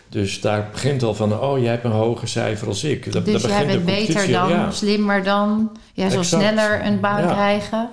[0.10, 3.12] Dus daar begint al van, oh, jij hebt een hoger cijfer als ik.
[3.12, 4.72] Dat, Dus daar jij bent beter dan, ja.
[4.72, 5.78] slimmer dan.
[5.94, 7.32] Jij zal sneller een baan Ja.
[7.34, 7.90] krijgen.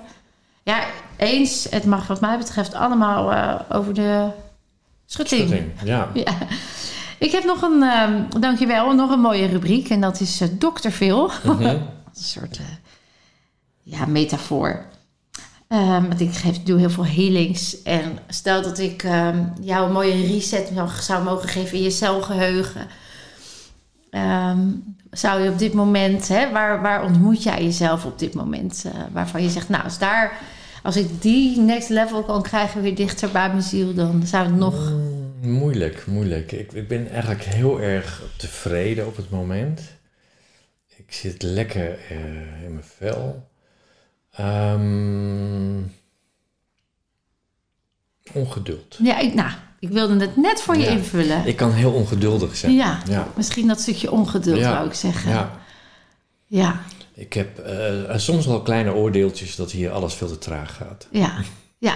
[0.63, 0.79] Ja,
[1.17, 1.67] eens.
[1.69, 4.27] Het mag wat mij betreft allemaal eh, over de
[5.05, 5.47] schutting.
[5.47, 6.09] Schutting, ja.
[6.25, 6.33] Ja.
[7.19, 9.89] Ik heb nog een, ehm, dankjewel, nog een mooie rubriek.
[9.89, 10.89] En dat is eh Dr.
[10.89, 11.31] Phil.
[11.43, 11.61] Mhm.
[11.65, 11.79] een
[12.13, 12.63] soort eh,
[13.83, 14.85] ja, metafoor.
[15.67, 17.81] Ehm, want ik doe heel veel healings.
[17.83, 21.89] En stel dat ik ehm, jou een mooie reset zou- zou mogen geven in je
[21.89, 22.87] celgeheugen.
[24.09, 24.59] Ehm,
[25.11, 28.83] zou je op dit moment, hè, waar, waar ontmoet jij jezelf op dit moment?
[28.85, 30.37] eh, waarvan je zegt, nou, als daar,
[30.83, 34.55] als ik die next level kan krijgen weer dichter bij mijn ziel, dan zou het
[34.55, 34.89] nog.
[34.89, 36.51] Mm, moeilijk, moeilijk.
[36.51, 39.81] Ik, ik ben eigenlijk heel erg tevreden op het moment.
[40.95, 42.17] Ik zit lekker eh,
[42.63, 43.47] in mijn vel.
[44.37, 45.81] Ehm,
[48.33, 48.95] ongeduld.
[49.03, 50.89] Ja, ik, nou, ik wilde het net voor je Ja.
[50.89, 51.45] invullen.
[51.47, 52.73] Ik kan heel ongeduldig zijn.
[52.73, 53.27] ja, Ja.
[53.35, 54.71] misschien dat stukje ongeduld Ja.
[54.75, 55.31] zou ik zeggen.
[55.31, 55.51] Ja.
[56.47, 56.79] ja.
[57.13, 61.07] Ik heb eh, soms wel kleine oordeeltjes dat hier alles veel te traag gaat.
[61.11, 61.33] Ja,
[61.77, 61.95] ja.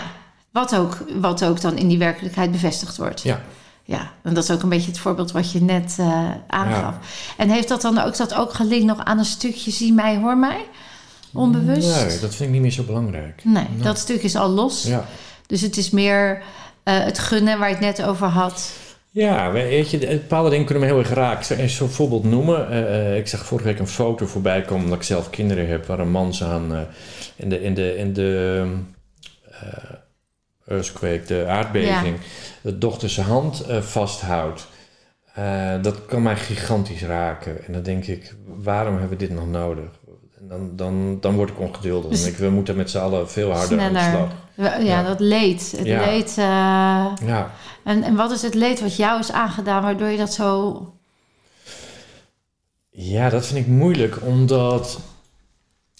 [0.51, 3.21] Wat, ook, wat ook dan in die werkelijkheid bevestigd wordt.
[3.21, 3.41] Ja,
[3.83, 6.95] Ja, en dat is ook een beetje het voorbeeld wat je net eh, aangaf.
[7.37, 10.37] En heeft dat dan ook, dat ook gelinkt nog aan een stukje zie mij, hoor
[10.37, 10.65] mij?
[11.33, 11.95] Onbewust?
[11.95, 13.41] Nee, dat vind ik niet meer zo belangrijk.
[13.43, 14.83] Nee, dat stuk is al los.
[14.83, 15.05] Ja.
[15.47, 16.41] Dus het is meer
[16.83, 18.71] eh, het gunnen waar je het net over had.
[19.09, 21.39] Ja, weet je, bepaalde dingen kunnen me heel erg raken.
[21.39, 22.69] Ik zal eens zo'n voorbeeld noemen.
[22.69, 25.85] Eh, eh, ik zag vorige week een foto voorbij komen dat ik zelf kinderen heb,
[25.85, 26.87] waar een man ze aan
[27.35, 28.65] in de, in de, in de
[30.65, 32.17] earthquake, de aardbeving,
[32.61, 34.67] de dochter zijn hand vasthoudt.
[35.81, 37.65] Dat kan mij gigantisch raken.
[37.65, 39.89] En dan denk ik, waarom hebben we dit nog nodig?
[40.51, 42.09] Dan, dan, dan word ik ongeduldig.
[42.11, 44.29] Dus- ik, we moeten met z'n allen veel harder aan de slag.
[44.55, 45.03] Ja, Ja.
[45.03, 45.73] dat leed.
[45.77, 46.05] Het Ja.
[46.05, 46.29] leed.
[46.29, 47.51] eh, Ja.
[47.83, 50.77] en, en wat is het leed wat jou is aangedaan, waardoor je dat zo.
[52.89, 54.99] Ja, dat vind ik moeilijk, omdat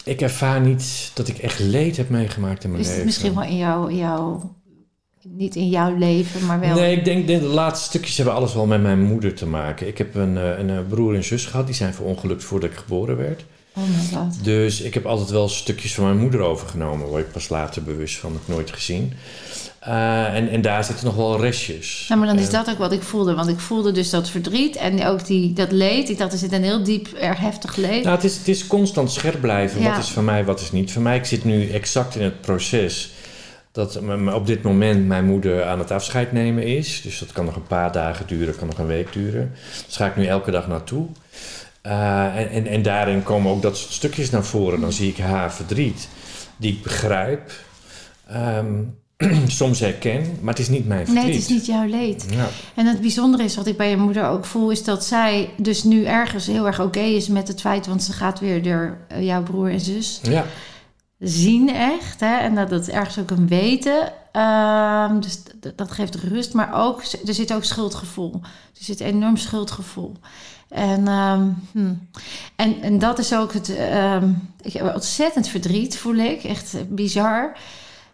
[0.04, 3.10] ik ervaar niet dat ik echt leed heb meegemaakt in mijn Is het leven.
[3.12, 4.56] misschien wel in jouw, in jouw.
[5.24, 6.76] Niet in jouw leven, maar wel.
[6.76, 9.88] Nee, ik denk de laatste stukjes hebben alles wel met mijn moeder te maken.
[9.88, 12.76] Ik heb een, eh, een, eh, broer en zus gehad, die zijn verongelukt voordat ik
[12.78, 13.45] geboren werd.
[13.74, 14.43] Oh my god.
[14.43, 18.17] Dus ik heb altijd wel stukjes van mijn moeder overgenomen, waar ik pas later bewust
[18.17, 19.13] van, heb ik nooit gezien.
[19.80, 22.05] Eh, en, en daar zitten nog wel restjes.
[22.07, 23.34] Nou, maar dan is Eh, dat ook wat ik voelde.
[23.36, 26.09] Want ik voelde dus dat verdriet en ook die, dat leed.
[26.09, 28.03] Ik dacht, er zit een heel diep, erg heftig leed.
[28.03, 29.82] Nou, het is, het is constant scherp blijven.
[29.82, 29.89] Ja.
[29.89, 31.17] Wat is van mij, wat is niet van mij.
[31.17, 33.11] Ik zit nu exact in het proces
[33.72, 33.99] dat
[34.34, 37.01] op dit moment mijn moeder aan het afscheid nemen is.
[37.01, 39.51] Dus dat kan nog een paar dagen duren, kan nog een week duren.
[39.88, 41.07] Dus ga ik nu elke dag naartoe.
[41.82, 44.82] Eh, en, en, en daarin komen ook dat soort stukjes naar voren.
[44.82, 46.08] Dan zie ik haar verdriet,
[46.58, 47.52] die ik begrijp.
[48.28, 48.84] Ehm,
[49.48, 51.26] soms herken, maar het is niet mijn verdriet.
[51.26, 52.26] nee, het is niet jouw leed.
[52.30, 52.48] Ja.
[52.76, 55.84] En het bijzondere is, wat ik bij je moeder ook voel, is dat zij dus
[55.84, 59.26] nu ergens heel erg oké is met het feit, want ze gaat weer door eh,
[59.26, 60.46] jouw broer en zus ja,
[61.20, 62.20] zien echt.
[62.20, 62.38] Hè?
[62.38, 64.14] En dat het ergens ook een weten.
[64.32, 65.42] Ehm, dus
[65.76, 66.54] dat geeft rust.
[66.54, 68.40] Maar ook, er zit ook schuldgevoel.
[68.44, 70.14] Er zit enorm schuldgevoel.
[70.72, 71.93] En, ehm, hm.
[72.55, 73.76] en, en dat is ook het...
[73.76, 74.30] ehm,
[74.61, 76.43] ik heb ontzettend verdriet, voel ik.
[76.43, 77.57] Echt bizar.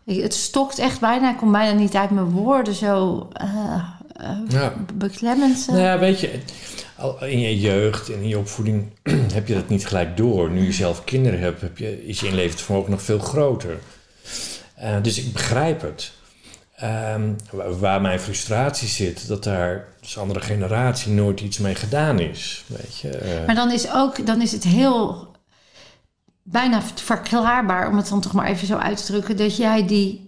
[0.06, 1.32] Ik- het stokt echt bijna.
[1.32, 2.74] Ik kom bijna niet uit mijn woorden.
[2.74, 3.28] Zo
[4.50, 4.74] ja.
[4.94, 5.60] beklemmend.
[5.68, 5.68] eh.
[5.74, 6.40] Nou ja, weet je,
[7.20, 8.86] in je jeugd en in je opvoeding
[9.34, 10.50] heb je dat niet gelijk door.
[10.52, 13.80] Nu je zelf kinderen hebt, heb je, is je inlevingsvermogen nog veel groter.
[15.02, 16.12] Dus ik begrijp het.
[16.76, 22.20] Ehm, wa- waar mijn frustratie zit, dat daar dus andere generatie nooit iets mee gedaan
[22.20, 22.64] is.
[22.68, 23.10] Weet je?
[23.10, 23.46] eh.
[23.46, 25.28] Maar dan is, ook, dan is het heel
[26.44, 30.26] bijna verklaarbaar, om het dan toch maar even zo uit te drukken, dat jij die.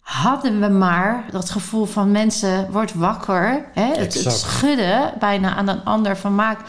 [0.00, 3.68] Hadden we maar dat gevoel van mensen, wordt wakker.
[3.74, 3.94] Hè?
[3.94, 6.60] Het, schudden bijna aan een ander van maak.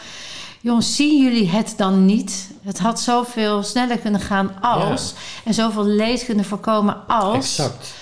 [0.61, 2.49] Jongens, zien jullie het dan niet?
[2.63, 5.13] Het had zoveel sneller kunnen gaan als.
[5.45, 7.35] En zoveel leed kunnen voorkomen als.
[7.35, 7.93] exact.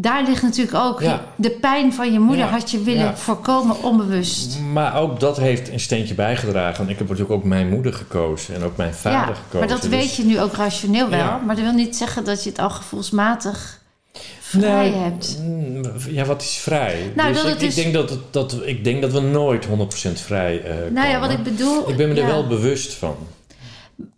[0.00, 1.24] Daar ligt natuurlijk ook Ja.
[1.36, 3.16] de pijn van je moeder Ja, had je willen ja.
[3.16, 4.58] voorkomen onbewust.
[4.72, 6.88] Maar ook dat heeft een steentje bijgedragen.
[6.88, 9.58] Ik heb natuurlijk ook mijn moeder gekozen en ook mijn vader Ja, gekozen.
[9.58, 11.38] maar dat Dus- weet je nu ook rationeel wel.
[11.46, 13.78] Maar dat wil niet zeggen dat je het al gevoelsmatig
[14.40, 15.38] vrij hebt.
[15.42, 17.12] mm, Ja, wat is vrij?
[17.16, 21.06] Nou, dus ik, denk dat, dat, ik denk dat we nooit 100% vrij eh Nou
[21.08, 21.20] ja, komen.
[21.20, 21.88] wat ik bedoel...
[21.90, 23.16] Ik ben me er wel bewust van.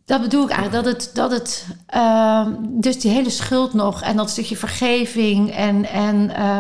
[0.05, 0.85] Dat bedoel ik eigenlijk.
[0.85, 5.85] Dat het, dat het ehm, dus die hele schuld nog en dat stukje vergeving en,
[5.89, 6.59] en eh,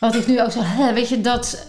[0.00, 1.66] wat ik nu ook zo, hè, weet je, dat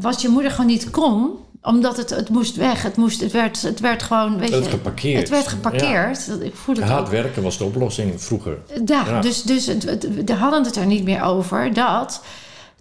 [0.00, 1.30] wat je moeder gewoon niet kon,
[1.62, 2.82] omdat het, het moest weg.
[2.82, 5.18] Het, moest, het, werd, het werd gewoon, weet Het je, geparkeerd.
[5.20, 6.28] het werd geparkeerd.
[6.40, 6.84] Ik het ook.
[6.84, 8.58] Hard werken was de oplossing vroeger.
[8.84, 9.20] Ja, Ja.
[9.20, 11.72] dus, dus het, het- we hadden het er niet meer over.
[11.74, 12.20] Dat,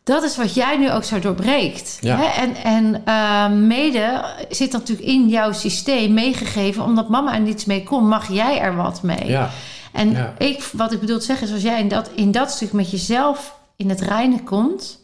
[0.07, 1.97] dat is wat jij nu ook zo doorbreekt.
[2.01, 2.17] Ja.
[2.17, 2.25] Hè?
[2.25, 6.83] En, en eh, mede zit dat natuurlijk in jouw systeem meegegeven.
[6.83, 9.27] Omdat mama er niets mee kon, mag jij er wat mee.
[9.27, 9.49] Ja,
[9.91, 10.33] En Ja.
[10.37, 12.91] ik, wat ik bedoel te zeggen is, als jij in dat, in dat stuk met
[12.91, 14.99] jezelf in het reinen komt...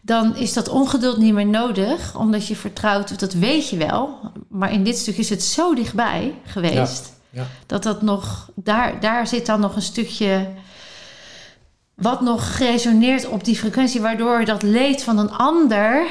[0.00, 2.16] dan is dat ongeduld niet meer nodig.
[2.16, 4.18] Omdat je vertrouwt, dat weet je wel.
[4.48, 7.46] Maar in dit stuk is het zo dichtbij geweest ja.
[7.66, 10.48] dat dat nog, daar, daar zit dan nog een stukje
[11.96, 16.06] wat nog geresoneerd op die frequentie, waardoor dat leed van een ander,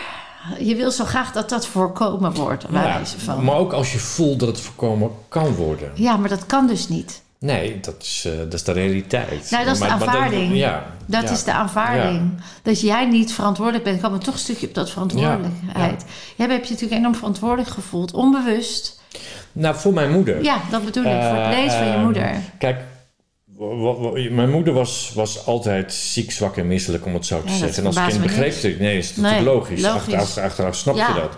[0.60, 3.44] je wil zo graag dat dat voorkomen wordt, Ja, van.
[3.44, 5.92] Maar ook als je voelt dat het voorkomen kan worden.
[5.94, 7.24] Ja, maar dat kan dus niet.
[7.40, 9.52] Nee, dat is, eh, dat is de realiteit.
[9.52, 10.56] Nou, dat is de Maar- maar aanvaarding.
[10.56, 11.30] ja, Dat ja.
[11.30, 12.32] is de aanvaarding.
[12.62, 16.06] Dat jij niet verantwoordelijk bent, kwam er toch een stukje op dat verantwoordelijkheid.
[16.36, 19.00] Jij hebt je natuurlijk enorm verantwoordelijk gevoeld, onbewust.
[19.52, 20.44] Nou, voor mijn moeder.
[20.44, 22.32] Ja, dat bedoel ik, voor het Eh, leed van je ehm, moeder.
[22.58, 22.78] Kijk,
[24.30, 27.60] mijn moeder was, was altijd ziek, zwak en misselijk, om het zo te Ja, dat
[27.60, 27.80] zeggen.
[27.84, 28.62] En als kind begreep niks.
[28.62, 28.80] het.
[28.80, 29.82] Nee, is Nee, natuurlijk logisch.
[29.82, 30.14] logisch.
[30.14, 31.08] Achteraf, achteraf snap Ja.
[31.08, 31.36] je dat.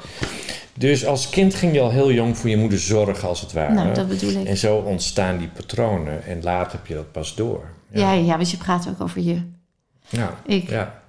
[0.73, 3.73] Dus als kind ging je al heel jong voor je moeder zorgen, als het ware.
[3.73, 4.45] Nou, dat bedoel ik.
[4.47, 6.25] En zo ontstaan die patronen.
[6.25, 7.63] En later heb je dat pas door.
[7.91, 9.41] Ja, ja, want je praat ook over je.
[10.09, 10.33] Ja.
[10.45, 10.69] Ik.
[10.69, 11.01] Ja.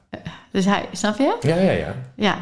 [0.53, 1.37] Dus hij, snap je?
[1.41, 1.95] Ja, ja, ja.
[2.17, 2.37] Ja.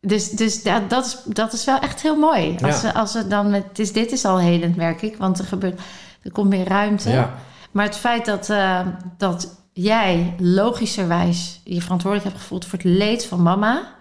[0.00, 2.50] Dus, dus ja, dat, is, dat is wel echt heel mooi.
[2.50, 2.78] Als, Ja.
[2.78, 3.64] ze, als ze dan met.
[3.72, 5.16] Dus dit is al helend, merk ik.
[5.16, 5.80] Want er gebeurt.
[6.22, 7.10] Er komt meer ruimte.
[7.10, 7.34] Ja.
[7.70, 8.80] Maar het feit dat, eh,
[9.16, 13.96] dat jij logischerwijs je verantwoordelijk hebt gevoeld voor het leed van mama.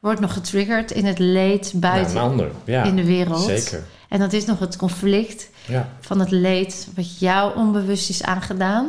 [0.00, 2.50] wordt nog getriggerd in het leed buiten een ander.
[2.64, 3.40] Ja, in de wereld.
[3.44, 3.82] zeker.
[4.08, 5.88] En dat is nog het conflict Ja.
[6.00, 8.86] van het leed wat jou onbewust is aangedaan.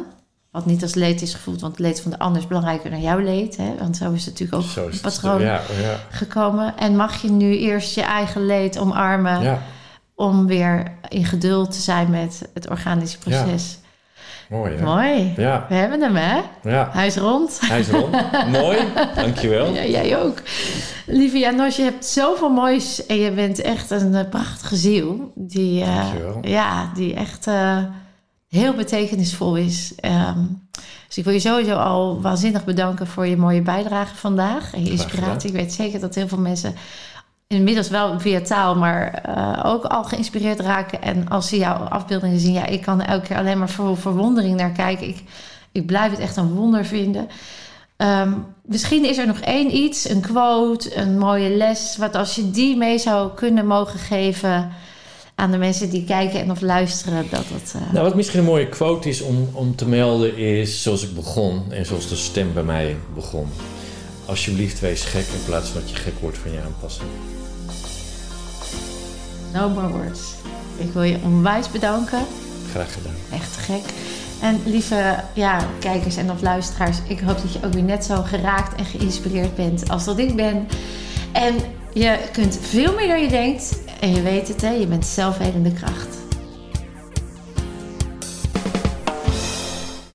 [0.51, 3.01] Wat niet als leed is gevoeld, want het leed van de ander is belangrijker dan
[3.01, 3.57] jouw leed.
[3.57, 3.75] Hè?
[3.79, 5.99] Want zo is het natuurlijk ook Zo een patroon Ja, ja.
[6.09, 6.77] gekomen.
[6.77, 9.61] En mag je nu eerst je eigen leed omarmen ja,
[10.15, 13.77] om weer in geduld te zijn met het organische proces.
[14.49, 14.83] Mooi hè?
[14.83, 15.33] Mooi.
[15.37, 16.41] Ja, We hebben hem, hè?
[16.69, 16.89] ja.
[16.91, 17.59] Hij is rond.
[17.61, 18.11] Hij is rond.
[18.61, 18.77] mooi,
[19.15, 19.73] dankjewel.
[19.73, 20.41] Ja, jij ook.
[21.05, 25.31] Lieve Janos, je hebt zoveel moois en je bent echt een eh, prachtige ziel.
[25.35, 26.37] Die, eh, Dankjewel.
[26.41, 27.77] ja, die echt eh,
[28.49, 29.93] heel betekenisvol is.
[29.99, 30.39] Ehm,
[31.07, 34.73] dus ik wil je sowieso al waanzinnig bedanken voor je mooie bijdrage vandaag.
[34.73, 35.49] En je inspiratie.
[35.49, 36.75] Ik weet zeker dat heel veel mensen
[37.53, 41.01] inmiddels wel via taal, maar eh, ook al geïnspireerd raken.
[41.01, 44.55] En als ze jouw afbeeldingen zien, ja, ik kan elke keer alleen maar voor verwondering
[44.55, 45.07] naar kijken.
[45.07, 45.23] Ik,
[45.71, 47.27] ik blijf het echt een wonder vinden.
[47.97, 48.31] Ehm,
[48.65, 51.97] misschien is er nog één iets, een quote, een mooie les.
[51.97, 54.71] Wat als je die mee zou kunnen mogen geven
[55.35, 57.73] aan de mensen die kijken en of luisteren, dat het.
[57.75, 61.15] eh, Nou, wat misschien een mooie quote is om, om te melden is zoals ik
[61.15, 63.47] begon en zoals de stem bij mij begon.
[64.25, 67.05] Alsjeblieft, wees gek in plaats van dat je gek wordt van je aanpassen.
[69.53, 70.33] No more words.
[70.77, 72.19] Ik wil je onwijs bedanken.
[72.71, 73.13] Graag gedaan.
[73.31, 73.83] Echt gek.
[74.41, 78.21] En lieve ja, kijkers en of luisteraars, ik hoop dat je ook weer net zo
[78.21, 80.67] geraakt en geïnspireerd bent als dat ik ben.
[81.31, 81.55] En
[81.93, 83.79] je kunt veel meer dan je denkt.
[83.99, 86.17] En je weet het, hè, je bent zelfhelende kracht.